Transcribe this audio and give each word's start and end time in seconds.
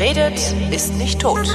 Redet, 0.00 0.54
ist 0.70 0.94
nicht 0.94 1.20
tot. 1.20 1.54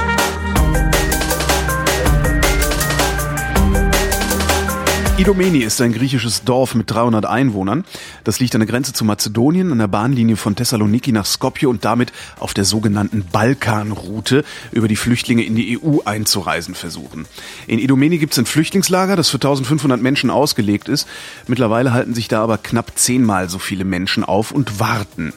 Idomeni 5.17 5.63
ist 5.63 5.81
ein 5.81 5.93
griechisches 5.93 6.43
Dorf 6.43 6.75
mit 6.75 6.91
300 6.91 7.25
Einwohnern. 7.25 7.85
Das 8.23 8.39
liegt 8.39 8.53
an 8.53 8.59
der 8.59 8.67
Grenze 8.67 8.93
zu 8.93 9.03
Mazedonien, 9.03 9.71
an 9.71 9.79
der 9.79 9.87
Bahnlinie 9.87 10.35
von 10.35 10.55
Thessaloniki 10.55 11.11
nach 11.11 11.25
Skopje 11.25 11.67
und 11.67 11.85
damit 11.85 12.13
auf 12.39 12.53
der 12.53 12.65
sogenannten 12.65 13.25
Balkanroute, 13.31 14.45
über 14.71 14.87
die 14.87 14.95
Flüchtlinge 14.95 15.41
in 15.41 15.55
die 15.55 15.79
EU 15.81 16.01
einzureisen 16.05 16.75
versuchen. 16.75 17.25
In 17.65 17.79
Idomeni 17.79 18.19
gibt 18.19 18.33
es 18.33 18.37
ein 18.37 18.45
Flüchtlingslager, 18.45 19.15
das 19.15 19.29
für 19.29 19.37
1500 19.37 19.99
Menschen 19.99 20.29
ausgelegt 20.29 20.87
ist. 20.87 21.07
Mittlerweile 21.47 21.93
halten 21.93 22.13
sich 22.13 22.27
da 22.27 22.43
aber 22.43 22.59
knapp 22.59 22.91
zehnmal 22.93 23.49
so 23.49 23.57
viele 23.57 23.85
Menschen 23.85 24.23
auf 24.23 24.51
und 24.51 24.79
warten. 24.79 25.33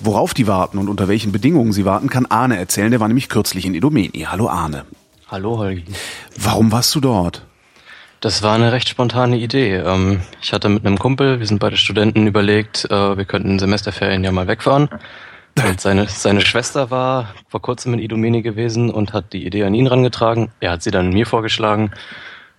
Worauf 0.00 0.34
die 0.34 0.46
warten 0.46 0.78
und 0.78 0.88
unter 0.88 1.08
welchen 1.08 1.32
Bedingungen 1.32 1.72
sie 1.72 1.84
warten, 1.84 2.08
kann 2.08 2.26
Arne 2.26 2.58
erzählen. 2.58 2.90
Der 2.90 3.00
war 3.00 3.08
nämlich 3.08 3.28
kürzlich 3.28 3.64
in 3.64 3.74
Idomeni. 3.74 4.26
Hallo 4.28 4.48
Arne. 4.48 4.84
Hallo 5.28 5.58
Holgi. 5.58 5.84
Warum 6.36 6.70
warst 6.70 6.94
du 6.94 7.00
dort? 7.00 7.44
Das 8.20 8.42
war 8.42 8.54
eine 8.54 8.72
recht 8.72 8.88
spontane 8.88 9.36
Idee. 9.36 9.76
Ähm, 9.76 10.20
ich 10.40 10.52
hatte 10.52 10.68
mit 10.68 10.86
einem 10.86 10.98
Kumpel, 10.98 11.38
wir 11.38 11.46
sind 11.46 11.58
beide 11.58 11.76
Studenten, 11.76 12.26
überlegt, 12.26 12.84
äh, 12.90 13.16
wir 13.16 13.24
könnten 13.24 13.58
Semesterferien 13.58 14.24
ja 14.24 14.32
mal 14.32 14.46
wegfahren. 14.46 14.88
Und 15.64 15.80
seine, 15.80 16.06
seine 16.08 16.42
Schwester 16.42 16.90
war 16.90 17.34
vor 17.48 17.62
kurzem 17.62 17.94
in 17.94 18.00
Idomeni 18.00 18.42
gewesen 18.42 18.90
und 18.90 19.12
hat 19.12 19.32
die 19.32 19.46
Idee 19.46 19.64
an 19.64 19.74
ihn 19.74 19.86
rangetragen. 19.86 20.50
Er 20.60 20.72
hat 20.72 20.82
sie 20.82 20.90
dann 20.90 21.10
mir 21.10 21.26
vorgeschlagen. 21.26 21.92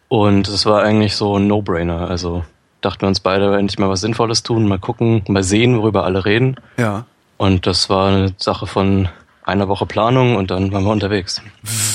Und 0.08 0.48
es 0.48 0.66
war 0.66 0.81
eigentlich 0.81 1.16
so 1.16 1.38
ein 1.38 1.48
No-Brainer. 1.48 2.09
Also 2.09 2.44
dachten 2.81 3.02
wir 3.02 3.08
uns 3.08 3.20
beide, 3.20 3.56
endlich 3.58 3.78
mal 3.78 3.90
was 3.90 4.02
Sinnvolles 4.02 4.44
tun, 4.44 4.67
mal 4.67 4.80
gucken, 4.80 5.23
mal 5.28 5.44
sehen, 5.44 5.78
worüber 5.78 6.06
alle 6.06 6.25
reden. 6.25 6.56
Ja. 6.78 7.06
Und 7.38 7.68
das 7.68 7.90
war 7.90 8.10
eine 8.10 8.34
Sache 8.38 8.68
von 8.68 9.10
einer 9.48 9.70
Woche 9.70 9.86
Planung 9.86 10.36
und 10.36 10.52
dann 10.52 10.74
waren 10.74 10.84
wir 10.84 10.92
unterwegs. 10.92 11.42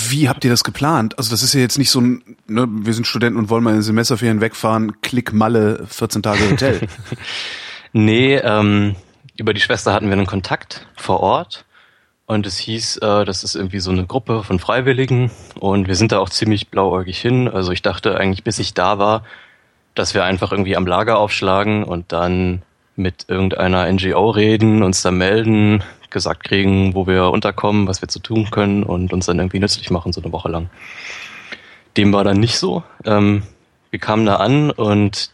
Wie 0.08 0.28
habt 0.28 0.42
ihr 0.44 0.50
das 0.50 0.64
geplant? 0.64 1.18
Also 1.18 1.30
das 1.30 1.42
ist 1.42 1.52
ja 1.52 1.60
jetzt 1.60 1.76
nicht 1.76 1.90
so 1.90 2.00
ein, 2.00 2.36
ne, 2.46 2.66
wir 2.66 2.94
sind 2.94 3.06
Studenten 3.06 3.38
und 3.38 3.50
wollen 3.50 3.62
mal 3.62 3.74
in 3.74 3.82
Semesterferien 3.82 4.40
wegfahren, 4.40 5.00
Klick 5.02 5.34
Malle, 5.34 5.84
14 5.86 6.22
Tage 6.22 6.50
Hotel. 6.50 6.80
nee, 7.92 8.36
ähm, 8.36 8.96
über 9.36 9.52
die 9.52 9.60
Schwester 9.60 9.92
hatten 9.92 10.06
wir 10.06 10.14
einen 10.14 10.26
Kontakt 10.26 10.86
vor 10.96 11.20
Ort 11.20 11.66
und 12.24 12.46
es 12.46 12.56
hieß, 12.56 12.98
äh, 12.98 13.24
das 13.26 13.44
ist 13.44 13.54
irgendwie 13.54 13.80
so 13.80 13.90
eine 13.90 14.06
Gruppe 14.06 14.44
von 14.44 14.58
Freiwilligen 14.58 15.30
und 15.60 15.88
wir 15.88 15.96
sind 15.96 16.12
da 16.12 16.20
auch 16.20 16.30
ziemlich 16.30 16.68
blauäugig 16.68 17.20
hin. 17.20 17.48
Also 17.48 17.72
ich 17.72 17.82
dachte 17.82 18.16
eigentlich, 18.16 18.44
bis 18.44 18.58
ich 18.60 18.72
da 18.72 18.98
war, 18.98 19.24
dass 19.94 20.14
wir 20.14 20.24
einfach 20.24 20.52
irgendwie 20.52 20.76
am 20.76 20.86
Lager 20.86 21.18
aufschlagen 21.18 21.84
und 21.84 22.12
dann 22.12 22.62
mit 22.96 23.26
irgendeiner 23.28 23.90
NGO 23.90 24.30
reden, 24.30 24.82
uns 24.82 25.02
da 25.02 25.10
melden, 25.10 25.82
gesagt 26.10 26.44
kriegen, 26.44 26.94
wo 26.94 27.06
wir 27.06 27.30
unterkommen, 27.30 27.86
was 27.86 28.02
wir 28.02 28.08
zu 28.08 28.18
tun 28.18 28.50
können 28.50 28.82
und 28.82 29.12
uns 29.12 29.26
dann 29.26 29.38
irgendwie 29.38 29.58
nützlich 29.58 29.90
machen, 29.90 30.12
so 30.12 30.22
eine 30.22 30.32
Woche 30.32 30.48
lang. 30.48 30.70
Dem 31.96 32.12
war 32.12 32.24
dann 32.24 32.38
nicht 32.38 32.58
so. 32.58 32.82
Ähm, 33.04 33.42
wir 33.90 33.98
kamen 33.98 34.26
da 34.26 34.36
an 34.36 34.70
und 34.70 35.30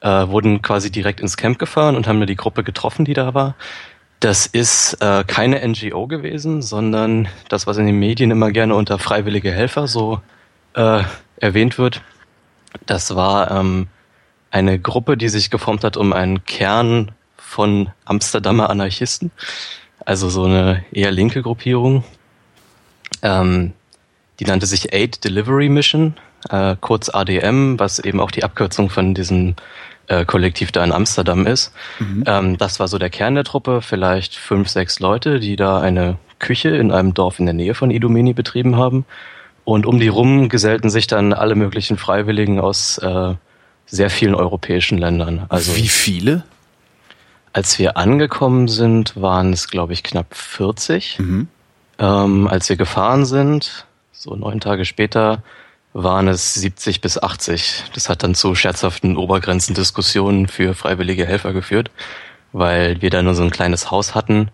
äh, 0.00 0.28
wurden 0.28 0.62
quasi 0.62 0.90
direkt 0.90 1.20
ins 1.20 1.36
Camp 1.36 1.58
gefahren 1.58 1.96
und 1.96 2.06
haben 2.06 2.20
da 2.20 2.26
die 2.26 2.36
Gruppe 2.36 2.62
getroffen, 2.64 3.04
die 3.04 3.14
da 3.14 3.34
war. 3.34 3.54
Das 4.20 4.46
ist 4.46 4.94
äh, 5.00 5.24
keine 5.24 5.66
NGO 5.66 6.08
gewesen, 6.08 6.62
sondern 6.62 7.28
das, 7.48 7.66
was 7.66 7.76
in 7.78 7.86
den 7.86 7.98
Medien 7.98 8.30
immer 8.30 8.50
gerne 8.50 8.74
unter 8.74 8.98
freiwillige 8.98 9.52
Helfer 9.52 9.86
so 9.86 10.20
äh, 10.74 11.02
erwähnt 11.36 11.78
wird. 11.78 12.02
Das 12.86 13.14
war 13.14 13.50
ähm, 13.50 13.86
eine 14.50 14.78
Gruppe, 14.78 15.16
die 15.16 15.28
sich 15.28 15.50
geformt 15.50 15.84
hat 15.84 15.96
um 15.96 16.12
einen 16.12 16.44
Kern 16.44 17.12
von 17.36 17.90
Amsterdamer 18.04 18.70
Anarchisten 18.70 19.30
also 20.08 20.30
so 20.30 20.44
eine 20.44 20.84
eher 20.90 21.10
linke 21.10 21.42
Gruppierung. 21.42 22.02
Ähm, 23.22 23.72
die 24.40 24.44
nannte 24.44 24.64
sich 24.64 24.94
Aid 24.94 25.22
Delivery 25.22 25.68
Mission, 25.68 26.14
äh, 26.48 26.76
kurz 26.80 27.10
ADM, 27.10 27.78
was 27.78 27.98
eben 27.98 28.18
auch 28.18 28.30
die 28.30 28.42
Abkürzung 28.42 28.88
von 28.88 29.12
diesem 29.12 29.54
äh, 30.06 30.24
Kollektiv 30.24 30.72
da 30.72 30.82
in 30.82 30.92
Amsterdam 30.92 31.46
ist. 31.46 31.74
Mhm. 31.98 32.24
Ähm, 32.26 32.56
das 32.56 32.80
war 32.80 32.88
so 32.88 32.96
der 32.96 33.10
Kern 33.10 33.34
der 33.34 33.44
Truppe, 33.44 33.82
vielleicht 33.82 34.34
fünf, 34.34 34.70
sechs 34.70 34.98
Leute, 34.98 35.40
die 35.40 35.56
da 35.56 35.78
eine 35.78 36.16
Küche 36.38 36.70
in 36.70 36.90
einem 36.90 37.12
Dorf 37.12 37.38
in 37.38 37.44
der 37.44 37.54
Nähe 37.54 37.74
von 37.74 37.90
Idomeni 37.90 38.32
betrieben 38.32 38.76
haben. 38.76 39.04
Und 39.64 39.84
um 39.84 40.00
die 40.00 40.08
rum 40.08 40.48
gesellten 40.48 40.88
sich 40.88 41.06
dann 41.06 41.34
alle 41.34 41.54
möglichen 41.54 41.98
Freiwilligen 41.98 42.60
aus 42.60 42.96
äh, 42.96 43.34
sehr 43.88 44.10
vielen 44.10 44.34
europäischen 44.34 44.98
Ländern. 44.98 45.46
Also 45.48 45.76
Wie 45.76 45.88
viele? 45.88 46.44
Als 47.52 47.78
wir 47.78 47.96
angekommen 47.96 48.68
sind, 48.68 49.20
waren 49.20 49.52
es, 49.52 49.68
glaube 49.68 49.92
ich, 49.92 50.02
knapp 50.02 50.34
40. 50.34 51.18
Mhm. 51.18 51.48
Ähm, 51.98 52.46
als 52.46 52.68
wir 52.68 52.76
gefahren 52.76 53.24
sind, 53.24 53.86
so 54.12 54.36
neun 54.36 54.60
Tage 54.60 54.84
später, 54.84 55.42
waren 55.92 56.28
es 56.28 56.54
70 56.54 57.00
bis 57.00 57.20
80. 57.20 57.84
Das 57.94 58.08
hat 58.08 58.22
dann 58.22 58.34
zu 58.34 58.54
scherzhaften 58.54 59.16
Obergrenzendiskussionen 59.16 60.46
für 60.46 60.74
freiwillige 60.74 61.26
Helfer 61.26 61.52
geführt, 61.52 61.90
weil 62.52 63.00
wir 63.02 63.10
da 63.10 63.22
nur 63.22 63.34
so 63.34 63.42
ein 63.42 63.50
kleines 63.50 63.90
Haus 63.90 64.14
hatten, 64.14 64.50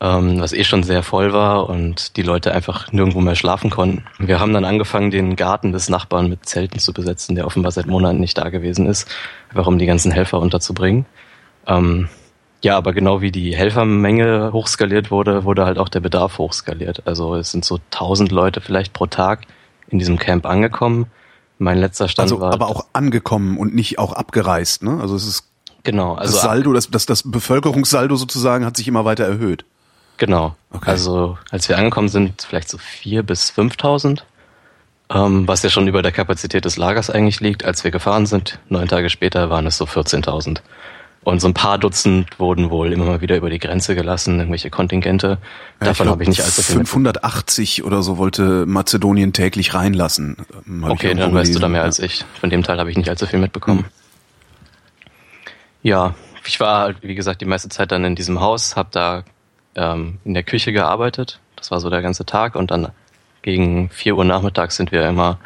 ähm, 0.00 0.40
was 0.40 0.52
eh 0.52 0.64
schon 0.64 0.84
sehr 0.84 1.02
voll 1.02 1.32
war 1.32 1.68
und 1.68 2.16
die 2.16 2.22
Leute 2.22 2.52
einfach 2.52 2.92
nirgendwo 2.92 3.20
mehr 3.20 3.34
schlafen 3.34 3.70
konnten. 3.70 4.04
Wir 4.18 4.38
haben 4.38 4.52
dann 4.52 4.64
angefangen, 4.64 5.10
den 5.10 5.34
Garten 5.34 5.72
des 5.72 5.88
Nachbarn 5.88 6.28
mit 6.28 6.46
Zelten 6.46 6.78
zu 6.78 6.92
besetzen, 6.92 7.34
der 7.34 7.46
offenbar 7.46 7.72
seit 7.72 7.86
Monaten 7.86 8.20
nicht 8.20 8.38
da 8.38 8.48
gewesen 8.48 8.86
ist, 8.86 9.08
einfach 9.50 9.66
um 9.66 9.78
die 9.78 9.86
ganzen 9.86 10.12
Helfer 10.12 10.38
unterzubringen. 10.38 11.06
Ähm, 11.66 12.08
ja, 12.62 12.76
aber 12.76 12.92
genau 12.92 13.20
wie 13.20 13.30
die 13.30 13.54
Helfermenge 13.54 14.50
hochskaliert 14.52 15.10
wurde, 15.10 15.44
wurde 15.44 15.64
halt 15.64 15.78
auch 15.78 15.88
der 15.88 16.00
Bedarf 16.00 16.38
hochskaliert. 16.38 17.06
Also 17.06 17.34
es 17.36 17.50
sind 17.50 17.64
so 17.64 17.78
1000 17.92 18.32
Leute 18.32 18.60
vielleicht 18.60 18.92
pro 18.92 19.06
Tag 19.06 19.46
in 19.88 19.98
diesem 19.98 20.18
Camp 20.18 20.46
angekommen. 20.46 21.06
Mein 21.58 21.78
letzter 21.78 22.08
Stand 22.08 22.30
also, 22.30 22.40
war. 22.40 22.52
Aber 22.52 22.68
auch 22.68 22.86
angekommen 22.92 23.58
und 23.58 23.74
nicht 23.74 23.98
auch 23.98 24.12
abgereist, 24.12 24.82
ne? 24.82 24.98
Also 25.00 25.16
es 25.16 25.26
ist 25.26 25.44
genau. 25.82 26.14
Also 26.14 26.34
das 26.34 26.42
Saldo, 26.42 26.72
das, 26.72 26.88
das, 26.88 27.06
das 27.06 27.24
Bevölkerungssaldo 27.24 28.14
sozusagen 28.14 28.64
hat 28.64 28.76
sich 28.76 28.86
immer 28.86 29.04
weiter 29.04 29.24
erhöht. 29.24 29.64
Genau. 30.18 30.56
Okay. 30.70 30.90
Also 30.90 31.38
als 31.50 31.68
wir 31.68 31.78
angekommen 31.78 32.08
sind, 32.08 32.42
vielleicht 32.42 32.68
so 32.68 32.76
vier 32.76 33.22
bis 33.22 33.50
5.000, 33.50 34.20
ähm, 35.10 35.48
was 35.48 35.62
ja 35.62 35.70
schon 35.70 35.88
über 35.88 36.02
der 36.02 36.12
Kapazität 36.12 36.64
des 36.64 36.76
Lagers 36.76 37.08
eigentlich 37.08 37.40
liegt. 37.40 37.64
Als 37.64 37.84
wir 37.84 37.90
gefahren 37.90 38.26
sind, 38.26 38.58
neun 38.68 38.88
Tage 38.88 39.08
später, 39.08 39.48
waren 39.48 39.66
es 39.66 39.78
so 39.78 39.86
14.000. 39.86 40.60
Und 41.24 41.40
so 41.40 41.48
ein 41.48 41.54
paar 41.54 41.78
Dutzend 41.78 42.38
wurden 42.38 42.70
wohl 42.70 42.92
immer 42.92 43.04
mal 43.04 43.20
wieder 43.20 43.36
über 43.36 43.50
die 43.50 43.58
Grenze 43.58 43.94
gelassen, 43.94 44.38
irgendwelche 44.38 44.70
Kontingente. 44.70 45.38
Ja, 45.80 45.88
Davon 45.88 46.08
habe 46.08 46.22
ich 46.22 46.28
nicht 46.28 46.42
allzu 46.42 46.62
viel 46.62 46.76
580 46.76 47.84
oder 47.84 48.02
so 48.02 48.18
wollte 48.18 48.64
Mazedonien 48.66 49.32
täglich 49.32 49.74
reinlassen. 49.74 50.36
Okay, 50.82 51.14
dann 51.14 51.34
weißt 51.34 51.54
du 51.54 51.58
da 51.58 51.68
mehr 51.68 51.82
als 51.82 51.98
ich. 51.98 52.24
Von 52.40 52.50
dem 52.50 52.62
Teil 52.62 52.78
habe 52.78 52.90
ich 52.90 52.96
nicht 52.96 53.08
allzu 53.08 53.26
viel 53.26 53.38
mitbekommen. 53.38 53.80
Hm. 53.80 53.86
Ja, 55.82 56.14
ich 56.46 56.60
war, 56.60 56.80
halt, 56.80 57.02
wie 57.02 57.14
gesagt, 57.14 57.40
die 57.40 57.46
meiste 57.46 57.68
Zeit 57.68 57.92
dann 57.92 58.04
in 58.04 58.14
diesem 58.14 58.40
Haus, 58.40 58.74
habe 58.74 58.88
da 58.92 59.24
ähm, 59.78 60.18
in 60.24 60.34
der 60.34 60.42
Küche 60.42 60.72
gearbeitet. 60.72 61.38
Das 61.56 61.70
war 61.70 61.80
so 61.80 61.88
der 61.88 62.02
ganze 62.02 62.26
Tag. 62.26 62.56
Und 62.56 62.70
dann 62.70 62.88
gegen 63.42 63.88
vier 63.90 64.16
Uhr 64.16 64.24
nachmittags 64.24 64.76
sind 64.76 64.92
wir 64.92 65.08
immer 65.08 65.38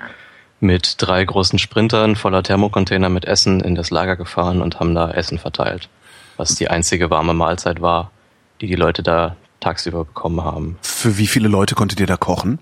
mit 0.59 0.95
drei 0.99 1.25
großen 1.25 1.59
Sprintern 1.59 2.17
voller 2.17 2.43
Thermocontainer 2.43 3.09
mit 3.09 3.25
Essen 3.25 3.61
in 3.61 3.75
das 3.75 3.91
Lager 3.91 4.17
gefahren 4.17 4.63
und 4.63 4.81
haben 4.81 4.95
da 4.95 5.11
Essen 5.11 5.39
verteilt. 5.39 5.89
Was 6.37 6.55
die 6.55 6.69
einzige 6.69 7.11
warme 7.11 7.35
Mahlzeit 7.35 7.83
war, 7.83 8.11
die 8.61 8.67
die 8.67 8.77
Leute 8.77 9.03
da 9.03 9.37
tagsüber 9.61 10.05
bekommen 10.05 10.43
haben. 10.43 10.79
Für 10.83 11.19
wie 11.19 11.27
viele 11.27 11.49
Leute 11.49 11.75
konntet 11.75 12.01
ihr 12.01 12.07
da 12.07 12.17
kochen? 12.17 12.59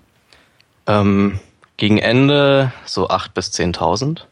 Ähm, 0.87 1.39
gegen 1.77 1.97
Ende 1.97 2.73
so 2.85 3.09
acht 3.09 3.33
bis 3.33 3.51
zehntausend. 3.51 4.27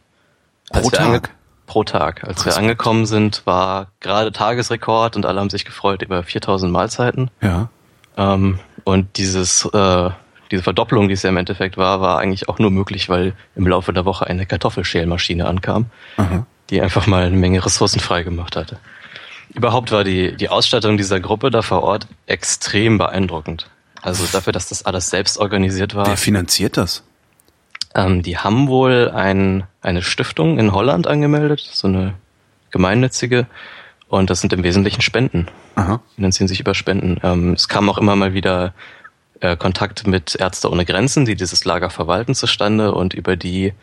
Pro 0.71 0.89
Tag? 0.89 1.31
Pro 1.69 1.83
Tag. 1.83 2.23
Als 2.23 2.45
wir 2.45 2.57
angekommen 2.57 3.05
sind, 3.05 3.43
war 3.45 3.87
gerade 3.99 4.31
Tagesrekord 4.31 5.15
und 5.15 5.25
alle 5.25 5.39
haben 5.39 5.51
sich 5.51 5.65
gefreut 5.65 6.01
über 6.01 6.23
4000 6.23 6.71
Mahlzeiten. 6.71 7.29
Ja. 7.41 7.69
Ähm, 8.17 8.59
und 8.83 9.17
dieses 9.17 9.65
äh, 9.65 10.09
diese 10.51 10.63
Verdopplung, 10.63 11.07
die 11.07 11.13
es 11.13 11.21
ja 11.21 11.29
im 11.29 11.37
Endeffekt 11.37 11.77
war, 11.77 12.01
war 12.01 12.17
eigentlich 12.17 12.49
auch 12.49 12.57
nur 12.57 12.71
möglich, 12.71 13.07
weil 13.07 13.33
im 13.55 13.67
Laufe 13.67 13.93
der 13.93 14.05
Woche 14.05 14.25
eine 14.25 14.45
Kartoffelschälmaschine 14.45 15.45
ankam, 15.45 15.85
mhm. 16.17 16.45
die 16.71 16.81
einfach 16.81 17.05
mal 17.05 17.25
eine 17.25 17.37
Menge 17.37 17.63
Ressourcen 17.63 17.99
freigemacht 17.99 18.55
hatte. 18.55 18.79
Überhaupt 19.53 19.91
war 19.91 20.03
die, 20.03 20.35
die 20.35 20.49
Ausstattung 20.49 20.97
dieser 20.97 21.19
Gruppe 21.19 21.51
da 21.51 21.61
vor 21.61 21.83
Ort 21.83 22.07
extrem 22.25 22.97
beeindruckend. 22.97 23.69
Also 24.01 24.25
dafür, 24.31 24.53
dass 24.53 24.69
das 24.69 24.85
alles 24.85 25.09
selbst 25.09 25.37
organisiert 25.37 25.93
war. 25.93 26.07
Wer 26.07 26.17
finanziert 26.17 26.77
das? 26.77 27.03
Ähm, 27.95 28.21
die 28.21 28.37
haben 28.37 28.67
wohl 28.67 29.11
ein, 29.13 29.63
eine 29.81 30.01
Stiftung 30.01 30.59
in 30.59 30.73
Holland 30.73 31.07
angemeldet, 31.07 31.59
so 31.59 31.87
eine 31.87 32.13
gemeinnützige. 32.71 33.47
Und 34.07 34.29
das 34.29 34.41
sind 34.41 34.53
im 34.53 34.63
Wesentlichen 34.63 35.01
Spenden. 35.01 35.47
Aha. 35.75 36.01
Finanzieren 36.15 36.47
sich 36.47 36.59
über 36.59 36.73
Spenden. 36.73 37.19
Ähm, 37.23 37.53
es 37.53 37.67
kam 37.67 37.89
auch 37.89 37.97
immer 37.97 38.15
mal 38.15 38.33
wieder 38.33 38.73
äh, 39.39 39.55
Kontakt 39.55 40.07
mit 40.07 40.35
Ärzte 40.35 40.69
ohne 40.71 40.85
Grenzen, 40.85 41.25
die 41.25 41.35
dieses 41.35 41.63
Lager 41.65 41.89
verwalten, 41.89 42.35
zustande 42.35 42.93
und 42.93 43.13
über 43.13 43.35
die 43.35 43.73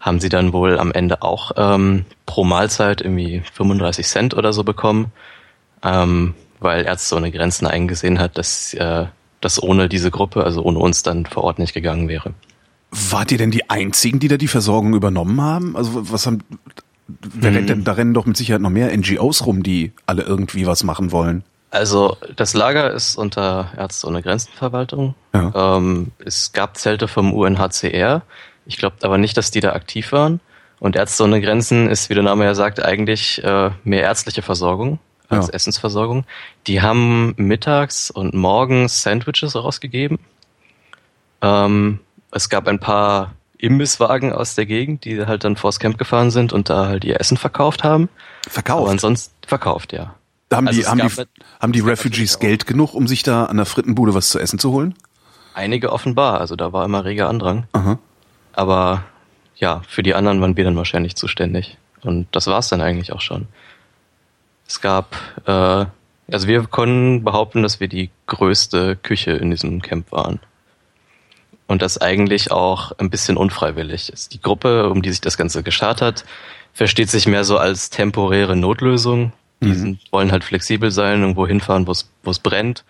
haben 0.00 0.20
sie 0.20 0.28
dann 0.28 0.52
wohl 0.52 0.78
am 0.78 0.92
Ende 0.92 1.22
auch 1.22 1.52
ähm, 1.56 2.04
pro 2.26 2.44
Mahlzeit 2.44 3.00
irgendwie 3.00 3.42
35 3.54 4.06
Cent 4.06 4.34
oder 4.34 4.52
so 4.52 4.62
bekommen, 4.62 5.12
ähm, 5.82 6.34
weil 6.60 6.84
Ärzte 6.84 7.16
ohne 7.16 7.32
Grenzen 7.32 7.66
eingesehen 7.66 8.18
hat, 8.18 8.38
dass 8.38 8.74
äh, 8.74 9.06
das 9.40 9.62
ohne 9.62 9.88
diese 9.88 10.10
Gruppe, 10.10 10.44
also 10.44 10.62
ohne 10.62 10.78
uns 10.78 11.02
dann 11.02 11.26
vor 11.26 11.44
Ort 11.44 11.58
nicht 11.58 11.74
gegangen 11.74 12.08
wäre. 12.08 12.32
Wart 12.90 13.32
ihr 13.32 13.38
denn 13.38 13.50
die 13.50 13.68
Einzigen, 13.68 14.18
die 14.18 14.28
da 14.28 14.36
die 14.36 14.48
Versorgung 14.48 14.94
übernommen 14.94 15.40
haben? 15.40 15.76
Also 15.76 16.10
was 16.10 16.26
haben, 16.26 16.42
wer 17.06 17.52
rennt 17.54 17.68
denn, 17.68 17.84
da 17.84 17.92
rennen 17.92 18.14
doch 18.14 18.26
mit 18.26 18.36
Sicherheit 18.36 18.62
noch 18.62 18.70
mehr 18.70 18.96
NGOs 18.96 19.44
rum, 19.46 19.62
die 19.62 19.92
alle 20.06 20.22
irgendwie 20.22 20.66
was 20.66 20.84
machen 20.84 21.12
wollen. 21.12 21.44
Also 21.70 22.16
das 22.36 22.54
Lager 22.54 22.90
ist 22.92 23.16
unter 23.16 23.72
Ärzte 23.76 24.06
ohne 24.06 24.22
Grenzenverwaltung. 24.22 25.14
Ja. 25.34 25.76
Ähm, 25.76 26.12
es 26.24 26.52
gab 26.52 26.78
Zelte 26.78 27.08
vom 27.08 27.34
UNHCR. 27.34 28.22
Ich 28.64 28.78
glaube 28.78 28.96
aber 29.02 29.18
nicht, 29.18 29.36
dass 29.36 29.50
die 29.50 29.60
da 29.60 29.72
aktiv 29.74 30.12
waren. 30.12 30.40
Und 30.80 30.96
Ärzte 30.96 31.24
ohne 31.24 31.40
Grenzen 31.42 31.90
ist, 31.90 32.08
wie 32.08 32.14
der 32.14 32.22
Name 32.22 32.44
ja 32.44 32.54
sagt, 32.54 32.82
eigentlich 32.82 33.42
äh, 33.44 33.70
mehr 33.84 34.02
ärztliche 34.02 34.42
Versorgung 34.42 34.98
als 35.28 35.48
Ja. 35.48 35.52
Essensversorgung. 35.54 36.24
Die 36.66 36.80
haben 36.80 37.34
mittags 37.36 38.10
und 38.10 38.32
morgens 38.32 39.02
Sandwiches 39.02 39.54
rausgegeben. 39.54 40.18
Ähm, 41.42 41.98
es 42.30 42.48
gab 42.48 42.68
ein 42.68 42.78
paar 42.78 43.32
Imbisswagen 43.58 44.32
aus 44.32 44.54
der 44.54 44.66
Gegend, 44.66 45.04
die 45.04 45.26
halt 45.26 45.44
dann 45.44 45.56
vors 45.56 45.80
Camp 45.80 45.98
gefahren 45.98 46.30
sind 46.30 46.52
und 46.52 46.70
da 46.70 46.86
halt 46.86 47.04
ihr 47.04 47.18
Essen 47.20 47.36
verkauft 47.36 47.82
haben. 47.84 48.08
Aber 48.44 48.50
Verkauft. 48.52 48.90
ansonsten 48.90 49.34
verkauft, 49.46 49.92
ja. 49.92 50.14
haben 50.58 50.68
also 50.68 50.80
die, 50.80 50.86
haben 50.86 50.98
die, 50.98 51.04
mit- 51.04 51.28
haben 51.60 51.72
die 51.72 51.80
gab 51.80 51.88
Refugees 51.90 52.38
Geld 52.38 52.66
genug, 52.66 52.94
um 52.94 53.06
sich 53.08 53.22
da 53.22 53.46
an 53.46 53.56
der 53.56 53.66
Frittenbude 53.66 54.14
was 54.14 54.28
zu 54.30 54.38
essen 54.38 54.58
zu 54.58 54.70
holen? 54.72 54.94
Einige 55.54 55.92
offenbar, 55.92 56.40
also 56.40 56.54
da 56.54 56.72
war 56.72 56.84
immer 56.84 57.04
reger 57.04 57.28
Andrang. 57.28 57.66
Aha. 57.72 57.98
Aber 58.52 59.04
ja, 59.56 59.82
für 59.88 60.02
die 60.04 60.14
anderen 60.14 60.40
waren 60.40 60.56
wir 60.56 60.64
dann 60.64 60.76
wahrscheinlich 60.76 61.16
zuständig. 61.16 61.78
Und 62.02 62.28
das 62.30 62.46
war's 62.46 62.68
dann 62.68 62.80
eigentlich 62.80 63.12
auch 63.12 63.20
schon. 63.20 63.48
Es 64.68 64.80
gab, 64.80 65.16
äh, 65.46 65.86
also 66.30 66.46
wir 66.46 66.64
konnten 66.66 67.24
behaupten, 67.24 67.62
dass 67.64 67.80
wir 67.80 67.88
die 67.88 68.10
größte 68.26 68.94
Küche 68.96 69.32
in 69.32 69.50
diesem 69.50 69.82
Camp 69.82 70.12
waren. 70.12 70.38
Und 71.68 71.82
das 71.82 71.98
eigentlich 72.00 72.50
auch 72.50 72.92
ein 72.98 73.10
bisschen 73.10 73.36
unfreiwillig 73.36 74.10
ist. 74.12 74.32
Die 74.34 74.40
Gruppe, 74.40 74.88
um 74.90 75.02
die 75.02 75.10
sich 75.10 75.20
das 75.20 75.36
Ganze 75.36 75.62
geschart 75.62 76.02
hat, 76.02 76.24
versteht 76.72 77.10
sich 77.10 77.26
mehr 77.26 77.44
so 77.44 77.58
als 77.58 77.90
temporäre 77.90 78.56
Notlösung. 78.56 79.32
Die 79.60 79.74
sind, 79.74 80.00
wollen 80.12 80.32
halt 80.32 80.44
flexibel 80.44 80.90
sein, 80.90 81.20
irgendwo 81.20 81.46
hinfahren, 81.46 81.86
wo 81.86 81.90
es 81.92 82.08
wo 82.22 82.30
es 82.30 82.38
brennt, 82.38 82.84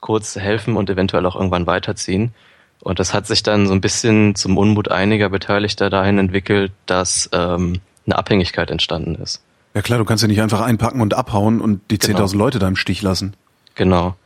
kurz 0.00 0.36
helfen 0.36 0.76
und 0.76 0.90
eventuell 0.90 1.24
auch 1.26 1.36
irgendwann 1.36 1.66
weiterziehen. 1.66 2.34
Und 2.80 2.98
das 2.98 3.14
hat 3.14 3.26
sich 3.26 3.42
dann 3.42 3.66
so 3.66 3.72
ein 3.74 3.80
bisschen 3.80 4.34
zum 4.34 4.58
Unmut 4.58 4.90
einiger 4.90 5.28
Beteiligter 5.28 5.88
dahin 5.90 6.18
entwickelt, 6.18 6.72
dass 6.86 7.28
ähm, 7.32 7.80
eine 8.06 8.18
Abhängigkeit 8.18 8.70
entstanden 8.70 9.14
ist. 9.16 9.42
Ja 9.74 9.82
klar, 9.82 9.98
du 9.98 10.04
kannst 10.04 10.22
ja 10.22 10.28
nicht 10.28 10.42
einfach 10.42 10.60
einpacken 10.60 11.00
und 11.00 11.14
abhauen 11.14 11.60
und 11.60 11.80
die 11.90 11.98
Genau. 11.98 12.24
10.000 12.24 12.36
Leute 12.36 12.58
da 12.58 12.66
im 12.68 12.76
Stich 12.76 13.02
lassen. 13.02 13.34
Genau. 13.76 14.16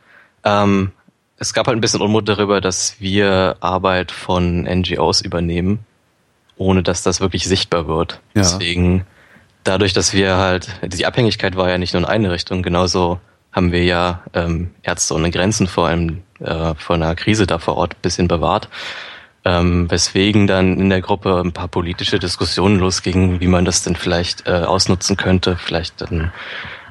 Ähm, 0.43 0.91
es 1.37 1.53
gab 1.53 1.67
halt 1.67 1.77
ein 1.77 1.81
bisschen 1.81 2.01
Unmut 2.01 2.27
darüber, 2.27 2.61
dass 2.61 2.99
wir 2.99 3.57
Arbeit 3.59 4.11
von 4.11 4.63
NGOs 4.63 5.21
übernehmen, 5.21 5.79
ohne 6.57 6.83
dass 6.83 7.03
das 7.03 7.21
wirklich 7.21 7.47
sichtbar 7.47 7.87
wird. 7.87 8.21
Ja. 8.33 8.41
Deswegen, 8.41 9.05
dadurch, 9.63 9.93
dass 9.93 10.13
wir 10.13 10.37
halt, 10.37 10.67
die 10.83 11.05
Abhängigkeit 11.05 11.55
war 11.55 11.69
ja 11.69 11.77
nicht 11.77 11.93
nur 11.93 12.01
in 12.01 12.07
eine 12.07 12.31
Richtung, 12.31 12.63
genauso 12.63 13.19
haben 13.51 13.71
wir 13.71 13.83
ja 13.83 14.23
ähm, 14.33 14.71
Ärzte 14.83 15.13
ohne 15.13 15.31
Grenzen 15.31 15.67
vor 15.67 15.87
allem 15.87 16.23
äh, 16.39 16.75
vor 16.75 16.95
einer 16.95 17.15
Krise 17.15 17.47
da 17.47 17.59
vor 17.59 17.77
Ort 17.77 17.93
ein 17.93 18.01
bisschen 18.01 18.27
bewahrt. 18.27 18.69
Ähm, 19.47 19.89
weswegen 19.89 20.45
dann 20.45 20.77
in 20.77 20.89
der 20.89 20.99
Gruppe 20.99 21.39
ein 21.39 21.53
paar 21.53 21.69
politische 21.69 22.19
Diskussionen 22.19 22.79
losgingen, 22.79 23.39
wie 23.39 23.47
man 23.47 23.63
das 23.63 23.81
denn 23.81 23.95
vielleicht 23.95 24.45
äh, 24.45 24.51
ausnutzen 24.51 25.15
könnte, 25.15 25.55
vielleicht 25.55 26.01
dann 26.01 26.33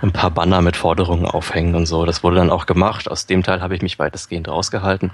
ein 0.01 0.11
paar 0.13 0.31
Banner 0.31 0.63
mit 0.63 0.75
Forderungen 0.75 1.27
aufhängen 1.27 1.75
und 1.75 1.85
so. 1.85 2.07
Das 2.07 2.23
wurde 2.23 2.37
dann 2.37 2.49
auch 2.49 2.65
gemacht. 2.65 3.11
Aus 3.11 3.27
dem 3.27 3.43
Teil 3.43 3.61
habe 3.61 3.75
ich 3.75 3.83
mich 3.83 3.99
weitestgehend 3.99 4.49
rausgehalten. 4.49 5.11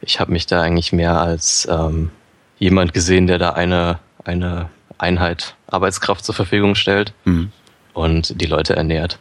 Ich 0.00 0.20
habe 0.20 0.32
mich 0.32 0.46
da 0.46 0.62
eigentlich 0.62 0.90
mehr 0.90 1.20
als 1.20 1.68
ähm, 1.70 2.10
jemand 2.58 2.94
gesehen, 2.94 3.26
der 3.26 3.36
da 3.36 3.50
eine, 3.50 3.98
eine 4.24 4.70
Einheit 4.96 5.56
Arbeitskraft 5.66 6.24
zur 6.24 6.34
Verfügung 6.34 6.76
stellt 6.76 7.12
Mhm. 7.24 7.52
und 7.92 8.40
die 8.40 8.46
Leute 8.46 8.74
ernährt. 8.74 9.18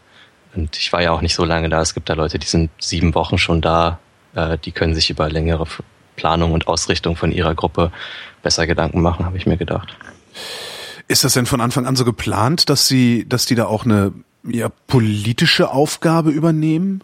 Und 0.56 0.78
ich 0.78 0.94
war 0.94 1.02
ja 1.02 1.12
auch 1.12 1.22
nicht 1.22 1.36
so 1.36 1.44
lange 1.44 1.68
da. 1.68 1.82
Es 1.82 1.94
gibt 1.94 2.08
da 2.10 2.14
Leute, 2.14 2.40
die 2.40 2.48
sind 2.48 2.70
sieben 2.80 3.16
Wochen 3.16 3.38
schon 3.38 3.60
da. 3.60 4.00
Äh, 4.34 4.58
die 4.60 4.72
können 4.72 4.96
sich 4.96 5.10
über 5.10 5.30
längere 5.30 5.66
Planung 6.20 6.52
und 6.52 6.68
Ausrichtung 6.68 7.16
von 7.16 7.32
ihrer 7.32 7.56
Gruppe 7.56 7.92
besser 8.44 8.68
Gedanken 8.68 9.02
machen, 9.02 9.26
habe 9.26 9.38
ich 9.38 9.46
mir 9.46 9.56
gedacht. 9.56 9.96
Ist 11.08 11.24
das 11.24 11.34
denn 11.34 11.46
von 11.46 11.62
Anfang 11.62 11.86
an 11.86 11.96
so 11.96 12.04
geplant, 12.04 12.70
dass 12.70 12.88
sie, 12.88 13.26
dass 13.28 13.46
die 13.46 13.56
da 13.56 13.66
auch 13.66 13.86
eine 13.86 14.12
ja, 14.44 14.70
politische 14.88 15.72
Aufgabe 15.72 16.30
übernehmen? 16.30 17.04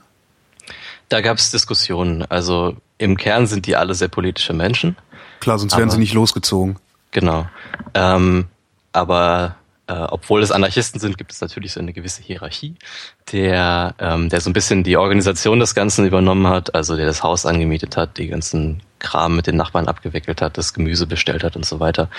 Da 1.07 1.21
gab 1.21 1.37
es 1.37 1.49
Diskussionen. 1.49 2.23
Also 2.23 2.75
im 2.97 3.15
Kern 3.15 3.47
sind 3.47 3.67
die 3.67 3.77
alle 3.77 3.93
sehr 3.93 4.09
politische 4.09 4.53
Menschen. 4.53 4.97
Klar, 5.39 5.59
sonst 5.59 5.77
wären 5.77 5.89
sie 5.89 5.97
nicht 5.97 6.13
losgezogen. 6.13 6.77
Genau. 7.11 7.47
Ähm, 7.93 8.45
aber 8.91 9.55
äh, 9.87 9.93
obwohl 9.93 10.41
es 10.41 10.51
Anarchisten 10.51 10.99
sind, 10.99 11.17
gibt 11.17 11.31
es 11.31 11.41
natürlich 11.41 11.73
so 11.73 11.79
eine 11.79 11.93
gewisse 11.93 12.21
Hierarchie, 12.21 12.75
der, 13.31 13.95
ähm, 13.99 14.29
der 14.29 14.41
so 14.41 14.49
ein 14.49 14.53
bisschen 14.53 14.83
die 14.83 14.97
Organisation 14.97 15.59
des 15.59 15.75
Ganzen 15.75 16.05
übernommen 16.05 16.47
hat, 16.47 16.75
also 16.75 16.95
der 16.95 17.05
das 17.05 17.23
Haus 17.23 17.45
angemietet 17.45 17.95
hat, 17.95 18.17
die 18.17 18.27
ganzen 18.27 18.81
Kram 19.05 19.35
mit 19.35 19.47
den 19.47 19.55
Nachbarn 19.55 19.87
abgewickelt 19.87 20.41
hat, 20.41 20.57
das 20.57 20.73
Gemüse 20.73 21.07
bestellt 21.07 21.43
hat 21.43 21.55
und 21.55 21.65
so 21.65 21.79
weiter. 21.79 22.09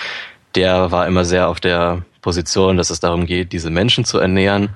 Der 0.55 0.91
war 0.91 1.05
immer 1.05 1.25
sehr 1.25 1.49
auf 1.49 1.59
der 1.59 2.03
Position, 2.21 2.77
dass 2.77 2.89
es 2.89 2.99
darum 2.99 3.25
geht, 3.25 3.51
diese 3.51 3.69
Menschen 3.69 4.05
zu 4.05 4.17
ernähren 4.17 4.69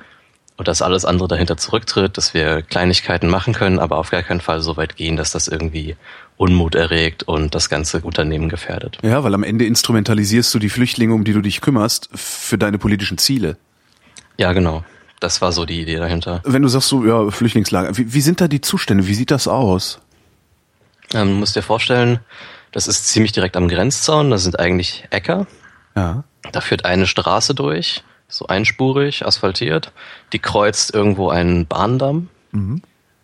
und 0.57 0.67
dass 0.67 0.81
alles 0.81 1.05
andere 1.05 1.27
dahinter 1.27 1.57
zurücktritt, 1.57 2.17
dass 2.17 2.33
wir 2.33 2.61
Kleinigkeiten 2.61 3.29
machen 3.29 3.53
können, 3.53 3.79
aber 3.79 3.97
auf 3.97 4.11
gar 4.11 4.21
keinen 4.21 4.41
Fall 4.41 4.61
so 4.61 4.77
weit 4.77 4.95
gehen, 4.95 5.17
dass 5.17 5.31
das 5.31 5.47
irgendwie 5.47 5.95
Unmut 6.37 6.75
erregt 6.75 7.23
und 7.23 7.55
das 7.55 7.69
ganze 7.69 8.01
Unternehmen 8.01 8.49
gefährdet. 8.49 8.97
Ja, 9.01 9.23
weil 9.23 9.33
am 9.33 9.43
Ende 9.43 9.65
instrumentalisierst 9.65 10.53
du 10.53 10.59
die 10.59 10.69
Flüchtlinge, 10.69 11.13
um 11.13 11.23
die 11.23 11.33
du 11.33 11.41
dich 11.41 11.61
kümmerst, 11.61 12.09
für 12.13 12.57
deine 12.57 12.77
politischen 12.77 13.17
Ziele. 13.17 13.57
Ja, 14.37 14.53
genau. 14.53 14.83
Das 15.19 15.41
war 15.41 15.51
so 15.51 15.65
die 15.65 15.81
Idee 15.81 15.97
dahinter. 15.97 16.41
Wenn 16.43 16.63
du 16.63 16.67
sagst 16.67 16.89
so, 16.89 17.05
ja, 17.05 17.29
Flüchtlingslager, 17.29 17.95
wie, 17.97 18.11
wie 18.11 18.21
sind 18.21 18.41
da 18.41 18.47
die 18.47 18.61
Zustände? 18.61 19.07
Wie 19.07 19.13
sieht 19.13 19.29
das 19.29 19.47
aus? 19.47 19.99
Ähm, 21.13 21.27
du 21.27 21.33
musst 21.35 21.55
dir 21.55 21.61
vorstellen, 21.61 22.19
das 22.71 22.87
ist 22.87 23.07
ziemlich 23.07 23.31
direkt 23.31 23.57
am 23.57 23.67
Grenzzaun. 23.67 24.31
Das 24.31 24.43
sind 24.43 24.59
eigentlich 24.59 25.05
Äcker. 25.09 25.47
Ja. 25.95 26.23
Da 26.51 26.61
führt 26.61 26.85
eine 26.85 27.05
Straße 27.05 27.53
durch, 27.53 28.03
so 28.27 28.47
einspurig, 28.47 29.25
asphaltiert. 29.25 29.91
Die 30.33 30.39
kreuzt 30.39 30.93
irgendwo 30.93 31.29
einen 31.29 31.67
Bahndamm. 31.67 32.29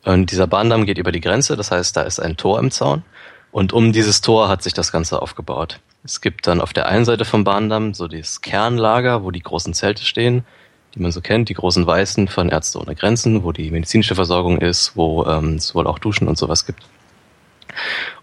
Und 0.03 0.31
dieser 0.31 0.47
Bahndamm 0.47 0.85
geht 0.85 0.97
über 0.97 1.11
die 1.11 1.21
Grenze. 1.21 1.55
Das 1.55 1.71
heißt, 1.71 1.95
da 1.97 2.03
ist 2.03 2.19
ein 2.19 2.37
Tor 2.37 2.59
im 2.59 2.71
Zaun. 2.71 3.03
Und 3.51 3.73
um 3.73 3.93
dieses 3.93 4.21
Tor 4.21 4.49
hat 4.49 4.61
sich 4.61 4.73
das 4.73 4.91
Ganze 4.91 5.21
aufgebaut. 5.21 5.79
Es 6.03 6.21
gibt 6.21 6.47
dann 6.47 6.61
auf 6.61 6.73
der 6.73 6.87
einen 6.87 7.05
Seite 7.05 7.25
vom 7.25 7.43
Bahndamm 7.43 7.93
so 7.93 8.07
das 8.07 8.41
Kernlager, 8.41 9.23
wo 9.23 9.31
die 9.31 9.41
großen 9.41 9.73
Zelte 9.73 10.03
stehen, 10.03 10.45
die 10.93 10.99
man 10.99 11.11
so 11.11 11.21
kennt, 11.21 11.49
die 11.49 11.53
großen 11.53 11.85
Weißen 11.85 12.27
von 12.27 12.49
Ärzte 12.49 12.79
ohne 12.79 12.95
Grenzen, 12.95 13.43
wo 13.43 13.51
die 13.51 13.71
medizinische 13.71 14.15
Versorgung 14.15 14.59
ist, 14.59 14.95
wo 14.95 15.25
ähm, 15.25 15.55
es 15.55 15.73
wohl 15.73 15.87
auch 15.87 15.99
Duschen 15.99 16.27
und 16.27 16.37
sowas 16.37 16.65
gibt. 16.65 16.83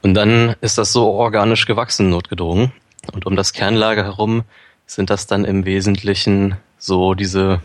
Und 0.02 0.14
dann 0.14 0.54
ist 0.60 0.78
das 0.78 0.92
so 0.92 1.08
organisch 1.10 1.66
gewachsen, 1.66 2.10
notgedrungen. 2.10 2.72
Und 3.12 3.26
um 3.26 3.36
das 3.36 3.52
Kernlager 3.52 4.04
herum 4.04 4.44
sind 4.86 5.10
das 5.10 5.26
dann 5.26 5.44
im 5.44 5.64
Wesentlichen 5.64 6.56
so 6.78 7.14
diese 7.14 7.60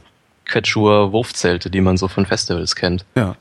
Quechua 0.46 1.12
Wurfzelte, 1.12 1.70
die 1.70 1.82
man 1.82 1.98
so 1.98 2.08
von 2.08 2.26
Festivals 2.26 2.76
kennt. 2.76 3.06
Ja. 3.16 3.36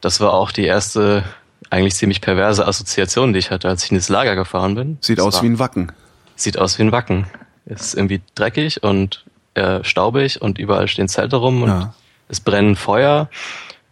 Das 0.00 0.20
war 0.20 0.32
auch 0.34 0.52
die 0.52 0.64
erste 0.64 1.24
eigentlich 1.70 1.94
ziemlich 1.96 2.20
perverse 2.20 2.66
Assoziation, 2.66 3.32
die 3.32 3.38
ich 3.40 3.50
hatte, 3.50 3.68
als 3.68 3.84
ich 3.84 3.90
in 3.90 3.96
das 3.96 4.08
Lager 4.08 4.36
gefahren 4.36 4.74
bin. 4.74 4.98
Sieht 5.00 5.18
Das 5.18 5.26
aus 5.26 5.34
war- 5.36 5.42
wie 5.42 5.48
ein 5.48 5.58
Wacken. 5.58 5.92
Sieht 6.36 6.58
aus 6.58 6.78
wie 6.78 6.82
ein 6.82 6.92
Wacken. 6.92 7.26
Ist 7.64 7.94
irgendwie 7.94 8.20
dreckig 8.34 8.82
und 8.82 9.24
äh, 9.54 9.82
staubig 9.82 10.40
und 10.42 10.58
überall 10.58 10.86
stehen 10.86 11.08
Zelte 11.08 11.36
rum 11.36 11.62
und 11.62 11.68
Ja. 11.70 11.94
es 12.28 12.40
brennen 12.40 12.76
Feuer. 12.76 13.28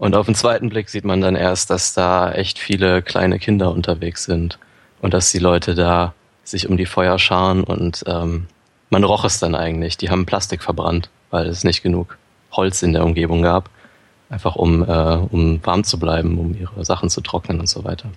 Und 0.05 0.15
auf 0.15 0.27
den 0.27 0.35
zweiten 0.35 0.69
Blick 0.69 0.91
sieht 0.91 1.07
man 1.07 1.23
dann 1.23 1.35
erst, 1.35 1.71
dass 1.71 1.95
da 1.95 2.31
echt 2.31 2.59
viele 2.59 3.01
kleine 3.01 3.39
Kinder 3.39 3.71
unterwegs 3.73 4.25
sind 4.25 4.59
und 5.01 5.15
dass 5.15 5.31
die 5.33 5.39
Leute 5.39 5.75
da 5.75 6.13
sich 6.45 6.69
um 6.69 6.77
die 6.77 6.85
Feuer 6.85 7.19
scharen 7.19 7.65
und 7.65 8.05
ähm, 8.07 8.47
man 8.91 9.03
roch 9.03 9.25
es 9.25 9.39
dann 9.41 9.55
eigentlich. 9.55 9.97
Die 9.97 10.11
haben 10.11 10.27
Plastik 10.27 10.63
verbrannt, 10.63 11.09
weil 11.31 11.47
es 11.47 11.65
nicht 11.65 11.83
genug 11.83 12.19
Holz 12.53 12.83
in 12.83 12.93
der 12.93 13.03
Umgebung 13.03 13.41
gab. 13.41 13.71
Einfach 14.29 14.57
um, 14.57 14.83
äh, 14.83 14.87
um 15.31 15.65
warm 15.65 15.85
zu 15.85 15.99
bleiben, 15.99 16.37
um 16.39 16.55
ihre 16.55 16.85
Sachen 16.85 17.09
zu 17.09 17.23
trocknen 17.23 17.59
und 17.61 17.69
so 17.71 17.83
weiter. 17.85 18.11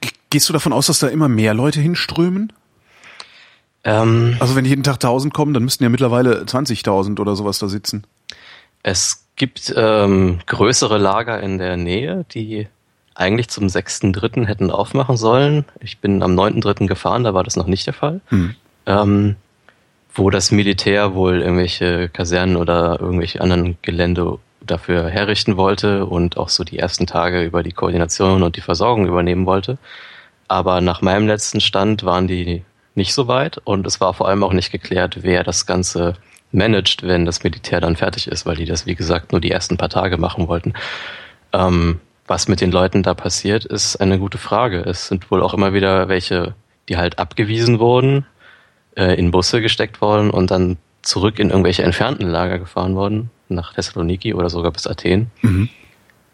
Ge- 0.00 0.10
Gehst 0.30 0.48
du 0.48 0.52
davon 0.52 0.72
aus, 0.72 0.86
dass 0.88 0.98
da 0.98 1.06
immer 1.06 1.28
mehr 1.28 1.54
Leute 1.54 1.80
hinströmen? 1.80 2.52
Ähm, 3.84 4.36
Also 4.40 4.56
wenn 4.56 4.64
jeden 4.64 4.82
Tag 4.82 4.94
1000 4.96 5.32
kommen, 5.32 5.54
dann 5.54 5.62
müssten 5.62 5.84
ja 5.84 5.90
mittlerweile 5.90 6.42
20.000 6.42 7.20
oder 7.20 7.36
sowas 7.36 7.60
da 7.60 7.68
sitzen. 7.68 8.04
Es 8.82 9.26
gibt 9.36 9.72
ähm, 9.76 10.40
größere 10.46 10.98
Lager 10.98 11.40
in 11.40 11.58
der 11.58 11.76
Nähe, 11.76 12.24
die 12.32 12.68
eigentlich 13.14 13.48
zum 13.48 13.66
6.3. 13.66 14.46
hätten 14.46 14.70
aufmachen 14.70 15.16
sollen. 15.16 15.64
Ich 15.80 15.98
bin 15.98 16.22
am 16.22 16.38
9.3. 16.38 16.86
gefahren, 16.86 17.24
da 17.24 17.34
war 17.34 17.44
das 17.44 17.56
noch 17.56 17.66
nicht 17.66 17.86
der 17.86 17.94
Fall. 17.94 18.20
Hm. 18.28 18.54
Ähm, 18.86 19.36
wo 20.14 20.30
das 20.30 20.50
Militär 20.50 21.14
wohl 21.14 21.40
irgendwelche 21.40 22.08
Kasernen 22.08 22.56
oder 22.56 22.98
irgendwelche 23.00 23.40
anderen 23.40 23.78
Gelände 23.82 24.38
dafür 24.60 25.08
herrichten 25.08 25.56
wollte 25.56 26.06
und 26.06 26.36
auch 26.36 26.48
so 26.48 26.64
die 26.64 26.78
ersten 26.78 27.06
Tage 27.06 27.42
über 27.42 27.62
die 27.62 27.72
Koordination 27.72 28.42
und 28.42 28.56
die 28.56 28.60
Versorgung 28.60 29.06
übernehmen 29.06 29.46
wollte. 29.46 29.78
Aber 30.48 30.80
nach 30.80 31.00
meinem 31.00 31.26
letzten 31.26 31.60
Stand 31.60 32.04
waren 32.04 32.26
die 32.26 32.64
nicht 32.94 33.14
so 33.14 33.28
weit 33.28 33.58
und 33.58 33.86
es 33.86 34.00
war 34.00 34.14
vor 34.14 34.28
allem 34.28 34.42
auch 34.42 34.52
nicht 34.52 34.72
geklärt, 34.72 35.22
wer 35.22 35.44
das 35.44 35.64
Ganze 35.64 36.14
managt, 36.52 37.02
wenn 37.02 37.24
das 37.24 37.42
Militär 37.44 37.80
dann 37.80 37.96
fertig 37.96 38.26
ist, 38.28 38.46
weil 38.46 38.56
die 38.56 38.64
das, 38.64 38.86
wie 38.86 38.94
gesagt, 38.94 39.32
nur 39.32 39.40
die 39.40 39.50
ersten 39.50 39.76
paar 39.76 39.88
Tage 39.88 40.16
machen 40.16 40.48
wollten. 40.48 40.74
Ähm, 41.52 42.00
was 42.26 42.48
mit 42.48 42.60
den 42.60 42.70
Leuten 42.70 43.02
da 43.02 43.14
passiert, 43.14 43.64
ist 43.64 43.96
eine 43.96 44.18
gute 44.18 44.38
Frage. 44.38 44.80
Es 44.80 45.08
sind 45.08 45.30
wohl 45.30 45.42
auch 45.42 45.54
immer 45.54 45.72
wieder 45.72 46.08
welche, 46.08 46.54
die 46.88 46.96
halt 46.96 47.18
abgewiesen 47.18 47.78
wurden, 47.78 48.24
äh, 48.96 49.14
in 49.14 49.30
Busse 49.30 49.60
gesteckt 49.60 50.00
worden 50.00 50.30
und 50.30 50.50
dann 50.50 50.76
zurück 51.02 51.38
in 51.38 51.50
irgendwelche 51.50 51.82
entfernten 51.82 52.28
Lager 52.28 52.58
gefahren 52.58 52.94
worden, 52.94 53.30
nach 53.48 53.74
Thessaloniki 53.74 54.34
oder 54.34 54.50
sogar 54.50 54.70
bis 54.70 54.86
Athen. 54.86 55.30
Mhm. 55.42 55.68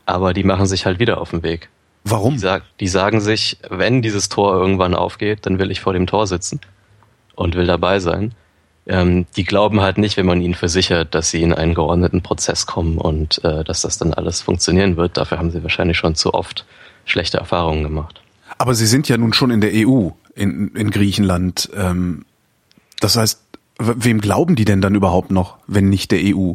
Aber 0.05 0.35
die 0.35 0.45
machen 0.45 0.67
sich 0.67 0.87
halt 0.87 0.99
wieder 0.99 1.21
auf 1.21 1.31
den 1.31 1.43
Weg. 1.43 1.69
Warum? 2.05 2.35
Die, 2.35 2.39
sag, 2.39 2.63
die 2.79 2.89
sagen 2.89 3.21
sich, 3.21 3.59
wenn 3.69 4.03
dieses 4.03 4.29
Tor 4.29 4.55
irgendwann 4.55 4.95
aufgeht, 4.95 5.47
dann 5.47 5.59
will 5.59 5.71
ich 5.71 5.81
vor 5.81 5.93
dem 5.93 6.07
Tor 6.07 6.27
sitzen 6.27 6.61
und 7.35 7.57
will 7.57 7.67
dabei 7.67 7.99
sein. 7.99 8.33
Ähm, 8.87 9.26
die 9.37 9.45
glauben 9.45 9.81
halt 9.81 9.99
nicht, 9.99 10.16
wenn 10.16 10.26
man 10.26 10.40
ihnen 10.40 10.55
versichert, 10.55 11.14
dass 11.14 11.31
sie 11.31 11.43
in 11.43 11.52
einen 11.52 11.75
geordneten 11.75 12.23
Prozess 12.23 12.66
kommen 12.66 12.99
und 12.99 13.43
äh, 13.45 13.64
dass 13.64 13.83
das 13.83 13.99
dann 13.99 14.14
alles 14.14 14.43
funktionieren 14.43 14.97
wird. 14.97 15.16
Dafür 15.16 15.38
haben 15.38 15.50
sie 15.50 15.62
wahrscheinlich 15.62 15.97
schon 15.97 16.14
zu 16.14 16.35
oft 16.35 16.64
schlechte 17.05 17.38
Erfahrungen 17.38 17.83
gemacht. 17.83 18.21
Aber 18.59 18.75
sie 18.75 18.87
sind 18.87 19.09
ja 19.09 19.16
nun 19.16 19.33
schon 19.33 19.50
in 19.50 19.61
der 19.61 19.73
EU, 19.75 20.11
in, 20.35 20.69
in 20.75 20.90
Griechenland. 20.90 21.69
Ähm, 21.75 22.25
das 23.00 23.16
heißt, 23.16 23.43
wem 23.78 24.21
glauben 24.21 24.57
die 24.57 24.64
denn 24.64 24.81
dann 24.81 24.95
überhaupt 24.95 25.31
noch, 25.31 25.59
wenn 25.66 25.88
nicht 25.88 26.11
der 26.12 26.21
EU? 26.23 26.55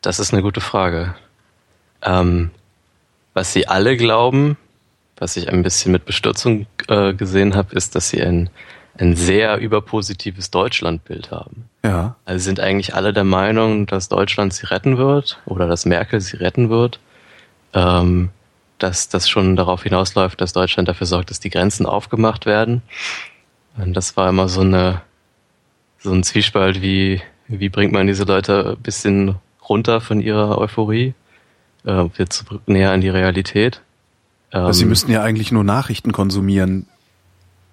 Das 0.00 0.18
ist 0.18 0.32
eine 0.32 0.42
gute 0.42 0.60
Frage. 0.60 1.14
Ähm, 2.02 2.50
was 3.34 3.52
sie 3.52 3.68
alle 3.68 3.96
glauben, 3.96 4.56
was 5.16 5.36
ich 5.36 5.48
ein 5.48 5.62
bisschen 5.62 5.92
mit 5.92 6.04
Bestürzung 6.04 6.66
äh, 6.88 7.14
gesehen 7.14 7.54
habe, 7.54 7.74
ist, 7.76 7.94
dass 7.94 8.10
sie 8.10 8.20
ein, 8.20 8.50
ein 8.98 9.16
sehr 9.16 9.58
überpositives 9.58 10.50
Deutschlandbild 10.50 11.30
haben. 11.30 11.68
Ja. 11.84 12.16
Also 12.24 12.44
sind 12.44 12.60
eigentlich 12.60 12.94
alle 12.94 13.12
der 13.12 13.24
Meinung, 13.24 13.86
dass 13.86 14.08
Deutschland 14.08 14.52
sie 14.52 14.66
retten 14.66 14.98
wird 14.98 15.40
oder 15.46 15.66
dass 15.66 15.86
Merkel 15.86 16.20
sie 16.20 16.36
retten 16.36 16.68
wird. 16.68 17.00
Ähm, 17.74 18.30
dass 18.82 19.08
das 19.08 19.28
schon 19.28 19.56
darauf 19.56 19.84
hinausläuft, 19.84 20.40
dass 20.40 20.52
Deutschland 20.52 20.88
dafür 20.88 21.06
sorgt, 21.06 21.30
dass 21.30 21.40
die 21.40 21.50
Grenzen 21.50 21.86
aufgemacht 21.86 22.46
werden. 22.46 22.82
Und 23.76 23.94
das 23.94 24.16
war 24.16 24.28
immer 24.28 24.48
so 24.48 24.60
eine 24.60 25.02
so 25.98 26.12
ein 26.12 26.24
Zwiespalt, 26.24 26.82
wie 26.82 27.22
wie 27.46 27.68
bringt 27.68 27.92
man 27.92 28.06
diese 28.06 28.24
Leute 28.24 28.76
ein 28.76 28.82
bisschen 28.82 29.36
runter 29.68 30.00
von 30.00 30.20
ihrer 30.20 30.58
Euphorie 30.58 31.14
äh, 31.84 32.26
zurück 32.28 32.62
näher 32.66 32.90
an 32.90 33.00
die 33.00 33.08
Realität. 33.08 33.80
Ähm, 34.52 34.72
sie 34.72 34.84
müssten 34.84 35.12
ja 35.12 35.22
eigentlich 35.22 35.52
nur 35.52 35.64
Nachrichten 35.64 36.12
konsumieren. 36.12 36.86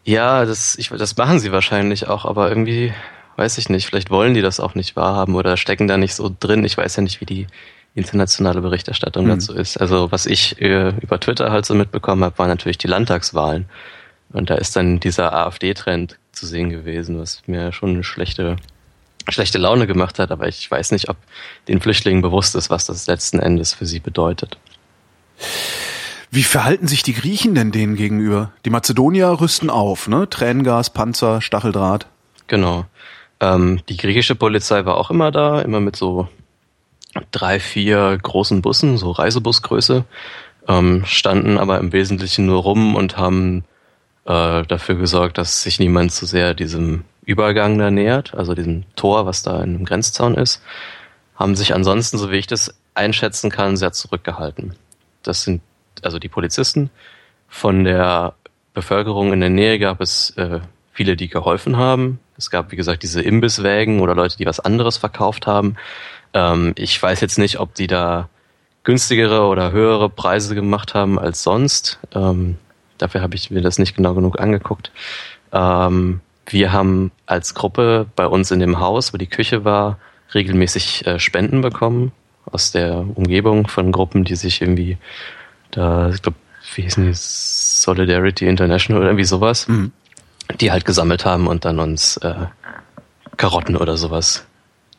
Ja, 0.03 0.45
das, 0.45 0.75
ich, 0.77 0.89
das 0.89 1.17
machen 1.17 1.39
sie 1.39 1.51
wahrscheinlich 1.51 2.07
auch, 2.07 2.25
aber 2.25 2.49
irgendwie 2.49 2.93
weiß 3.35 3.57
ich 3.57 3.69
nicht. 3.69 3.85
Vielleicht 3.85 4.09
wollen 4.09 4.33
die 4.33 4.41
das 4.41 4.59
auch 4.59 4.75
nicht 4.75 4.95
wahrhaben 4.95 5.35
oder 5.35 5.57
stecken 5.57 5.87
da 5.87 5.97
nicht 5.97 6.15
so 6.15 6.33
drin. 6.39 6.65
Ich 6.65 6.77
weiß 6.77 6.97
ja 6.97 7.03
nicht, 7.03 7.21
wie 7.21 7.25
die 7.25 7.47
internationale 7.95 8.61
Berichterstattung 8.61 9.25
mhm. 9.25 9.29
dazu 9.29 9.53
ist. 9.53 9.77
Also 9.77 10.11
was 10.11 10.25
ich 10.25 10.61
äh, 10.61 10.89
über 11.01 11.19
Twitter 11.19 11.51
halt 11.51 11.65
so 11.65 11.73
mitbekommen 11.73 12.23
habe, 12.23 12.37
waren 12.37 12.49
natürlich 12.49 12.77
die 12.77 12.87
Landtagswahlen. 12.87 13.69
Und 14.31 14.49
da 14.49 14.55
ist 14.55 14.75
dann 14.75 14.99
dieser 14.99 15.33
AfD-Trend 15.33 16.17
zu 16.31 16.45
sehen 16.45 16.69
gewesen, 16.69 17.19
was 17.19 17.41
mir 17.47 17.71
schon 17.71 17.91
eine 17.91 18.03
schlechte 18.03 18.57
schlechte 19.31 19.57
Laune 19.57 19.85
gemacht 19.85 20.17
hat, 20.17 20.31
aber 20.31 20.47
ich 20.47 20.69
weiß 20.69 20.91
nicht, 20.91 21.09
ob 21.09 21.17
den 21.67 21.81
Flüchtlingen 21.81 22.21
bewusst 22.21 22.55
ist, 22.55 22.69
was 22.69 22.85
das 22.85 23.05
letzten 23.07 23.39
Endes 23.39 23.73
für 23.73 23.85
sie 23.85 23.99
bedeutet. 23.99 24.57
Wie 26.31 26.43
verhalten 26.43 26.87
sich 26.87 27.01
die 27.01 27.13
Griechen 27.13 27.55
denn 27.55 27.71
denen 27.71 27.95
gegenüber? 27.95 28.51
Die 28.65 28.69
Mazedonier 28.69 29.27
rüsten 29.41 29.69
auf, 29.69 30.07
ne? 30.07 30.29
Tränengas, 30.29 30.91
Panzer, 30.91 31.41
Stacheldraht. 31.41 32.07
Genau. 32.47 32.85
Ähm, 33.39 33.81
die 33.89 33.97
griechische 33.97 34.35
Polizei 34.35 34.85
war 34.85 34.97
auch 34.97 35.09
immer 35.09 35.31
da, 35.31 35.61
immer 35.61 35.79
mit 35.79 35.95
so 35.95 36.27
drei, 37.31 37.59
vier 37.59 38.17
großen 38.21 38.61
Bussen, 38.61 38.97
so 38.97 39.11
Reisebusgröße, 39.11 40.05
ähm, 40.67 41.03
standen 41.05 41.57
aber 41.57 41.79
im 41.79 41.91
Wesentlichen 41.93 42.45
nur 42.45 42.61
rum 42.61 42.95
und 42.95 43.17
haben 43.17 43.63
äh, 44.25 44.63
dafür 44.63 44.95
gesorgt, 44.95 45.37
dass 45.37 45.63
sich 45.63 45.79
niemand 45.79 46.11
zu 46.11 46.25
sehr 46.25 46.53
diesem 46.53 47.05
Übergang 47.25 47.77
da 47.77 47.89
nähert, 47.89 48.35
also 48.35 48.53
diesem 48.53 48.83
Tor, 48.95 49.25
was 49.25 49.41
da 49.41 49.57
in 49.57 49.75
einem 49.75 49.85
Grenzzaun 49.85 50.35
ist, 50.35 50.61
haben 51.35 51.55
sich 51.55 51.73
ansonsten, 51.73 52.17
so 52.17 52.29
wie 52.31 52.37
ich 52.37 52.47
das 52.47 52.75
einschätzen 52.93 53.49
kann, 53.49 53.77
sehr 53.77 53.93
zurückgehalten. 53.93 54.75
Das 55.23 55.43
sind 55.43 55.61
also 56.03 56.19
die 56.19 56.29
Polizisten. 56.29 56.89
Von 57.47 57.83
der 57.83 58.33
Bevölkerung 58.73 59.33
in 59.33 59.39
der 59.39 59.49
Nähe 59.49 59.79
gab 59.79 60.01
es 60.01 60.31
äh, 60.37 60.59
viele, 60.93 61.15
die 61.15 61.29
geholfen 61.29 61.77
haben. 61.77 62.19
Es 62.37 62.49
gab, 62.49 62.71
wie 62.71 62.75
gesagt, 62.75 63.03
diese 63.03 63.21
Imbisswägen 63.21 63.99
oder 63.99 64.15
Leute, 64.15 64.37
die 64.37 64.45
was 64.45 64.59
anderes 64.59 64.97
verkauft 64.97 65.47
haben. 65.47 65.75
Ähm, 66.33 66.73
ich 66.77 67.01
weiß 67.01 67.21
jetzt 67.21 67.37
nicht, 67.37 67.59
ob 67.59 67.73
die 67.73 67.87
da 67.87 68.29
günstigere 68.83 69.43
oder 69.47 69.71
höhere 69.71 70.09
Preise 70.09 70.55
gemacht 70.55 70.93
haben 70.93 71.19
als 71.19 71.43
sonst. 71.43 71.99
Ähm, 72.13 72.57
dafür 72.97 73.21
habe 73.21 73.35
ich 73.35 73.51
mir 73.51 73.61
das 73.61 73.79
nicht 73.79 73.95
genau 73.95 74.13
genug 74.13 74.39
angeguckt. 74.39 74.91
Ähm, 75.51 76.21
wir 76.45 76.71
haben 76.71 77.11
als 77.25 77.53
Gruppe 77.53 78.07
bei 78.15 78.25
uns 78.25 78.51
in 78.51 78.59
dem 78.59 78.79
Haus, 78.79 79.13
wo 79.13 79.17
die 79.17 79.27
Küche 79.27 79.65
war, 79.65 79.99
regelmäßig 80.33 81.05
äh, 81.05 81.19
Spenden 81.19 81.61
bekommen 81.61 82.11
aus 82.45 82.71
der 82.71 83.05
Umgebung 83.15 83.67
von 83.67 83.91
Gruppen, 83.91 84.23
die 84.23 84.35
sich 84.35 84.61
irgendwie 84.61 84.97
da, 85.71 86.09
ich 86.09 86.21
glaube, 86.21 86.37
wie 86.75 86.83
hießen 86.83 87.05
die, 87.05 87.13
Solidarity 87.13 88.47
International 88.47 89.01
oder 89.01 89.09
irgendwie 89.11 89.25
sowas, 89.25 89.67
mhm. 89.67 89.91
die 90.59 90.71
halt 90.71 90.85
gesammelt 90.85 91.25
haben 91.25 91.47
und 91.47 91.65
dann 91.65 91.79
uns 91.79 92.17
äh, 92.17 92.47
Karotten 93.37 93.77
oder 93.77 93.97
sowas 93.97 94.45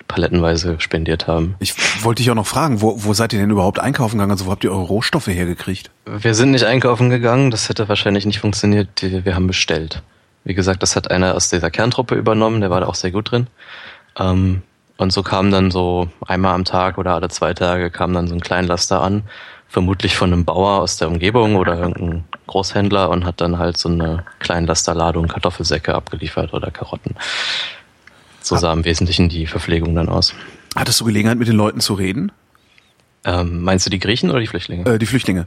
palettenweise 0.08 0.80
spendiert 0.80 1.28
haben. 1.28 1.54
Ich 1.60 1.74
wollte 2.04 2.22
dich 2.22 2.30
auch 2.30 2.34
noch 2.34 2.46
fragen, 2.46 2.80
wo, 2.82 3.04
wo 3.04 3.12
seid 3.14 3.32
ihr 3.32 3.38
denn 3.38 3.50
überhaupt 3.50 3.78
einkaufen 3.78 4.16
gegangen? 4.16 4.32
Also 4.32 4.46
wo 4.46 4.50
habt 4.50 4.64
ihr 4.64 4.72
eure 4.72 4.82
Rohstoffe 4.82 5.28
hergekriegt? 5.28 5.90
Wir 6.04 6.34
sind 6.34 6.50
nicht 6.50 6.64
einkaufen 6.64 7.10
gegangen, 7.10 7.52
das 7.52 7.68
hätte 7.68 7.88
wahrscheinlich 7.88 8.26
nicht 8.26 8.40
funktioniert. 8.40 8.88
Wir 9.02 9.34
haben 9.34 9.46
bestellt. 9.46 10.02
Wie 10.42 10.54
gesagt, 10.54 10.82
das 10.82 10.96
hat 10.96 11.10
einer 11.10 11.34
aus 11.36 11.48
dieser 11.48 11.70
Kerntruppe 11.70 12.16
übernommen, 12.16 12.60
der 12.60 12.70
war 12.70 12.80
da 12.80 12.86
auch 12.86 12.94
sehr 12.96 13.12
gut 13.12 13.30
drin. 13.30 13.46
Ähm, 14.18 14.62
und 14.96 15.12
so 15.12 15.22
kam 15.22 15.50
dann 15.50 15.70
so 15.70 16.08
einmal 16.26 16.54
am 16.54 16.64
Tag 16.64 16.98
oder 16.98 17.14
alle 17.14 17.28
zwei 17.28 17.54
Tage 17.54 17.90
kam 17.90 18.12
dann 18.12 18.26
so 18.26 18.34
ein 18.34 18.40
Kleinlaster 18.40 19.00
an, 19.00 19.22
vermutlich 19.70 20.16
von 20.16 20.32
einem 20.32 20.44
Bauer 20.44 20.80
aus 20.80 20.96
der 20.96 21.08
Umgebung 21.08 21.54
oder 21.54 21.78
irgendein 21.78 22.24
Großhändler 22.48 23.08
und 23.08 23.24
hat 23.24 23.40
dann 23.40 23.58
halt 23.58 23.76
so 23.76 23.88
eine 23.88 24.24
Kleinlasterladung 24.40 25.28
Kartoffelsäcke 25.28 25.94
abgeliefert 25.94 26.52
oder 26.52 26.72
Karotten. 26.72 27.14
So 28.42 28.56
sah 28.56 28.72
im 28.72 28.84
Wesentlichen 28.84 29.28
die 29.28 29.46
Verpflegung 29.46 29.94
dann 29.94 30.08
aus. 30.08 30.34
Hattest 30.74 31.00
du 31.00 31.04
Gelegenheit, 31.04 31.38
mit 31.38 31.46
den 31.46 31.54
Leuten 31.54 31.80
zu 31.80 31.94
reden? 31.94 32.32
Ähm, 33.24 33.62
meinst 33.62 33.86
du 33.86 33.90
die 33.90 34.00
Griechen 34.00 34.30
oder 34.30 34.40
die 34.40 34.48
Flüchtlinge? 34.48 34.90
Äh, 34.90 34.98
die 34.98 35.06
Flüchtlinge. 35.06 35.46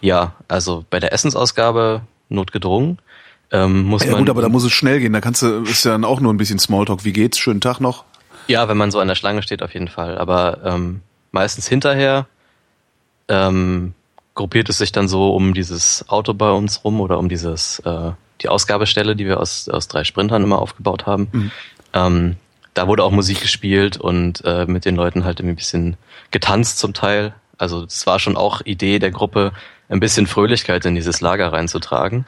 Ja, 0.00 0.34
also 0.46 0.84
bei 0.88 1.00
der 1.00 1.12
Essensausgabe 1.12 2.02
notgedrungen. 2.28 2.98
Ähm, 3.50 3.84
muss 3.84 4.04
ja, 4.04 4.12
man, 4.12 4.20
gut, 4.20 4.30
aber 4.30 4.42
da 4.42 4.48
muss 4.48 4.62
es 4.62 4.72
schnell 4.72 5.00
gehen. 5.00 5.12
Da 5.12 5.20
kannst 5.20 5.42
du, 5.42 5.62
ist 5.62 5.84
ja 5.84 5.92
dann 5.92 6.04
auch 6.04 6.20
nur 6.20 6.32
ein 6.32 6.36
bisschen 6.36 6.60
Smalltalk. 6.60 7.04
Wie 7.04 7.12
geht's? 7.12 7.38
Schönen 7.38 7.60
Tag 7.60 7.80
noch? 7.80 8.04
Ja, 8.46 8.68
wenn 8.68 8.76
man 8.76 8.92
so 8.92 9.00
an 9.00 9.08
der 9.08 9.16
Schlange 9.16 9.42
steht, 9.42 9.62
auf 9.62 9.74
jeden 9.74 9.88
Fall. 9.88 10.16
Aber 10.16 10.60
ähm, 10.64 11.00
meistens 11.32 11.66
hinterher 11.66 12.26
ähm, 13.28 13.94
gruppiert 14.34 14.68
es 14.68 14.78
sich 14.78 14.92
dann 14.92 15.08
so 15.08 15.34
um 15.34 15.54
dieses 15.54 16.04
Auto 16.08 16.34
bei 16.34 16.50
uns 16.50 16.84
rum 16.84 17.00
oder 17.00 17.18
um 17.18 17.28
dieses 17.28 17.80
äh, 17.80 18.12
die 18.40 18.48
Ausgabestelle, 18.48 19.16
die 19.16 19.26
wir 19.26 19.40
aus, 19.40 19.68
aus 19.68 19.88
drei 19.88 20.04
Sprintern 20.04 20.44
immer 20.44 20.60
aufgebaut 20.60 21.06
haben. 21.06 21.28
Mhm. 21.32 21.50
Ähm, 21.92 22.36
da 22.74 22.86
wurde 22.86 23.02
auch 23.02 23.10
Musik 23.10 23.40
gespielt 23.40 23.96
und 23.96 24.44
äh, 24.44 24.66
mit 24.66 24.84
den 24.84 24.94
Leuten 24.94 25.24
halt 25.24 25.40
ein 25.40 25.56
bisschen 25.56 25.96
getanzt 26.30 26.78
zum 26.78 26.94
Teil. 26.94 27.34
Also 27.56 27.84
es 27.84 28.06
war 28.06 28.20
schon 28.20 28.36
auch 28.36 28.60
Idee 28.64 29.00
der 29.00 29.10
Gruppe, 29.10 29.52
ein 29.88 29.98
bisschen 29.98 30.26
Fröhlichkeit 30.26 30.84
in 30.84 30.94
dieses 30.94 31.20
Lager 31.20 31.52
reinzutragen 31.52 32.26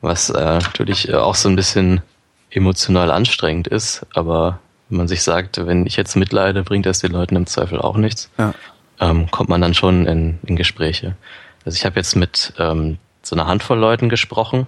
was 0.00 0.30
äh, 0.30 0.58
natürlich 0.58 1.12
auch 1.14 1.34
so 1.34 1.48
ein 1.48 1.56
bisschen 1.56 2.02
emotional 2.50 3.10
anstrengend 3.10 3.68
ist, 3.68 4.06
aber 4.14 4.60
wenn 4.88 4.98
man 4.98 5.08
sich 5.08 5.22
sagt, 5.22 5.64
wenn 5.66 5.84
ich 5.84 5.96
jetzt 5.96 6.16
mitleide, 6.16 6.62
bringt 6.62 6.86
das 6.86 7.00
den 7.00 7.12
Leuten 7.12 7.36
im 7.36 7.46
Zweifel 7.46 7.80
auch 7.80 7.96
nichts, 7.96 8.30
ja. 8.38 8.54
Ähm, 9.00 9.30
kommt 9.30 9.48
man 9.48 9.60
dann 9.60 9.74
schon 9.74 10.06
in, 10.06 10.38
in 10.46 10.56
Gespräche. 10.56 11.16
Also 11.64 11.76
ich 11.76 11.84
habe 11.84 11.96
jetzt 11.96 12.16
mit 12.16 12.52
ähm, 12.58 12.98
so 13.22 13.34
einer 13.34 13.46
Handvoll 13.46 13.78
Leuten 13.78 14.08
gesprochen, 14.08 14.66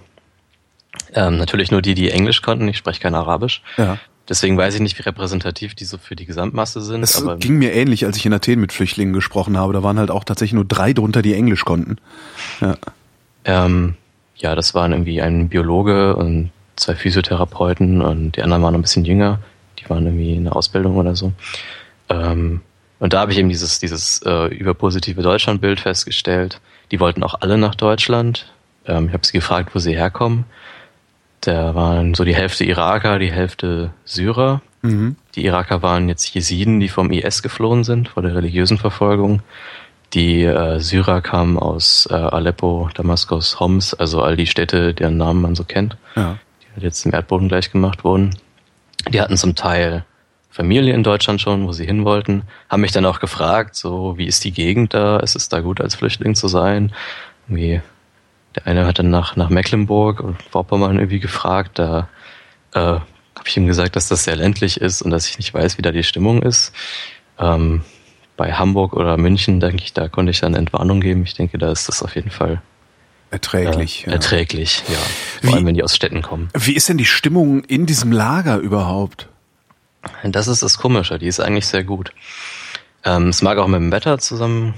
ähm, 1.13 1.37
natürlich 1.37 1.71
nur 1.71 1.81
die, 1.81 1.93
die 1.93 2.11
Englisch 2.11 2.41
konnten, 2.41 2.67
ich 2.67 2.77
spreche 2.77 2.99
kein 2.99 3.15
Arabisch. 3.15 3.61
Ja. 3.77 3.97
Deswegen 4.27 4.57
weiß 4.57 4.75
ich 4.75 4.81
nicht, 4.81 4.97
wie 4.99 5.01
repräsentativ 5.01 5.73
die 5.73 5.85
so 5.85 5.97
für 5.97 6.15
die 6.15 6.25
Gesamtmasse 6.25 6.81
sind. 6.81 7.01
Es 7.01 7.23
ging 7.39 7.57
mir 7.57 7.73
ähnlich, 7.73 8.05
als 8.05 8.15
ich 8.15 8.25
in 8.27 8.33
Athen 8.33 8.59
mit 8.59 8.71
Flüchtlingen 8.71 9.13
gesprochen 9.13 9.57
habe. 9.57 9.73
Da 9.73 9.81
waren 9.81 9.97
halt 9.97 10.11
auch 10.11 10.23
tatsächlich 10.23 10.53
nur 10.53 10.65
drei 10.65 10.93
drunter, 10.93 11.23
die 11.23 11.33
Englisch 11.33 11.65
konnten. 11.65 11.97
Ja. 12.61 12.77
Ähm, 13.45 13.95
ja, 14.35 14.53
das 14.53 14.75
waren 14.75 14.91
irgendwie 14.91 15.21
ein 15.23 15.49
Biologe 15.49 16.15
und 16.15 16.51
zwei 16.75 16.95
Physiotherapeuten 16.95 18.01
und 18.01 18.37
die 18.37 18.43
anderen 18.43 18.61
waren 18.61 18.75
ein 18.75 18.81
bisschen 18.83 19.03
jünger. 19.03 19.39
Die 19.79 19.89
waren 19.89 20.05
irgendwie 20.05 20.35
in 20.35 20.43
der 20.43 20.55
Ausbildung 20.55 20.97
oder 20.97 21.15
so. 21.15 21.33
Ähm, 22.09 22.61
Und 22.99 23.13
da 23.13 23.21
habe 23.21 23.31
ich 23.31 23.37
eben 23.37 23.49
dieses, 23.49 23.79
dieses 23.79 24.21
äh, 24.23 24.47
überpositive 24.47 25.21
Deutschlandbild 25.21 25.79
festgestellt. 25.79 26.59
Die 26.91 26.99
wollten 26.99 27.23
auch 27.23 27.35
alle 27.39 27.57
nach 27.57 27.75
Deutschland. 27.75 28.51
Ähm, 28.85 29.07
ich 29.07 29.13
habe 29.13 29.25
sie 29.25 29.33
gefragt, 29.33 29.73
wo 29.73 29.79
sie 29.79 29.95
herkommen. 29.95 30.45
Da 31.41 31.73
waren 31.73 32.13
so 32.13 32.25
die 32.25 32.35
Hälfte 32.35 32.65
Iraker, 32.65 33.19
die 33.19 33.31
Hälfte 33.31 33.91
Syrer. 34.03 34.61
Mhm. 34.81 35.15
Die 35.35 35.45
Iraker 35.45 35.81
waren 35.81 36.09
jetzt 36.09 36.33
Jesiden, 36.33 36.79
die 36.79 36.89
vom 36.89 37.11
IS 37.11 37.41
geflohen 37.41 37.83
sind, 37.85 38.09
vor 38.09 38.23
der 38.23 38.35
religiösen 38.35 38.77
Verfolgung. 38.77 39.41
Die 40.13 40.43
äh, 40.43 40.79
Syrer 40.79 41.21
kamen 41.21 41.57
aus 41.57 42.07
äh, 42.09 42.15
Aleppo, 42.15 42.89
Damaskus, 42.93 43.59
Homs, 43.59 43.93
also 43.93 44.21
all 44.21 44.35
die 44.35 44.47
Städte, 44.47 44.93
deren 44.93 45.17
Namen 45.17 45.41
man 45.41 45.55
so 45.55 45.63
kennt, 45.63 45.97
ja. 46.15 46.37
die 46.61 46.73
halt 46.73 46.83
jetzt 46.83 47.05
im 47.05 47.13
Erdboden 47.13 47.47
gleich 47.47 47.71
gemacht 47.71 48.03
wurden. 48.03 48.35
Die 49.07 49.21
hatten 49.21 49.37
zum 49.37 49.55
Teil 49.55 50.03
Familie 50.59 50.93
in 50.93 51.03
Deutschland 51.03 51.39
schon, 51.39 51.65
wo 51.65 51.71
sie 51.71 51.85
hin 51.85 52.03
wollten, 52.03 52.41
haben 52.67 52.81
mich 52.81 52.91
dann 52.91 53.05
auch 53.05 53.21
gefragt, 53.21 53.75
so 53.75 54.17
wie 54.17 54.25
ist 54.25 54.43
die 54.43 54.51
Gegend 54.51 54.93
da? 54.93 55.15
Ist 55.19 55.37
es 55.37 55.47
da 55.47 55.61
gut 55.61 55.79
als 55.79 55.95
Flüchtling 55.95 56.35
zu 56.35 56.49
sein? 56.49 56.91
Irgendwie, 57.47 57.79
der 58.57 58.67
eine 58.67 58.85
hat 58.85 58.99
dann 58.99 59.09
nach, 59.09 59.37
nach 59.37 59.47
Mecklenburg 59.47 60.19
und 60.19 60.43
Vorpommern 60.43 60.97
irgendwie 60.97 61.21
gefragt, 61.21 61.79
da 61.79 62.09
äh, 62.73 62.79
habe 62.79 63.45
ich 63.45 63.55
ihm 63.55 63.67
gesagt, 63.67 63.95
dass 63.95 64.09
das 64.09 64.25
sehr 64.25 64.35
ländlich 64.35 64.81
ist 64.81 65.01
und 65.01 65.11
dass 65.11 65.29
ich 65.29 65.37
nicht 65.37 65.53
weiß, 65.53 65.77
wie 65.77 65.81
da 65.81 65.93
die 65.93 66.03
Stimmung 66.03 66.41
ist. 66.43 66.73
Ähm, 67.39 67.83
bei 68.35 68.51
Hamburg 68.51 68.97
oder 68.97 69.15
München, 69.15 69.61
denke 69.61 69.81
ich, 69.85 69.93
da 69.93 70.09
konnte 70.09 70.31
ich 70.31 70.41
dann 70.41 70.55
Entwarnung 70.55 70.99
geben. 70.99 71.23
Ich 71.23 71.35
denke, 71.35 71.57
da 71.57 71.71
ist 71.71 71.87
das 71.87 72.03
auf 72.03 72.15
jeden 72.15 72.31
Fall 72.31 72.61
erträglich. 73.31 74.03
Äh, 74.03 74.07
ja. 74.07 74.13
Erträglich, 74.15 74.83
ja. 74.89 74.95
Vor 74.95 75.51
wie, 75.51 75.53
allem, 75.53 75.67
wenn 75.67 75.75
die 75.75 75.83
aus 75.83 75.95
Städten 75.95 76.21
kommen. 76.21 76.49
Wie 76.53 76.73
ist 76.73 76.89
denn 76.89 76.97
die 76.97 77.05
Stimmung 77.05 77.63
in 77.63 77.85
diesem 77.85 78.11
Lager 78.11 78.57
überhaupt? 78.57 79.28
Das 80.23 80.47
ist 80.47 80.63
das 80.63 80.77
Komische, 80.77 81.19
die 81.19 81.27
ist 81.27 81.39
eigentlich 81.39 81.67
sehr 81.67 81.83
gut. 81.83 82.13
Ähm, 83.03 83.29
es 83.29 83.41
mag 83.41 83.57
auch 83.57 83.67
mit 83.67 83.79
dem 83.79 83.91
Wetter 83.91 84.17
zusammen 84.19 84.73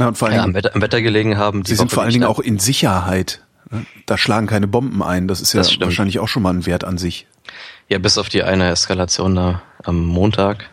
ja, 0.00 0.08
und 0.08 0.18
vor 0.18 0.28
allem, 0.28 0.36
ja, 0.36 0.44
am, 0.44 0.54
Wetter, 0.54 0.74
am 0.74 0.82
Wetter 0.82 1.02
gelegen 1.02 1.36
haben. 1.38 1.64
Sie 1.64 1.74
sind 1.74 1.92
vor 1.92 2.02
allen 2.02 2.12
Dingen 2.12 2.24
auch 2.24 2.38
in 2.38 2.58
Sicherheit. 2.58 3.42
Ne? 3.70 3.84
Da 4.06 4.16
schlagen 4.16 4.46
keine 4.46 4.66
Bomben 4.66 5.02
ein. 5.02 5.28
Das 5.28 5.40
ist 5.40 5.52
ja 5.52 5.58
das 5.58 5.78
wahrscheinlich 5.80 6.18
auch 6.18 6.28
schon 6.28 6.42
mal 6.42 6.52
ein 6.54 6.66
Wert 6.66 6.84
an 6.84 6.98
sich. 6.98 7.26
Ja, 7.88 7.98
bis 7.98 8.18
auf 8.18 8.28
die 8.28 8.42
eine 8.42 8.70
Eskalation 8.70 9.34
da 9.34 9.62
am 9.82 10.04
Montag 10.04 10.70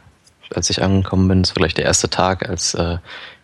als 0.56 0.70
ich 0.70 0.82
angekommen 0.82 1.28
bin, 1.28 1.44
das 1.44 1.52
war 1.52 1.56
vielleicht 1.56 1.78
der 1.78 1.86
erste 1.86 2.10
Tag, 2.10 2.48
als 2.48 2.74
äh, 2.74 2.98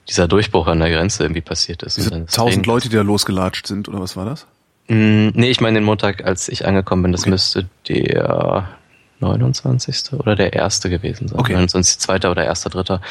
dieser 0.08 0.28
Durchbruch 0.28 0.68
an 0.68 0.80
der 0.80 0.90
Grenze 0.90 1.24
irgendwie 1.24 1.42
passiert 1.42 1.84
ist. 1.84 1.98
Diese 1.98 2.26
tausend 2.26 2.66
Leute, 2.66 2.90
die 2.90 2.96
da 2.96 3.02
losgelatscht 3.02 3.68
sind, 3.68 3.88
oder 3.88 4.00
was 4.00 4.16
war 4.16 4.26
das? 4.26 4.48
Mm, 4.88 5.30
nee, 5.34 5.50
ich 5.50 5.62
meine 5.62 5.80
den 5.80 5.86
Montag, 5.86 6.26
als 6.26 6.50
ich 6.50 6.66
angekommen 6.66 7.04
bin, 7.04 7.12
das 7.12 7.22
okay. 7.22 7.30
müsste 7.30 7.70
der 7.88 8.70
29. 9.24 10.14
oder 10.14 10.36
der 10.36 10.54
erste 10.54 10.90
gewesen 10.90 11.28
sein. 11.28 11.40
Okay. 11.40 11.54
29. 11.54 12.00
zweiter 12.00 12.32
oder 12.32 12.44
erster, 12.44 12.70
dritter. 12.70 13.02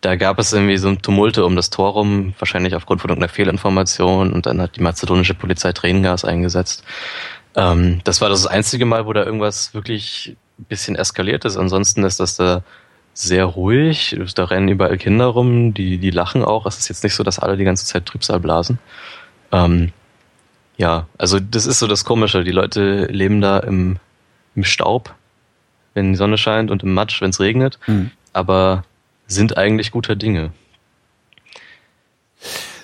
Da 0.00 0.16
gab 0.16 0.38
es 0.38 0.52
irgendwie 0.52 0.76
so 0.76 0.88
ein 0.88 1.02
Tumulte 1.02 1.44
um 1.44 1.56
das 1.56 1.70
Tor 1.70 1.92
rum, 1.92 2.34
wahrscheinlich 2.38 2.74
aufgrund 2.74 3.00
von 3.00 3.10
irgendeiner 3.10 3.32
Fehlinformation 3.32 4.32
und 4.32 4.46
dann 4.46 4.60
hat 4.60 4.76
die 4.76 4.82
mazedonische 4.82 5.34
Polizei 5.34 5.72
Tränengas 5.72 6.24
eingesetzt. 6.24 6.84
Ähm, 7.56 8.00
das 8.04 8.20
war 8.20 8.28
das 8.28 8.46
einzige 8.46 8.86
Mal, 8.86 9.06
wo 9.06 9.12
da 9.12 9.24
irgendwas 9.24 9.74
wirklich 9.74 10.36
ein 10.58 10.64
bisschen 10.64 10.96
eskaliert 10.96 11.44
ist. 11.44 11.56
Ansonsten 11.56 12.04
ist 12.04 12.20
das 12.20 12.36
da 12.36 12.62
sehr 13.14 13.44
ruhig. 13.44 14.16
Da 14.36 14.44
rennen 14.44 14.68
überall 14.68 14.96
Kinder 14.96 15.26
rum, 15.26 15.74
die, 15.74 15.98
die 15.98 16.10
lachen 16.10 16.44
auch. 16.44 16.66
Es 16.66 16.78
ist 16.78 16.88
jetzt 16.88 17.02
nicht 17.02 17.14
so, 17.14 17.24
dass 17.24 17.40
alle 17.40 17.56
die 17.56 17.64
ganze 17.64 17.84
Zeit 17.84 18.06
Trübsal 18.06 18.38
blasen. 18.38 18.78
Ähm, 19.50 19.92
ja, 20.76 21.08
also 21.18 21.40
das 21.40 21.66
ist 21.66 21.80
so 21.80 21.88
das 21.88 22.04
Komische. 22.04 22.44
Die 22.44 22.52
Leute 22.52 23.06
leben 23.06 23.40
da 23.40 23.58
im, 23.58 23.96
im 24.54 24.62
Staub, 24.62 25.14
wenn 25.98 26.12
die 26.12 26.16
Sonne 26.16 26.38
scheint 26.38 26.70
und 26.70 26.82
im 26.82 26.94
Matsch, 26.94 27.20
wenn 27.20 27.30
es 27.30 27.40
regnet, 27.40 27.78
mhm. 27.86 28.10
aber 28.32 28.84
sind 29.26 29.58
eigentlich 29.58 29.90
guter 29.90 30.16
Dinge. 30.16 30.52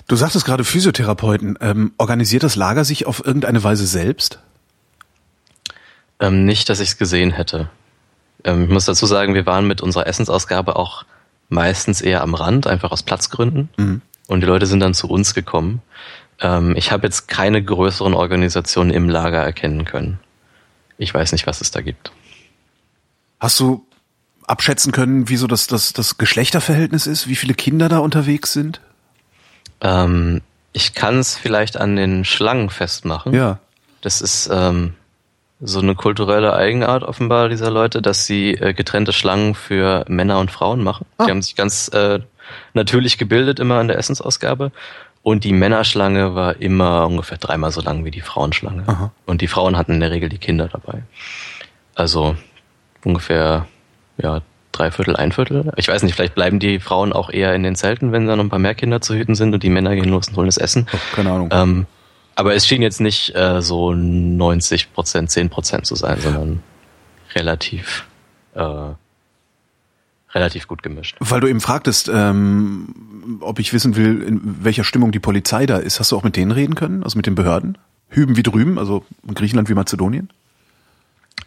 Du 0.07 0.15
sagtest 0.15 0.45
gerade 0.45 0.63
Physiotherapeuten. 0.63 1.57
Ähm, 1.61 1.93
organisiert 1.97 2.43
das 2.43 2.55
Lager 2.55 2.85
sich 2.85 3.07
auf 3.07 3.25
irgendeine 3.25 3.63
Weise 3.63 3.87
selbst? 3.87 4.39
Ähm, 6.19 6.45
nicht, 6.45 6.69
dass 6.69 6.79
ich 6.79 6.89
es 6.89 6.97
gesehen 6.97 7.31
hätte. 7.31 7.69
Ähm, 8.43 8.65
ich 8.65 8.69
muss 8.69 8.85
dazu 8.85 9.05
sagen, 9.05 9.33
wir 9.33 9.45
waren 9.45 9.65
mit 9.65 9.81
unserer 9.81 10.05
Essensausgabe 10.05 10.75
auch 10.75 11.05
meistens 11.49 12.01
eher 12.01 12.21
am 12.21 12.35
Rand, 12.35 12.67
einfach 12.67 12.91
aus 12.91 13.03
Platzgründen. 13.03 13.69
Mhm. 13.77 14.01
Und 14.27 14.41
die 14.41 14.47
Leute 14.47 14.67
sind 14.67 14.81
dann 14.81 14.93
zu 14.93 15.07
uns 15.09 15.33
gekommen. 15.33 15.81
Ähm, 16.39 16.75
ich 16.75 16.91
habe 16.91 17.07
jetzt 17.07 17.27
keine 17.27 17.63
größeren 17.63 18.13
Organisationen 18.13 18.91
im 18.91 19.09
Lager 19.09 19.39
erkennen 19.39 19.85
können. 19.85 20.19
Ich 20.97 21.13
weiß 21.13 21.31
nicht, 21.31 21.47
was 21.47 21.61
es 21.61 21.71
da 21.71 21.81
gibt. 21.81 22.11
Hast 23.39 23.59
du 23.59 23.85
abschätzen 24.47 24.91
können, 24.91 25.29
wie 25.29 25.37
so 25.37 25.47
das, 25.47 25.67
das, 25.67 25.93
das 25.93 26.17
Geschlechterverhältnis 26.17 27.07
ist, 27.07 27.27
wie 27.27 27.35
viele 27.35 27.53
Kinder 27.53 27.89
da 27.89 27.99
unterwegs 27.99 28.53
sind? 28.53 28.81
Ähm, 29.81 30.41
ich 30.73 30.93
kann 30.93 31.19
es 31.19 31.35
vielleicht 31.37 31.77
an 31.77 31.95
den 31.95 32.25
Schlangen 32.25 32.69
festmachen. 32.69 33.33
Ja. 33.33 33.59
Das 34.01 34.21
ist 34.21 34.49
ähm, 34.51 34.93
so 35.61 35.79
eine 35.79 35.95
kulturelle 35.95 36.53
Eigenart 36.53 37.03
offenbar 37.03 37.49
dieser 37.49 37.71
Leute, 37.71 38.01
dass 38.01 38.25
sie 38.25 38.51
äh, 38.51 38.73
getrennte 38.73 39.13
Schlangen 39.13 39.55
für 39.55 40.05
Männer 40.07 40.39
und 40.39 40.51
Frauen 40.51 40.83
machen. 40.83 41.05
Ah. 41.17 41.25
Die 41.25 41.31
haben 41.31 41.41
sich 41.41 41.55
ganz 41.55 41.87
äh, 41.89 42.19
natürlich 42.73 43.17
gebildet 43.17 43.59
immer 43.59 43.81
in 43.81 43.87
der 43.87 43.97
Essensausgabe. 43.97 44.71
Und 45.23 45.43
die 45.43 45.53
Männerschlange 45.53 46.35
war 46.35 46.61
immer 46.61 47.07
ungefähr 47.07 47.39
dreimal 47.39 47.71
so 47.71 47.81
lang 47.81 48.05
wie 48.05 48.11
die 48.11 48.21
Frauenschlange. 48.21 48.83
Aha. 48.85 49.11
Und 49.25 49.41
die 49.41 49.47
Frauen 49.47 49.75
hatten 49.75 49.93
in 49.93 49.99
der 49.99 50.11
Regel 50.11 50.29
die 50.29 50.37
Kinder 50.37 50.67
dabei. 50.67 51.01
Also 51.95 52.35
ungefähr 53.05 53.67
ja 54.17 54.41
drei 54.71 54.91
Viertel, 54.91 55.15
ein 55.15 55.31
Viertel. 55.31 55.71
Ich 55.77 55.87
weiß 55.87 56.03
nicht, 56.03 56.15
vielleicht 56.15 56.35
bleiben 56.35 56.59
die 56.59 56.79
Frauen 56.79 57.13
auch 57.13 57.29
eher 57.29 57.55
in 57.55 57.63
den 57.63 57.75
Zelten, 57.75 58.11
wenn 58.11 58.27
da 58.27 58.35
noch 58.35 58.43
ein 58.43 58.49
paar 58.49 58.59
mehr 58.59 58.75
Kinder 58.75 59.01
zu 59.01 59.15
hüten 59.15 59.35
sind 59.35 59.53
und 59.53 59.63
die 59.63 59.69
Männer 59.69 59.95
gehen 59.95 60.09
los 60.09 60.27
und 60.27 60.35
holen 60.35 60.47
das 60.47 60.57
Essen. 60.57 60.87
Oh, 60.91 60.97
keine 61.15 61.31
Ahnung. 61.31 61.49
Ähm, 61.51 61.85
aber 62.35 62.53
es 62.53 62.67
schien 62.67 62.81
jetzt 62.81 62.99
nicht 62.99 63.33
äh, 63.35 63.61
so 63.61 63.93
90 63.93 64.93
Prozent, 64.93 65.31
10 65.31 65.49
Prozent 65.49 65.85
zu 65.85 65.95
sein, 65.95 66.19
sondern 66.19 66.61
relativ, 67.33 68.05
äh, 68.53 68.89
relativ 70.33 70.67
gut 70.67 70.83
gemischt. 70.83 71.15
Weil 71.21 71.39
du 71.39 71.47
eben 71.47 71.61
fragtest, 71.61 72.11
ähm, 72.13 73.39
ob 73.39 73.59
ich 73.59 73.71
wissen 73.71 73.95
will, 73.95 74.21
in 74.21 74.63
welcher 74.63 74.83
Stimmung 74.83 75.13
die 75.13 75.19
Polizei 75.19 75.65
da 75.65 75.77
ist. 75.77 75.99
Hast 76.01 76.11
du 76.11 76.17
auch 76.17 76.23
mit 76.23 76.35
denen 76.35 76.51
reden 76.51 76.75
können? 76.75 77.03
Also 77.03 77.17
mit 77.17 77.25
den 77.25 77.35
Behörden? 77.35 77.77
Hüben 78.09 78.35
wie 78.35 78.43
drüben, 78.43 78.77
also 78.77 79.05
in 79.25 79.33
Griechenland 79.33 79.69
wie 79.69 79.73
Mazedonien? 79.73 80.29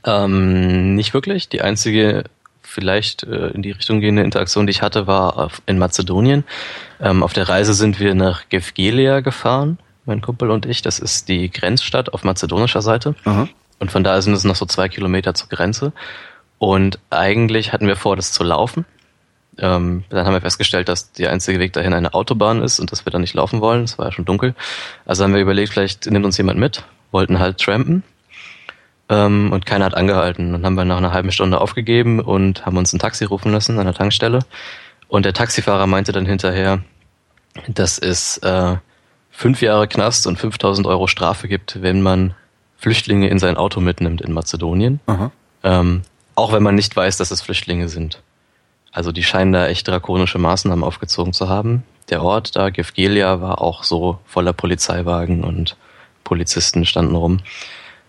Ähm, 0.08 0.94
nicht 0.94 1.14
wirklich. 1.14 1.48
Die 1.48 1.60
einzige 1.60 2.24
vielleicht 2.62 3.22
äh, 3.24 3.48
in 3.48 3.62
die 3.62 3.70
Richtung 3.70 4.00
gehende 4.00 4.22
Interaktion, 4.22 4.66
die 4.66 4.72
ich 4.72 4.82
hatte, 4.82 5.06
war 5.06 5.50
in 5.66 5.78
Mazedonien. 5.78 6.44
Ähm, 7.00 7.22
auf 7.22 7.32
der 7.32 7.48
Reise 7.48 7.74
sind 7.74 8.00
wir 8.00 8.14
nach 8.14 8.48
Gevgelia 8.48 9.20
gefahren 9.20 9.78
mein 10.08 10.20
Kumpel 10.20 10.50
und 10.50 10.66
ich. 10.66 10.82
Das 10.82 10.98
ist 10.98 11.28
die 11.28 11.50
Grenzstadt 11.50 12.12
auf 12.12 12.24
mazedonischer 12.24 12.82
Seite. 12.82 13.14
Aha. 13.24 13.48
Und 13.78 13.92
von 13.92 14.02
da 14.02 14.20
sind 14.20 14.32
es 14.32 14.42
noch 14.42 14.56
so 14.56 14.66
zwei 14.66 14.88
Kilometer 14.88 15.34
zur 15.34 15.48
Grenze. 15.48 15.92
Und 16.58 16.98
eigentlich 17.10 17.72
hatten 17.72 17.86
wir 17.86 17.94
vor, 17.94 18.16
das 18.16 18.32
zu 18.32 18.42
laufen. 18.42 18.84
Ähm, 19.58 20.04
dann 20.08 20.26
haben 20.26 20.32
wir 20.32 20.40
festgestellt, 20.40 20.88
dass 20.88 21.12
der 21.12 21.30
einzige 21.30 21.60
Weg 21.60 21.72
dahin 21.72 21.92
eine 21.92 22.14
Autobahn 22.14 22.62
ist 22.62 22.80
und 22.80 22.90
dass 22.90 23.04
wir 23.04 23.12
da 23.12 23.18
nicht 23.20 23.34
laufen 23.34 23.60
wollen. 23.60 23.84
Es 23.84 23.98
war 23.98 24.06
ja 24.06 24.12
schon 24.12 24.24
dunkel. 24.24 24.54
Also 25.04 25.22
haben 25.22 25.34
wir 25.34 25.40
überlegt, 25.40 25.72
vielleicht 25.72 26.10
nimmt 26.10 26.24
uns 26.24 26.38
jemand 26.38 26.58
mit. 26.58 26.82
Wollten 27.12 27.38
halt 27.38 27.58
trampen. 27.58 28.02
Ähm, 29.08 29.52
und 29.52 29.66
keiner 29.66 29.86
hat 29.86 29.94
angehalten. 29.94 30.52
Dann 30.52 30.64
haben 30.64 30.74
wir 30.74 30.84
nach 30.84 30.98
einer 30.98 31.12
halben 31.12 31.32
Stunde 31.32 31.60
aufgegeben 31.60 32.20
und 32.20 32.66
haben 32.66 32.76
uns 32.76 32.92
ein 32.92 32.98
Taxi 32.98 33.24
rufen 33.24 33.52
lassen 33.52 33.78
an 33.78 33.86
der 33.86 33.94
Tankstelle. 33.94 34.40
Und 35.08 35.24
der 35.24 35.32
Taxifahrer 35.32 35.86
meinte 35.86 36.12
dann 36.12 36.26
hinterher, 36.26 36.80
dass 37.66 37.98
es 37.98 38.38
äh, 38.38 38.76
fünf 39.30 39.62
Jahre 39.62 39.88
Knast 39.88 40.26
und 40.26 40.38
5000 40.38 40.86
Euro 40.86 41.06
Strafe 41.06 41.48
gibt, 41.48 41.80
wenn 41.80 42.02
man 42.02 42.34
Flüchtlinge 42.76 43.28
in 43.28 43.38
sein 43.38 43.56
Auto 43.56 43.80
mitnimmt 43.80 44.20
in 44.20 44.32
Mazedonien. 44.32 45.00
Ähm, 45.64 46.02
auch 46.34 46.52
wenn 46.52 46.62
man 46.62 46.74
nicht 46.74 46.94
weiß, 46.94 47.16
dass 47.16 47.30
es 47.30 47.40
Flüchtlinge 47.40 47.88
sind. 47.88 48.22
Also 48.92 49.12
die 49.12 49.22
scheinen 49.22 49.52
da 49.52 49.66
echt 49.66 49.88
drakonische 49.88 50.38
Maßnahmen 50.38 50.84
aufgezogen 50.84 51.32
zu 51.32 51.48
haben. 51.48 51.82
Der 52.10 52.22
Ort 52.22 52.56
da, 52.56 52.70
Gevgelia, 52.70 53.40
war 53.40 53.60
auch 53.60 53.84
so 53.84 54.18
voller 54.24 54.52
Polizeiwagen 54.52 55.44
und 55.44 55.76
Polizisten 56.24 56.84
standen 56.84 57.16
rum. 57.16 57.40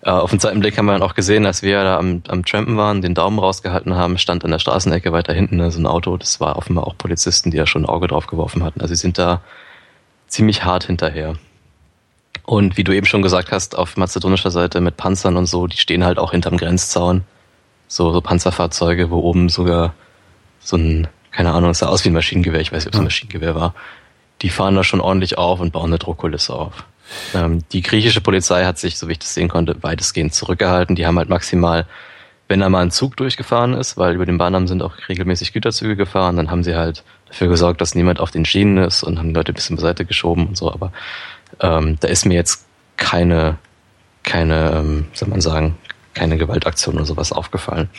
Äh, 0.01 0.12
auf 0.12 0.29
den 0.29 0.39
zweiten 0.39 0.59
Blick 0.59 0.77
haben 0.77 0.85
wir 0.85 0.93
dann 0.93 1.03
auch 1.03 1.15
gesehen, 1.15 1.45
als 1.45 1.62
wir 1.62 1.83
da 1.83 1.97
am, 1.97 2.23
am 2.27 2.45
Trampen 2.45 2.77
waren, 2.77 3.01
den 3.01 3.15
Daumen 3.15 3.39
rausgehalten 3.39 3.95
haben, 3.95 4.17
stand 4.17 4.45
an 4.45 4.51
der 4.51 4.59
Straßenecke 4.59 5.12
weiter 5.12 5.33
hinten 5.33 5.69
so 5.71 5.79
ein 5.79 5.85
Auto. 5.85 6.17
Das 6.17 6.39
war 6.39 6.57
offenbar 6.57 6.88
auch 6.88 6.97
Polizisten, 6.97 7.51
die 7.51 7.57
da 7.57 7.65
schon 7.65 7.83
ein 7.83 7.89
Auge 7.89 8.07
drauf 8.07 8.27
geworfen 8.27 8.63
hatten. 8.63 8.81
Also 8.81 8.93
sie 8.93 9.01
sind 9.01 9.17
da 9.17 9.41
ziemlich 10.27 10.63
hart 10.63 10.85
hinterher. 10.85 11.35
Und 12.45 12.77
wie 12.77 12.83
du 12.83 12.95
eben 12.95 13.05
schon 13.05 13.21
gesagt 13.21 13.51
hast, 13.51 13.77
auf 13.77 13.97
mazedonischer 13.97 14.51
Seite 14.51 14.81
mit 14.81 14.97
Panzern 14.97 15.38
und 15.38 15.45
so, 15.45 15.67
die 15.67 15.77
stehen 15.77 16.03
halt 16.03 16.17
auch 16.17 16.31
hinterm 16.31 16.57
Grenzzaun. 16.57 17.23
So, 17.88 18.12
so 18.12 18.21
Panzerfahrzeuge, 18.21 19.09
wo 19.12 19.19
oben 19.19 19.49
sogar 19.49 19.93
so 20.59 20.77
ein, 20.77 21.07
keine 21.31 21.51
Ahnung, 21.53 21.71
es 21.71 21.79
sah 21.79 21.88
aus 21.88 22.05
wie 22.05 22.09
ein 22.09 22.13
Maschinengewehr, 22.13 22.62
ich 22.62 22.71
weiß 22.71 22.85
nicht, 22.85 22.88
ob 22.88 22.93
es 22.93 22.99
ein 22.99 23.03
Maschinengewehr 23.03 23.55
war. 23.55 23.73
Die 24.41 24.49
fahren 24.49 24.75
da 24.75 24.83
schon 24.83 25.01
ordentlich 25.01 25.38
auf 25.38 25.59
und 25.59 25.73
bauen 25.73 25.88
eine 25.88 25.99
Druckkulisse 25.99 26.53
auf. 26.55 26.85
Ähm, 27.34 27.63
die 27.72 27.82
griechische 27.82 28.22
Polizei 28.22 28.65
hat 28.65 28.78
sich, 28.78 28.98
so 28.98 29.08
wie 29.08 29.13
ich 29.13 29.19
das 29.19 29.34
sehen 29.34 29.50
konnte, 29.50 29.82
weitestgehend 29.82 30.34
zurückgehalten. 30.34 30.95
Die 30.95 31.06
haben 31.06 31.17
halt 31.17 31.30
maximal, 31.30 31.86
wenn 32.48 32.60
da 32.60 32.69
mal 32.69 32.82
ein 32.82 32.91
Zug 32.91 33.15
durchgefahren 33.17 33.74
ist, 33.74 33.98
weil 33.98 34.15
über 34.15 34.26
den 34.26 34.38
Bahndamm 34.38 34.67
sind 34.67 34.82
auch 34.82 34.93
regelmäßig 35.08 35.54
Güterzüge 35.54 35.95
gefahren, 35.95 36.36
dann 36.36 36.50
haben 36.50 36.63
sie 36.63 36.76
halt 36.76 37.04
dafür 37.28 37.48
gesorgt, 37.48 37.80
dass 37.80 37.95
niemand 37.95 38.19
auf 38.19 38.32
den 38.32 38.45
Schienen 38.45 38.78
ist 38.78 39.04
und 39.04 39.19
haben 39.19 39.34
Leute 39.34 39.52
ein 39.52 39.56
bisschen 39.56 39.76
beiseite 39.76 40.04
geschoben 40.06 40.48
und 40.48 40.58
so, 40.58 40.72
aber 40.72 40.91
ähm, 41.60 41.98
da 42.00 42.08
ist 42.08 42.26
mir 42.26 42.34
jetzt 42.34 42.65
keine, 42.98 43.58
keine, 44.24 44.72
ähm, 44.72 45.06
soll 45.13 45.30
man 45.30 45.41
sagen, 45.41 45.78
keine 46.15 46.38
Gewaltaktion 46.38 46.95
oder 46.95 47.06
sowas 47.06 47.32
aufgefallen. 47.32 47.89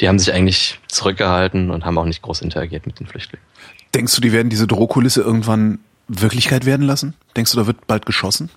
Die 0.00 0.08
haben 0.08 0.18
sich 0.18 0.32
eigentlich 0.32 0.80
zurückgehalten 0.88 1.70
und 1.70 1.84
haben 1.84 1.96
auch 1.96 2.04
nicht 2.04 2.22
groß 2.22 2.42
interagiert 2.42 2.86
mit 2.86 2.98
den 2.98 3.06
Flüchtlingen. 3.06 3.46
Denkst 3.94 4.14
du, 4.14 4.20
die 4.20 4.32
werden 4.32 4.50
diese 4.50 4.66
Drohkulisse 4.66 5.22
irgendwann 5.22 5.78
Wirklichkeit 6.10 6.66
werden 6.66 6.86
lassen? 6.86 7.14
Denkst 7.36 7.52
du, 7.52 7.58
da 7.58 7.66
wird 7.66 7.86
bald 7.86 8.04
geschossen? 8.04 8.50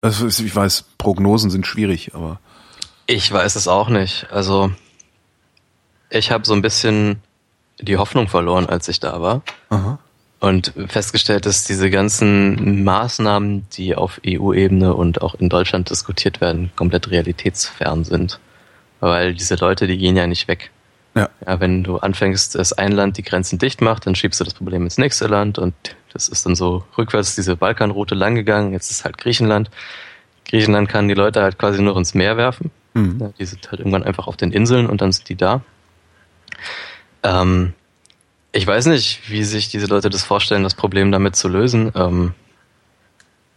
Also 0.00 0.28
ich 0.28 0.54
weiß, 0.54 0.84
Prognosen 0.96 1.50
sind 1.50 1.66
schwierig, 1.66 2.14
aber. 2.14 2.40
Ich 3.06 3.30
weiß 3.30 3.56
es 3.56 3.66
auch 3.68 3.88
nicht. 3.88 4.28
Also 4.30 4.70
ich 6.08 6.30
habe 6.30 6.46
so 6.46 6.54
ein 6.54 6.62
bisschen 6.62 7.20
die 7.80 7.96
Hoffnung 7.96 8.28
verloren, 8.28 8.66
als 8.66 8.88
ich 8.88 9.00
da 9.00 9.20
war. 9.20 9.42
Aha. 9.70 9.98
Und 10.38 10.72
festgestellt, 10.86 11.44
dass 11.44 11.64
diese 11.64 11.90
ganzen 11.90 12.82
Maßnahmen, 12.84 13.66
die 13.72 13.94
auf 13.94 14.20
EU-Ebene 14.26 14.94
und 14.94 15.20
auch 15.20 15.34
in 15.34 15.48
Deutschland 15.50 15.90
diskutiert 15.90 16.40
werden, 16.40 16.70
komplett 16.76 17.10
realitätsfern 17.10 18.04
sind. 18.04 18.40
Weil 19.00 19.34
diese 19.34 19.56
Leute, 19.56 19.86
die 19.86 19.98
gehen 19.98 20.16
ja 20.16 20.26
nicht 20.26 20.48
weg. 20.48 20.70
Ja. 21.14 21.28
ja. 21.46 21.60
Wenn 21.60 21.82
du 21.82 21.98
anfängst, 21.98 22.54
dass 22.54 22.72
ein 22.72 22.92
Land 22.92 23.18
die 23.18 23.22
Grenzen 23.22 23.58
dicht 23.58 23.80
macht, 23.82 24.06
dann 24.06 24.14
schiebst 24.14 24.40
du 24.40 24.44
das 24.44 24.54
Problem 24.54 24.84
ins 24.84 24.96
nächste 24.96 25.26
Land 25.26 25.58
und 25.58 25.74
das 26.12 26.28
ist 26.28 26.46
dann 26.46 26.54
so 26.54 26.84
rückwärts 26.98 27.34
diese 27.34 27.56
Balkanroute 27.56 28.14
langgegangen. 28.14 28.72
Jetzt 28.72 28.90
ist 28.90 29.04
halt 29.04 29.18
Griechenland. 29.18 29.70
Griechenland 30.48 30.88
kann 30.88 31.08
die 31.08 31.14
Leute 31.14 31.42
halt 31.42 31.58
quasi 31.58 31.80
nur 31.82 31.96
ins 31.96 32.14
Meer 32.14 32.36
werfen. 32.36 32.70
Mhm. 32.94 33.18
Ja, 33.20 33.32
die 33.38 33.44
sind 33.44 33.70
halt 33.70 33.80
irgendwann 33.80 34.02
einfach 34.02 34.26
auf 34.26 34.36
den 34.36 34.52
Inseln 34.52 34.86
und 34.86 35.00
dann 35.00 35.12
sind 35.12 35.28
die 35.28 35.36
da. 35.36 35.62
Ähm, 37.22 37.74
ich 38.52 38.66
weiß 38.66 38.86
nicht, 38.86 39.30
wie 39.30 39.44
sich 39.44 39.68
diese 39.68 39.86
Leute 39.86 40.10
das 40.10 40.24
vorstellen, 40.24 40.64
das 40.64 40.74
Problem 40.74 41.12
damit 41.12 41.36
zu 41.36 41.48
lösen. 41.48 41.92
Ähm, 41.94 42.34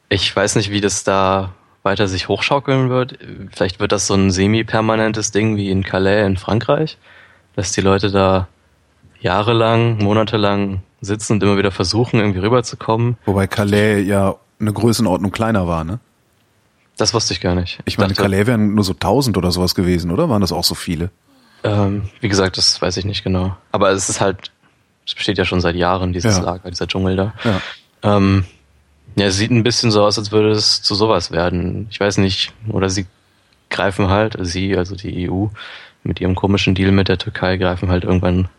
ich 0.09 0.35
weiß 0.35 0.55
nicht, 0.55 0.69
wie 0.69 0.81
das 0.81 1.03
da 1.03 1.53
weiter 1.81 2.07
sich 2.07 2.27
hochschaukeln 2.27 2.89
wird. 2.89 3.17
Vielleicht 3.51 3.79
wird 3.79 3.91
das 3.91 4.07
so 4.07 4.13
ein 4.13 4.31
semi-permanentes 4.31 5.31
Ding 5.31 5.57
wie 5.57 5.69
in 5.69 5.83
Calais 5.83 6.25
in 6.25 6.37
Frankreich, 6.37 6.97
dass 7.55 7.71
die 7.71 7.81
Leute 7.81 8.11
da 8.11 8.47
jahrelang, 9.19 9.97
monatelang 9.97 10.83
sitzen 11.03 11.33
und 11.33 11.43
immer 11.43 11.57
wieder 11.57 11.71
versuchen, 11.71 12.19
irgendwie 12.19 12.39
rüberzukommen. 12.39 13.17
Wobei 13.25 13.47
Calais 13.47 14.01
ja 14.01 14.35
eine 14.59 14.73
Größenordnung 14.73 15.31
kleiner 15.31 15.67
war, 15.67 15.83
ne? 15.83 15.99
Das 16.97 17.13
wusste 17.13 17.33
ich 17.33 17.41
gar 17.41 17.55
nicht. 17.55 17.79
Ich 17.85 17.97
meine, 17.97 18.13
dachte, 18.13 18.23
Calais 18.23 18.45
wären 18.45 18.75
nur 18.75 18.83
so 18.83 18.93
tausend 18.93 19.37
oder 19.37 19.51
sowas 19.51 19.73
gewesen, 19.75 20.11
oder? 20.11 20.29
Waren 20.29 20.41
das 20.41 20.51
auch 20.51 20.63
so 20.63 20.75
viele? 20.75 21.09
Ähm, 21.63 22.09
wie 22.19 22.29
gesagt, 22.29 22.57
das 22.57 22.81
weiß 22.81 22.97
ich 22.97 23.05
nicht 23.05 23.23
genau. 23.23 23.55
Aber 23.71 23.91
es 23.91 24.09
ist 24.09 24.21
halt, 24.21 24.51
es 25.05 25.15
besteht 25.15 25.37
ja 25.37 25.45
schon 25.45 25.61
seit 25.61 25.75
Jahren, 25.75 26.13
dieses 26.13 26.37
ja. 26.37 26.43
Lager, 26.43 26.69
dieser 26.69 26.87
Dschungel 26.87 27.15
da. 27.15 27.33
Ja. 27.43 27.61
Ähm, 28.17 28.45
ja, 29.15 29.27
es 29.27 29.37
sieht 29.37 29.51
ein 29.51 29.63
bisschen 29.63 29.91
so 29.91 30.03
aus, 30.03 30.17
als 30.17 30.31
würde 30.31 30.51
es 30.51 30.81
zu 30.81 30.95
sowas 30.95 31.31
werden. 31.31 31.87
Ich 31.89 31.99
weiß 31.99 32.17
nicht, 32.17 32.53
oder 32.67 32.89
sie 32.89 33.05
greifen 33.69 34.09
halt, 34.09 34.37
sie, 34.41 34.77
also 34.77 34.95
die 34.95 35.29
EU, 35.29 35.47
mit 36.03 36.19
ihrem 36.19 36.35
komischen 36.35 36.75
Deal 36.75 36.91
mit 36.91 37.07
der 37.07 37.17
Türkei, 37.17 37.57
greifen 37.57 37.89
halt 37.89 38.03
irgendwann 38.03 38.49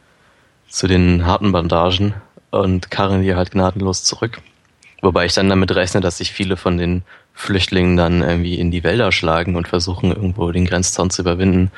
zu 0.69 0.87
den 0.87 1.27
harten 1.27 1.53
Bandagen 1.53 2.15
und 2.55 2.91
karren 2.91 3.23
die 3.23 3.35
halt 3.35 3.51
gnadenlos 3.51 4.05
zurück. 4.05 4.41
Wobei 5.03 5.27
ich 5.27 5.35
dann 5.35 5.49
damit 5.49 5.75
rechne, 5.75 6.01
dass 6.01 6.19
sich 6.19 6.33
viele 6.33 6.57
von 6.57 6.79
den 6.79 7.03
Flüchtlingen 7.35 7.97
dann 7.97 8.23
irgendwie 8.23 8.59
in 8.59 8.71
die 8.71 8.85
Wälder 8.85 9.13
schlagen 9.13 9.57
und 9.57 9.69
versuchen, 9.69 10.13
irgendwo 10.13 10.51
den 10.51 10.65
Grenzzaun 10.65 11.11
zu 11.11 11.23
überwinden, 11.23 11.71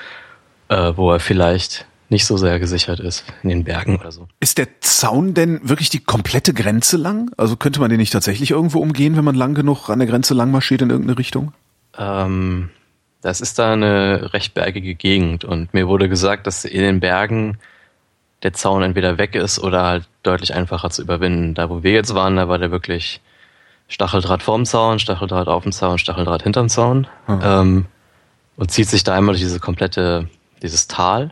äh, 0.69 0.93
wo 0.95 1.11
er 1.11 1.19
vielleicht 1.19 1.87
nicht 2.09 2.25
so 2.25 2.37
sehr 2.37 2.61
gesichert 2.61 3.01
ist, 3.01 3.25
in 3.43 3.49
den 3.49 3.65
Bergen 3.65 3.97
oder 3.97 4.12
so. 4.12 4.29
Ist 4.39 4.59
der 4.59 4.69
Zaun 4.81 5.35
denn 5.35 5.69
wirklich 5.69 5.91
die 5.91 5.99
komplette 5.99 6.55
Grenze 6.55 6.97
lang? 6.97 7.33
Also 7.37 7.57
könnte 7.57 7.81
man 7.81 7.91
den 7.91 7.99
nicht 7.99 8.12
tatsächlich 8.12 8.53
irgendwo 8.53 8.79
umgehen, 8.79 9.17
wenn 9.17 9.25
man 9.25 9.35
lang 9.35 9.55
genug 9.55 9.89
an 9.89 9.99
der 9.99 10.07
Grenze 10.07 10.35
lang 10.35 10.53
marschiert 10.53 10.83
in 10.83 10.91
irgendeine 10.91 11.19
Richtung? 11.19 11.53
Ähm, 11.99 12.71
das 13.23 13.41
ist 13.41 13.59
da 13.59 13.73
eine 13.73 14.33
recht 14.35 14.55
bergige 14.55 14.95
Gegend 14.95 15.45
und 15.45 15.75
mir 15.75 15.89
wurde 15.89 16.09
gesagt, 16.09 16.47
dass 16.47 16.65
in 16.65 16.83
den 16.83 17.01
Bergen 17.01 17.59
der 18.42 18.53
Zaun 18.53 18.83
entweder 18.83 19.18
weg 19.18 19.35
ist 19.35 19.59
oder 19.59 19.83
halt 19.83 20.09
deutlich 20.22 20.55
einfacher 20.55 20.90
zu 20.90 21.03
überwinden. 21.03 21.55
Da, 21.55 21.70
wo 21.70 21.83
wir 21.83 21.92
jetzt 21.92 22.14
waren, 22.14 22.37
da 22.37 22.49
war 22.49 22.59
der 22.59 22.70
wirklich 22.70 23.20
Stacheldraht 23.88 24.42
vorm 24.42 24.64
Zaun, 24.64 24.99
Stacheldraht 24.99 25.49
auf 25.49 25.62
dem 25.62 25.72
Zaun, 25.72 25.99
Stacheldraht 25.99 26.42
hinterm 26.42 26.68
Zaun. 26.68 27.07
Mhm. 27.27 27.40
Ähm, 27.42 27.87
und 28.57 28.70
zieht 28.70 28.88
sich 28.88 29.05
da 29.05 29.14
einmal 29.14 29.35
durch 29.35 29.42
diese 29.42 29.61
komplette, 29.61 30.29
dieses 30.62 30.88
Tal. 30.88 31.31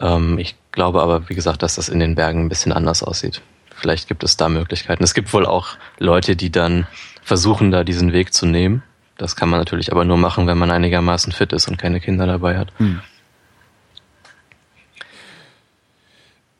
Ähm, 0.00 0.38
ich 0.38 0.56
glaube 0.72 1.02
aber, 1.02 1.28
wie 1.28 1.34
gesagt, 1.34 1.62
dass 1.62 1.76
das 1.76 1.88
in 1.88 2.00
den 2.00 2.14
Bergen 2.14 2.44
ein 2.44 2.48
bisschen 2.48 2.72
anders 2.72 3.02
aussieht. 3.02 3.40
Vielleicht 3.74 4.08
gibt 4.08 4.24
es 4.24 4.36
da 4.36 4.48
Möglichkeiten. 4.48 5.02
Es 5.02 5.14
gibt 5.14 5.32
wohl 5.32 5.46
auch 5.46 5.76
Leute, 5.98 6.36
die 6.36 6.50
dann 6.50 6.86
versuchen, 7.22 7.70
da 7.70 7.84
diesen 7.84 8.12
Weg 8.12 8.32
zu 8.32 8.46
nehmen. 8.46 8.82
Das 9.16 9.36
kann 9.36 9.48
man 9.48 9.60
natürlich 9.60 9.92
aber 9.92 10.04
nur 10.04 10.16
machen, 10.16 10.46
wenn 10.46 10.58
man 10.58 10.70
einigermaßen 10.70 11.32
fit 11.32 11.52
ist 11.52 11.68
und 11.68 11.78
keine 11.78 12.00
Kinder 12.00 12.26
dabei 12.26 12.58
hat. 12.58 12.72
Mhm. 12.78 13.00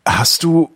Hast 0.07 0.43
du 0.43 0.71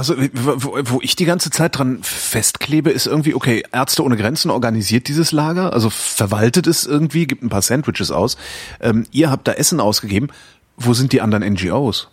also 0.00 0.16
wo, 0.32 0.78
wo 0.82 1.00
ich 1.02 1.14
die 1.14 1.26
ganze 1.26 1.50
Zeit 1.50 1.76
dran 1.76 2.02
festklebe, 2.02 2.90
ist 2.90 3.06
irgendwie, 3.06 3.34
okay, 3.34 3.62
Ärzte 3.70 4.02
ohne 4.02 4.16
Grenzen 4.16 4.50
organisiert 4.50 5.08
dieses 5.08 5.30
Lager, 5.30 5.74
also 5.74 5.90
verwaltet 5.90 6.66
es 6.66 6.86
irgendwie, 6.86 7.26
gibt 7.26 7.42
ein 7.42 7.50
paar 7.50 7.60
Sandwiches 7.60 8.10
aus. 8.10 8.38
Ähm, 8.80 9.06
ihr 9.10 9.30
habt 9.30 9.46
da 9.46 9.52
Essen 9.52 9.78
ausgegeben. 9.78 10.28
Wo 10.76 10.94
sind 10.94 11.12
die 11.12 11.20
anderen 11.20 11.44
NGOs? 11.52 12.08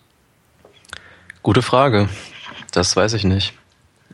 Gute 1.44 1.62
Frage. 1.62 2.10
Das 2.74 2.94
weiß 2.94 3.14
ich 3.14 3.24
nicht. 3.24 3.54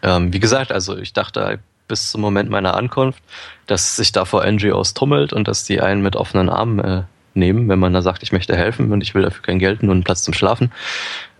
Ähm, 0.03 0.31
wie 0.31 0.39
gesagt, 0.39 0.71
also 0.71 0.95
ich 0.97 1.13
dachte 1.13 1.59
bis 1.87 2.11
zum 2.11 2.21
Moment 2.21 2.51
meiner 2.51 2.75
Ankunft, 2.75 3.23
dass 3.65 3.95
sich 3.95 4.11
da 4.11 4.25
vor 4.25 4.45
NGOs 4.45 4.93
tummelt 4.93 5.33
und 5.33 5.47
dass 5.47 5.63
die 5.63 5.81
einen 5.81 6.03
mit 6.03 6.15
offenen 6.15 6.49
Armen 6.49 6.79
äh, 6.79 7.03
nehmen, 7.33 7.67
wenn 7.69 7.79
man 7.79 7.93
da 7.93 8.03
sagt, 8.03 8.21
ich 8.21 8.31
möchte 8.31 8.55
helfen 8.55 8.91
und 8.91 9.01
ich 9.01 9.15
will 9.15 9.23
dafür 9.23 9.41
kein 9.41 9.57
Geld, 9.57 9.81
nur 9.81 9.93
einen 9.93 10.03
Platz 10.03 10.21
zum 10.21 10.35
Schlafen. 10.35 10.71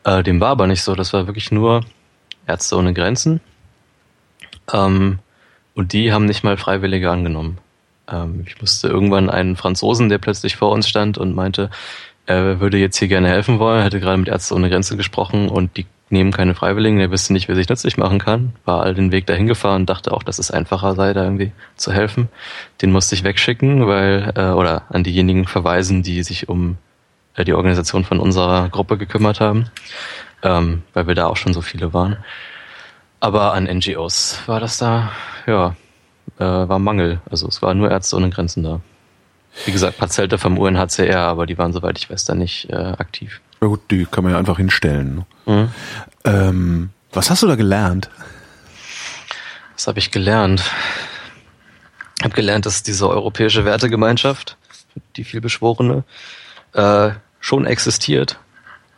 Äh, 0.04 0.24
dem 0.24 0.40
war 0.40 0.50
aber 0.50 0.68
nicht 0.68 0.84
so. 0.84 0.96
Das 0.96 1.14
war 1.14 1.28
wirklich 1.28 1.52
nur 1.52 1.82
Ärzte 2.48 2.78
ohne 2.78 2.94
Grenzen. 2.94 3.42
Ähm, 4.72 5.20
und 5.76 5.94
die 5.94 6.14
haben 6.14 6.26
nicht 6.26 6.44
mal 6.44 6.58
Freiwillige 6.58 7.10
angenommen. 7.10 7.58
Ähm, 8.10 8.44
ich 8.46 8.60
musste 8.60 8.88
irgendwann 8.88 9.30
einen 9.30 9.56
Franzosen, 9.56 10.10
der 10.10 10.18
plötzlich 10.18 10.56
vor 10.56 10.72
uns 10.72 10.88
stand 10.88 11.18
und 11.18 11.36
meinte, 11.36 11.70
er 12.26 12.60
würde 12.60 12.78
jetzt 12.78 12.98
hier 12.98 13.08
gerne 13.08 13.28
helfen 13.28 13.60
wollen, 13.60 13.84
hätte 13.84 14.00
gerade 14.00 14.18
mit 14.18 14.30
Ärzte 14.30 14.56
ohne 14.56 14.70
Grenze 14.70 14.96
gesprochen 14.96 15.50
und 15.50 15.76
die 15.76 15.86
nehmen 16.10 16.32
keine 16.32 16.56
Freiwilligen, 16.56 17.00
er 17.00 17.12
wüsste 17.12 17.34
nicht, 17.34 17.48
wer 17.48 17.56
sich 17.56 17.68
nützlich 17.68 17.98
machen 17.98 18.20
kann, 18.20 18.54
war 18.66 18.84
all 18.84 18.94
den 18.94 19.12
Weg 19.12 19.26
dahin 19.26 19.48
gefahren 19.48 19.82
und 19.82 19.90
dachte 19.90 20.12
auch, 20.14 20.24
dass 20.24 20.40
es 20.40 20.52
einfacher 20.52 20.96
sei, 20.96 21.12
da 21.14 21.24
irgendwie 21.24 21.52
zu 21.76 21.92
helfen. 21.92 22.30
Den 22.82 22.92
musste 22.92 23.16
ich 23.16 23.24
wegschicken, 23.24 23.88
weil, 23.88 24.32
äh, 24.36 24.52
oder 24.52 24.84
an 24.90 25.04
diejenigen 25.04 25.48
verweisen, 25.48 26.04
die 26.04 26.24
sich 26.24 26.48
um 26.48 26.78
die 27.38 27.54
Organisation 27.54 28.04
von 28.04 28.20
unserer 28.20 28.70
Gruppe 28.70 28.98
gekümmert 28.98 29.40
haben 29.40 29.70
ähm, 30.44 30.84
weil 30.94 31.08
wir 31.08 31.16
da 31.16 31.28
auch 31.28 31.38
schon 31.38 31.54
so 31.54 31.62
viele 31.62 31.94
waren. 31.94 32.18
Aber 33.20 33.54
an 33.54 33.64
NGOs 33.64 34.40
war 34.46 34.60
das 34.60 34.78
da, 34.78 35.12
ja, 35.48 35.76
äh, 36.38 36.44
war 36.44 36.80
Mangel. 36.80 37.22
Also 37.30 37.48
es 37.48 37.62
war 37.62 37.74
nur 37.74 37.90
Ärzte 37.90 38.18
ohne 38.18 38.30
Grenzen 38.30 38.64
da. 38.64 38.82
Wie 39.66 39.72
gesagt, 39.72 39.98
paar 39.98 40.10
Zelte 40.10 40.38
vom 40.38 40.58
UNHCR, 40.58 41.20
aber 41.20 41.46
die 41.46 41.58
waren, 41.58 41.74
soweit 41.74 41.98
ich 41.98 42.10
weiß, 42.10 42.26
da 42.26 42.36
nicht 42.36 42.70
äh, 42.70 42.76
aktiv. 42.76 43.40
Ja 43.62 43.68
gut, 43.68 43.82
die 43.92 44.06
kann 44.06 44.24
man 44.24 44.34
ja 44.34 44.40
einfach 44.40 44.58
hinstellen. 44.58 45.26
Ne? 45.46 45.54
Mhm. 45.54 45.72
Ähm, 46.26 46.90
was 47.14 47.30
hast 47.30 47.44
du 47.44 47.48
da 47.48 47.56
gelernt? 47.56 48.10
Was 49.76 49.88
habe 49.88 50.00
ich 50.00 50.12
gelernt? 50.12 50.64
Ich 52.18 52.26
habe 52.26 52.36
gelernt, 52.36 52.66
dass 52.66 52.84
diese 52.84 53.08
europäische 53.08 53.64
Wertegemeinschaft, 53.64 54.58
die 55.16 55.24
vielbeschworene, 55.24 56.04
äh, 56.74 57.12
schon 57.40 57.66
existiert, 57.66 58.40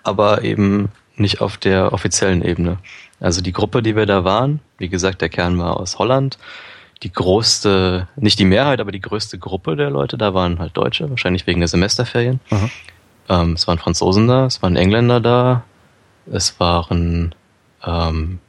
aber 0.03 0.43
eben 0.43 0.89
nicht 1.15 1.41
auf 1.41 1.57
der 1.57 1.93
offiziellen 1.93 2.43
Ebene. 2.43 2.77
Also 3.19 3.41
die 3.41 3.53
Gruppe, 3.53 3.81
die 3.81 3.95
wir 3.95 4.05
da 4.05 4.23
waren, 4.23 4.59
wie 4.77 4.89
gesagt, 4.89 5.21
der 5.21 5.29
Kern 5.29 5.57
war 5.57 5.79
aus 5.79 5.97
Holland. 5.97 6.37
Die 7.03 7.11
größte, 7.11 8.07
nicht 8.15 8.39
die 8.39 8.45
Mehrheit, 8.45 8.79
aber 8.79 8.91
die 8.91 9.01
größte 9.01 9.37
Gruppe 9.37 9.75
der 9.75 9.89
Leute 9.89 10.17
da 10.17 10.33
waren 10.33 10.59
halt 10.59 10.75
Deutsche, 10.75 11.09
wahrscheinlich 11.09 11.45
wegen 11.45 11.59
der 11.59 11.67
Semesterferien. 11.67 12.39
Ähm, 13.29 13.53
es 13.53 13.67
waren 13.67 13.79
Franzosen 13.79 14.27
da, 14.27 14.45
es 14.45 14.61
waren 14.61 14.75
Engländer 14.75 15.19
da, 15.19 15.63
es 16.31 16.59
waren 16.59 17.35
ähm, 17.85 18.39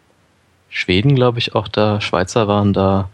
Schweden, 0.68 1.14
glaube 1.14 1.38
ich, 1.38 1.54
auch 1.54 1.68
da, 1.68 2.00
Schweizer 2.00 2.48
waren 2.48 2.72
da, 2.72 3.08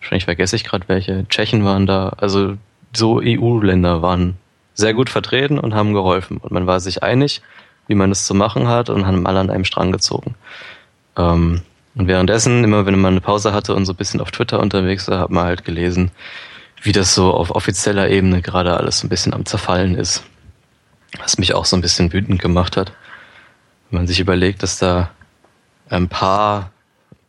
wahrscheinlich 0.00 0.24
vergesse 0.24 0.56
ich 0.56 0.64
gerade 0.64 0.88
welche, 0.88 1.26
Tschechen 1.28 1.64
waren 1.64 1.86
da, 1.86 2.10
also 2.16 2.56
so 2.94 3.20
EU-Länder 3.22 4.02
waren 4.02 4.36
sehr 4.74 4.94
gut 4.94 5.10
vertreten 5.10 5.58
und 5.58 5.74
haben 5.74 5.92
geholfen. 5.92 6.38
Und 6.38 6.52
man 6.52 6.66
war 6.66 6.80
sich 6.80 7.02
einig, 7.02 7.42
wie 7.86 7.94
man 7.94 8.10
es 8.10 8.26
zu 8.26 8.34
machen 8.34 8.68
hat 8.68 8.90
und 8.90 9.06
haben 9.06 9.26
alle 9.26 9.40
an 9.40 9.50
einem 9.50 9.64
Strang 9.64 9.92
gezogen. 9.92 10.34
Ähm, 11.16 11.62
und 11.94 12.08
währenddessen, 12.08 12.64
immer 12.64 12.86
wenn 12.86 12.98
man 13.00 13.12
eine 13.12 13.20
Pause 13.20 13.52
hatte 13.52 13.74
und 13.74 13.84
so 13.84 13.92
ein 13.92 13.96
bisschen 13.96 14.20
auf 14.20 14.30
Twitter 14.30 14.60
unterwegs 14.60 15.08
war, 15.08 15.18
hat 15.18 15.30
man 15.30 15.44
halt 15.44 15.64
gelesen, 15.64 16.10
wie 16.82 16.92
das 16.92 17.14
so 17.14 17.32
auf 17.32 17.50
offizieller 17.50 18.08
Ebene 18.08 18.40
gerade 18.42 18.76
alles 18.76 19.00
so 19.00 19.06
ein 19.06 19.10
bisschen 19.10 19.34
am 19.34 19.44
Zerfallen 19.44 19.94
ist. 19.94 20.24
Was 21.18 21.38
mich 21.38 21.54
auch 21.54 21.66
so 21.66 21.76
ein 21.76 21.82
bisschen 21.82 22.12
wütend 22.12 22.40
gemacht 22.40 22.76
hat. 22.76 22.92
Wenn 23.90 24.00
man 24.00 24.06
sich 24.06 24.20
überlegt, 24.20 24.62
dass 24.62 24.78
da 24.78 25.10
ein 25.90 26.08
paar, 26.08 26.72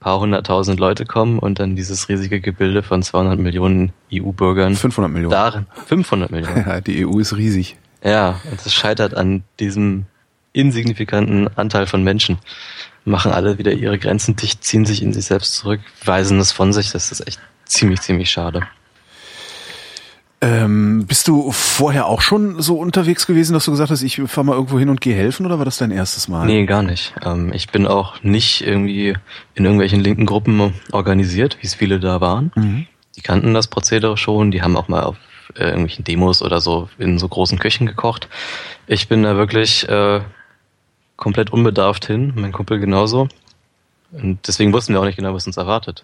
paar 0.03 0.19
hunderttausend 0.19 0.79
Leute 0.79 1.05
kommen 1.05 1.39
und 1.39 1.59
dann 1.59 1.75
dieses 1.75 2.09
riesige 2.09 2.41
Gebilde 2.41 2.83
von 2.83 3.01
200 3.01 3.39
Millionen 3.39 3.93
EU-Bürgern. 4.13 4.75
500 4.75 5.11
Millionen. 5.11 5.31
Darin, 5.31 5.65
500 5.87 6.29
Millionen. 6.29 6.53
Ja, 6.67 6.81
die 6.81 7.05
EU 7.05 7.19
ist 7.19 7.35
riesig. 7.35 7.77
Ja, 8.03 8.39
und 8.49 8.63
es 8.65 8.73
scheitert 8.73 9.15
an 9.15 9.43
diesem 9.59 10.05
insignifikanten 10.51 11.47
Anteil 11.57 11.87
von 11.87 12.03
Menschen. 12.03 12.37
Machen 13.05 13.31
alle 13.31 13.57
wieder 13.57 13.71
ihre 13.71 13.97
Grenzen 13.97 14.35
dicht, 14.35 14.63
ziehen 14.63 14.85
sich 14.85 15.01
in 15.01 15.13
sich 15.13 15.25
selbst 15.25 15.55
zurück, 15.55 15.79
weisen 16.05 16.39
es 16.39 16.51
von 16.51 16.73
sich. 16.73 16.91
Das 16.91 17.11
ist 17.11 17.25
echt 17.25 17.39
ziemlich, 17.65 18.01
ziemlich 18.01 18.29
schade. 18.29 18.61
Ähm, 20.43 21.05
bist 21.07 21.29
du 21.29 21.53
vorher 21.53 22.07
auch 22.07 22.19
schon 22.19 22.61
so 22.61 22.77
unterwegs 22.77 23.25
gewesen, 23.25 23.53
dass 23.53 23.63
du 23.63 23.71
gesagt 23.71 23.91
hast, 23.91 24.01
ich 24.01 24.21
fahr 24.25 24.43
mal 24.43 24.55
irgendwo 24.55 24.77
hin 24.77 24.89
und 24.89 24.99
gehe 24.99 25.15
helfen 25.15 25.45
oder 25.45 25.57
war 25.57 25.63
das 25.63 25.77
dein 25.77 25.89
erstes 25.89 26.27
Mal? 26.27 26.45
Nee, 26.45 26.65
gar 26.65 26.83
nicht. 26.83 27.13
Ähm, 27.23 27.53
ich 27.53 27.69
bin 27.69 27.87
auch 27.87 28.21
nicht 28.23 28.59
irgendwie 28.59 29.15
in 29.55 29.63
irgendwelchen 29.63 30.01
linken 30.01 30.25
Gruppen 30.25 30.73
organisiert, 30.91 31.57
wie 31.61 31.67
es 31.67 31.75
viele 31.75 32.01
da 32.01 32.19
waren. 32.19 32.51
Mhm. 32.55 32.87
Die 33.15 33.21
kannten 33.21 33.53
das 33.53 33.69
Prozedere 33.69 34.17
schon, 34.17 34.51
die 34.51 34.61
haben 34.61 34.75
auch 34.75 34.89
mal 34.89 35.03
auf 35.03 35.15
äh, 35.55 35.63
irgendwelchen 35.63 36.03
Demos 36.03 36.41
oder 36.41 36.59
so 36.59 36.89
in 36.97 37.19
so 37.19 37.29
großen 37.29 37.57
Küchen 37.57 37.87
gekocht. 37.87 38.27
Ich 38.85 39.07
bin 39.07 39.23
da 39.23 39.37
wirklich 39.37 39.87
äh, 39.87 40.19
komplett 41.15 41.53
unbedarft 41.53 42.05
hin, 42.05 42.33
mein 42.35 42.51
Kumpel 42.51 42.81
genauso. 42.81 43.29
Und 44.11 44.45
deswegen 44.45 44.73
wussten 44.73 44.91
wir 44.91 44.99
auch 44.99 45.05
nicht 45.05 45.15
genau, 45.15 45.33
was 45.33 45.47
uns 45.47 45.55
erwartet. 45.55 46.03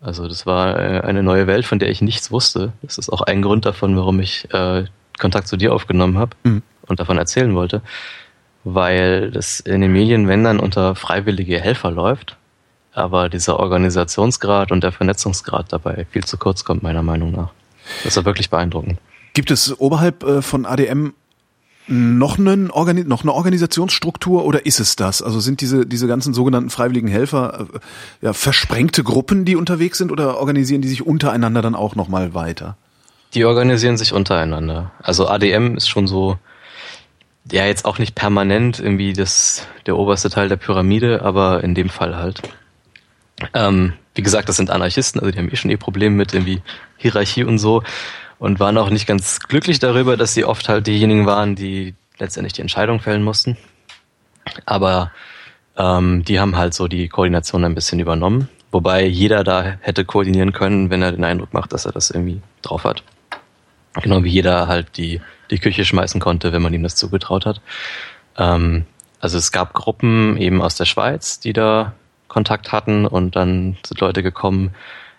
Also 0.00 0.28
das 0.28 0.46
war 0.46 0.78
äh, 0.78 1.00
eine 1.00 1.22
neue 1.22 1.46
Welt, 1.46 1.64
von 1.64 1.78
der 1.78 1.88
ich 1.90 2.02
nichts 2.02 2.30
wusste. 2.30 2.72
Das 2.82 2.98
ist 2.98 3.10
auch 3.10 3.22
ein 3.22 3.42
Grund 3.42 3.64
davon, 3.64 3.96
warum 3.96 4.20
ich 4.20 4.52
äh, 4.52 4.84
Kontakt 5.18 5.48
zu 5.48 5.56
dir 5.56 5.72
aufgenommen 5.72 6.18
habe 6.18 6.36
mhm. 6.42 6.62
und 6.86 7.00
davon 7.00 7.18
erzählen 7.18 7.54
wollte. 7.54 7.82
Weil 8.64 9.30
das 9.30 9.60
in 9.60 9.80
den 9.80 9.92
Medien, 9.92 10.28
wenn 10.28 10.44
dann 10.44 10.58
unter 10.58 10.94
freiwillige 10.94 11.60
Helfer 11.60 11.90
läuft, 11.90 12.36
aber 12.92 13.28
dieser 13.28 13.58
Organisationsgrad 13.58 14.72
und 14.72 14.84
der 14.84 14.92
Vernetzungsgrad 14.92 15.72
dabei 15.72 16.06
viel 16.10 16.24
zu 16.24 16.38
kurz 16.38 16.64
kommt, 16.64 16.82
meiner 16.82 17.02
Meinung 17.02 17.32
nach. 17.32 17.50
Das 18.04 18.16
war 18.16 18.24
wirklich 18.24 18.50
beeindruckend. 18.50 18.98
Gibt 19.34 19.50
es 19.50 19.78
oberhalb 19.78 20.22
äh, 20.22 20.42
von 20.42 20.64
ADM 20.64 21.12
noch, 21.86 22.38
einen 22.38 22.70
Organi 22.70 23.04
noch 23.04 23.22
eine 23.22 23.32
Organisationsstruktur 23.32 24.44
oder 24.44 24.64
ist 24.64 24.80
es 24.80 24.96
das? 24.96 25.20
Also 25.20 25.40
sind 25.40 25.60
diese, 25.60 25.84
diese 25.84 26.06
ganzen 26.06 26.32
sogenannten 26.32 26.70
freiwilligen 26.70 27.08
Helfer 27.08 27.66
äh, 27.72 27.78
ja, 28.26 28.32
versprengte 28.32 29.04
Gruppen, 29.04 29.44
die 29.44 29.56
unterwegs 29.56 29.98
sind 29.98 30.10
oder 30.10 30.38
organisieren 30.38 30.80
die 30.80 30.88
sich 30.88 31.04
untereinander 31.06 31.60
dann 31.62 31.74
auch 31.74 31.94
nochmal 31.94 32.32
weiter? 32.34 32.76
Die 33.34 33.44
organisieren 33.44 33.96
sich 33.96 34.12
untereinander. 34.12 34.92
Also 35.02 35.28
ADM 35.28 35.76
ist 35.76 35.88
schon 35.88 36.06
so, 36.06 36.38
ja 37.50 37.66
jetzt 37.66 37.84
auch 37.84 37.98
nicht 37.98 38.14
permanent 38.14 38.78
irgendwie 38.78 39.12
das, 39.12 39.66
der 39.86 39.96
oberste 39.96 40.30
Teil 40.30 40.48
der 40.48 40.56
Pyramide, 40.56 41.22
aber 41.22 41.62
in 41.62 41.74
dem 41.74 41.90
Fall 41.90 42.16
halt. 42.16 42.40
Ähm, 43.52 43.94
wie 44.14 44.22
gesagt, 44.22 44.48
das 44.48 44.56
sind 44.56 44.70
Anarchisten, 44.70 45.20
also 45.20 45.32
die 45.32 45.38
haben 45.38 45.50
eh 45.50 45.56
schon 45.56 45.70
ihr 45.70 45.76
Problem 45.76 46.16
mit 46.16 46.32
irgendwie 46.32 46.62
Hierarchie 46.96 47.44
und 47.44 47.58
so 47.58 47.82
und 48.44 48.60
waren 48.60 48.76
auch 48.76 48.90
nicht 48.90 49.06
ganz 49.06 49.40
glücklich 49.40 49.78
darüber, 49.78 50.18
dass 50.18 50.34
sie 50.34 50.44
oft 50.44 50.68
halt 50.68 50.86
diejenigen 50.86 51.24
waren, 51.24 51.54
die 51.54 51.94
letztendlich 52.18 52.52
die 52.52 52.60
Entscheidung 52.60 53.00
fällen 53.00 53.22
mussten. 53.22 53.56
Aber 54.66 55.12
ähm, 55.78 56.24
die 56.24 56.38
haben 56.38 56.54
halt 56.54 56.74
so 56.74 56.86
die 56.86 57.08
Koordination 57.08 57.64
ein 57.64 57.74
bisschen 57.74 58.00
übernommen, 58.00 58.50
wobei 58.70 59.06
jeder 59.06 59.44
da 59.44 59.78
hätte 59.80 60.04
koordinieren 60.04 60.52
können, 60.52 60.90
wenn 60.90 61.00
er 61.00 61.12
den 61.12 61.24
Eindruck 61.24 61.54
macht, 61.54 61.72
dass 61.72 61.86
er 61.86 61.92
das 61.92 62.10
irgendwie 62.10 62.42
drauf 62.60 62.84
hat. 62.84 63.02
Genau 64.02 64.22
wie 64.24 64.28
jeder 64.28 64.68
halt 64.68 64.98
die, 64.98 65.22
die 65.50 65.58
Küche 65.58 65.86
schmeißen 65.86 66.20
konnte, 66.20 66.52
wenn 66.52 66.60
man 66.60 66.74
ihm 66.74 66.82
das 66.82 66.96
zugetraut 66.96 67.46
hat. 67.46 67.62
Ähm, 68.36 68.84
also 69.20 69.38
es 69.38 69.52
gab 69.52 69.72
Gruppen 69.72 70.36
eben 70.36 70.60
aus 70.60 70.74
der 70.74 70.84
Schweiz, 70.84 71.40
die 71.40 71.54
da 71.54 71.94
Kontakt 72.28 72.72
hatten 72.72 73.06
und 73.06 73.36
dann 73.36 73.78
sind 73.86 74.00
Leute 74.00 74.22
gekommen. 74.22 74.74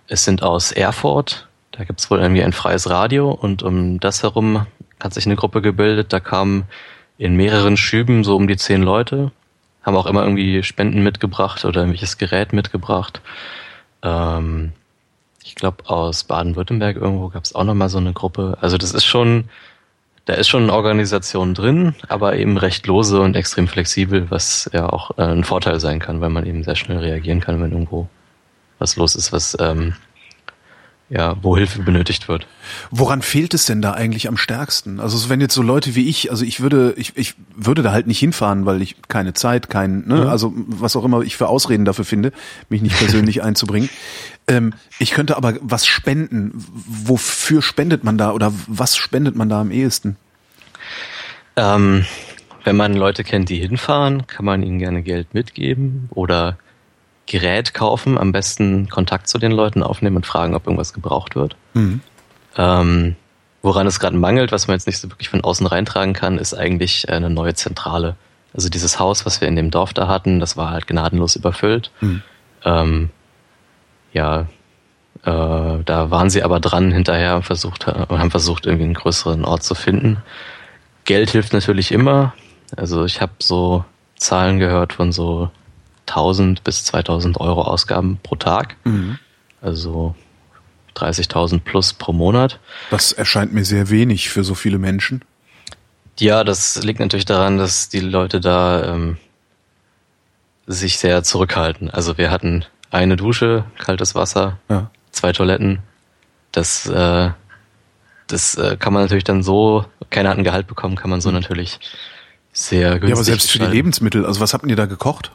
Es 0.07 0.25
sind 0.25 0.43
aus 0.43 0.71
Erfurt 0.71 1.47
da 1.77 1.83
gibt 1.83 1.99
es 1.99 2.09
wohl 2.09 2.19
irgendwie 2.19 2.43
ein 2.43 2.53
freies 2.53 2.89
Radio 2.89 3.31
und 3.31 3.63
um 3.63 3.99
das 3.99 4.23
herum 4.23 4.65
hat 4.99 5.13
sich 5.13 5.25
eine 5.25 5.35
Gruppe 5.35 5.61
gebildet. 5.61 6.13
Da 6.13 6.19
kamen 6.19 6.65
in 7.17 7.35
mehreren 7.35 7.77
Schüben 7.77 8.23
so 8.23 8.35
um 8.35 8.47
die 8.47 8.57
zehn 8.57 8.81
Leute, 8.81 9.31
haben 9.83 9.95
auch 9.95 10.05
immer 10.05 10.23
irgendwie 10.23 10.63
Spenden 10.63 11.03
mitgebracht 11.03 11.65
oder 11.65 11.81
irgendwelches 11.81 12.17
Gerät 12.17 12.53
mitgebracht. 12.53 13.21
Ähm, 14.03 14.71
ich 15.43 15.55
glaube, 15.55 15.87
aus 15.89 16.23
Baden-Württemberg 16.23 16.95
irgendwo 16.95 17.29
gab 17.29 17.43
es 17.43 17.53
auch 17.53 17.63
nochmal 17.63 17.89
so 17.89 17.97
eine 17.97 18.13
Gruppe. 18.13 18.57
Also 18.61 18.77
das 18.77 18.93
ist 18.93 19.05
schon, 19.05 19.49
da 20.25 20.33
ist 20.33 20.47
schon 20.47 20.63
eine 20.63 20.73
Organisation 20.73 21.53
drin, 21.53 21.93
aber 22.07 22.35
eben 22.37 22.57
recht 22.57 22.87
lose 22.87 23.19
und 23.19 23.35
extrem 23.35 23.67
flexibel, 23.67 24.31
was 24.31 24.69
ja 24.73 24.89
auch 24.89 25.17
äh, 25.17 25.23
ein 25.23 25.43
Vorteil 25.43 25.79
sein 25.79 25.99
kann, 25.99 26.21
weil 26.21 26.29
man 26.29 26.45
eben 26.45 26.63
sehr 26.63 26.75
schnell 26.75 26.99
reagieren 26.99 27.41
kann, 27.41 27.61
wenn 27.61 27.71
irgendwo 27.71 28.07
was 28.79 28.95
los 28.95 29.15
ist, 29.15 29.31
was 29.31 29.55
ähm, 29.59 29.93
ja, 31.09 31.35
wo 31.43 31.55
Hilfe 31.55 31.83
benötigt 31.83 32.27
wird. 32.27 32.47
Woran 32.89 33.21
fehlt 33.21 33.53
es 33.53 33.65
denn 33.65 33.81
da 33.81 33.91
eigentlich 33.91 34.27
am 34.27 34.37
stärksten? 34.37 34.99
Also 34.99 35.29
wenn 35.29 35.39
jetzt 35.39 35.53
so 35.53 35.61
Leute 35.61 35.93
wie 35.93 36.09
ich, 36.09 36.31
also 36.31 36.43
ich 36.43 36.61
würde, 36.61 36.95
ich, 36.97 37.15
ich 37.15 37.35
würde 37.55 37.83
da 37.83 37.91
halt 37.91 38.07
nicht 38.07 38.17
hinfahren, 38.17 38.65
weil 38.65 38.81
ich 38.81 38.95
keine 39.07 39.33
Zeit, 39.33 39.69
kein, 39.69 40.07
ne, 40.07 40.23
ja. 40.23 40.25
also 40.29 40.51
was 40.55 40.95
auch 40.95 41.05
immer 41.05 41.21
ich 41.21 41.37
für 41.37 41.47
Ausreden 41.47 41.85
dafür 41.85 42.05
finde, 42.05 42.31
mich 42.69 42.81
nicht 42.81 42.97
persönlich 42.97 43.43
einzubringen. 43.43 43.89
Ähm, 44.47 44.73
ich 44.97 45.11
könnte 45.11 45.37
aber 45.37 45.55
was 45.61 45.85
spenden. 45.85 46.53
Wofür 46.73 47.61
spendet 47.61 48.03
man 48.03 48.17
da 48.17 48.31
oder 48.31 48.51
was 48.67 48.97
spendet 48.97 49.35
man 49.35 49.47
da 49.47 49.61
am 49.61 49.69
ehesten? 49.69 50.17
Ähm, 51.55 52.05
wenn 52.63 52.75
man 52.75 52.95
Leute 52.95 53.23
kennt, 53.23 53.49
die 53.49 53.59
hinfahren, 53.59 54.25
kann 54.25 54.45
man 54.45 54.63
ihnen 54.63 54.79
gerne 54.79 55.03
Geld 55.03 55.35
mitgeben 55.35 56.09
oder 56.09 56.57
Gerät 57.25 57.73
kaufen, 57.73 58.17
am 58.17 58.31
besten 58.31 58.89
Kontakt 58.89 59.27
zu 59.27 59.37
den 59.37 59.51
Leuten 59.51 59.83
aufnehmen 59.83 60.17
und 60.17 60.25
fragen, 60.25 60.55
ob 60.55 60.65
irgendwas 60.67 60.93
gebraucht 60.93 61.35
wird. 61.35 61.55
Mhm. 61.73 62.01
Ähm, 62.57 63.15
woran 63.61 63.87
es 63.87 63.99
gerade 63.99 64.15
mangelt, 64.15 64.51
was 64.51 64.67
man 64.67 64.75
jetzt 64.75 64.87
nicht 64.87 64.99
so 64.99 65.09
wirklich 65.09 65.29
von 65.29 65.43
außen 65.43 65.65
reintragen 65.65 66.13
kann, 66.13 66.37
ist 66.37 66.53
eigentlich 66.53 67.09
eine 67.09 67.29
neue 67.29 67.55
Zentrale. 67.55 68.15
Also 68.53 68.69
dieses 68.69 68.99
Haus, 68.99 69.25
was 69.25 69.41
wir 69.41 69.47
in 69.47 69.55
dem 69.55 69.71
Dorf 69.71 69.93
da 69.93 70.07
hatten, 70.07 70.39
das 70.39 70.55
war 70.55 70.69
halt 70.69 70.87
gnadenlos 70.87 71.35
überfüllt. 71.35 71.91
Mhm. 71.99 72.21
Ähm, 72.63 73.09
ja, 74.13 74.41
äh, 75.23 75.83
da 75.83 76.11
waren 76.11 76.29
sie 76.29 76.43
aber 76.43 76.59
dran 76.59 76.91
hinterher 76.91 77.35
und 77.35 77.43
versucht, 77.43 77.87
haben 77.87 78.31
versucht, 78.31 78.65
irgendwie 78.65 78.85
einen 78.85 78.93
größeren 78.93 79.43
Ort 79.43 79.63
zu 79.63 79.75
finden. 79.75 80.17
Geld 81.03 81.31
hilft 81.31 81.53
natürlich 81.53 81.91
immer. 81.91 82.33
Also 82.75 83.05
ich 83.05 83.21
habe 83.21 83.33
so 83.39 83.83
Zahlen 84.17 84.59
gehört 84.59 84.93
von 84.93 85.11
so 85.11 85.49
1000 86.07 86.63
bis 86.63 86.83
2000 86.85 87.39
Euro 87.39 87.63
Ausgaben 87.63 88.19
pro 88.21 88.35
Tag. 88.35 88.75
Mhm. 88.83 89.19
Also 89.61 90.15
30.000 90.95 91.59
plus 91.59 91.93
pro 91.93 92.13
Monat. 92.13 92.59
Das 92.89 93.11
erscheint 93.11 93.53
mir 93.53 93.65
sehr 93.65 93.89
wenig 93.89 94.29
für 94.29 94.43
so 94.43 94.55
viele 94.55 94.77
Menschen. 94.77 95.23
Ja, 96.19 96.43
das 96.43 96.81
liegt 96.81 96.99
natürlich 96.99 97.25
daran, 97.25 97.57
dass 97.57 97.89
die 97.89 97.99
Leute 97.99 98.39
da 98.39 98.93
ähm, 98.93 99.17
sich 100.65 100.97
sehr 100.97 101.23
zurückhalten. 101.23 101.89
Also 101.89 102.17
wir 102.17 102.31
hatten 102.31 102.65
eine 102.89 103.17
Dusche, 103.17 103.65
kaltes 103.77 104.15
Wasser, 104.15 104.57
ja. 104.69 104.89
zwei 105.11 105.33
Toiletten. 105.33 105.79
Das, 106.53 106.87
äh, 106.87 107.31
das 108.27 108.55
äh, 108.55 108.77
kann 108.77 108.93
man 108.93 109.03
natürlich 109.03 109.25
dann 109.25 109.43
so, 109.43 109.85
keiner 110.09 110.29
hat 110.29 110.37
ein 110.37 110.45
Gehalt 110.45 110.67
bekommen, 110.67 110.95
kann 110.95 111.09
man 111.09 111.19
so 111.19 111.29
mhm. 111.29 111.35
natürlich 111.35 111.79
sehr 112.53 112.91
günstig. 112.91 113.09
Ja, 113.09 113.15
aber 113.15 113.23
selbst 113.25 113.51
für 113.51 113.59
die 113.59 113.65
Lebensmittel, 113.65 114.25
also 114.25 114.39
was 114.39 114.53
habt 114.53 114.65
ihr 114.65 114.77
da 114.77 114.85
gekocht? 114.85 115.31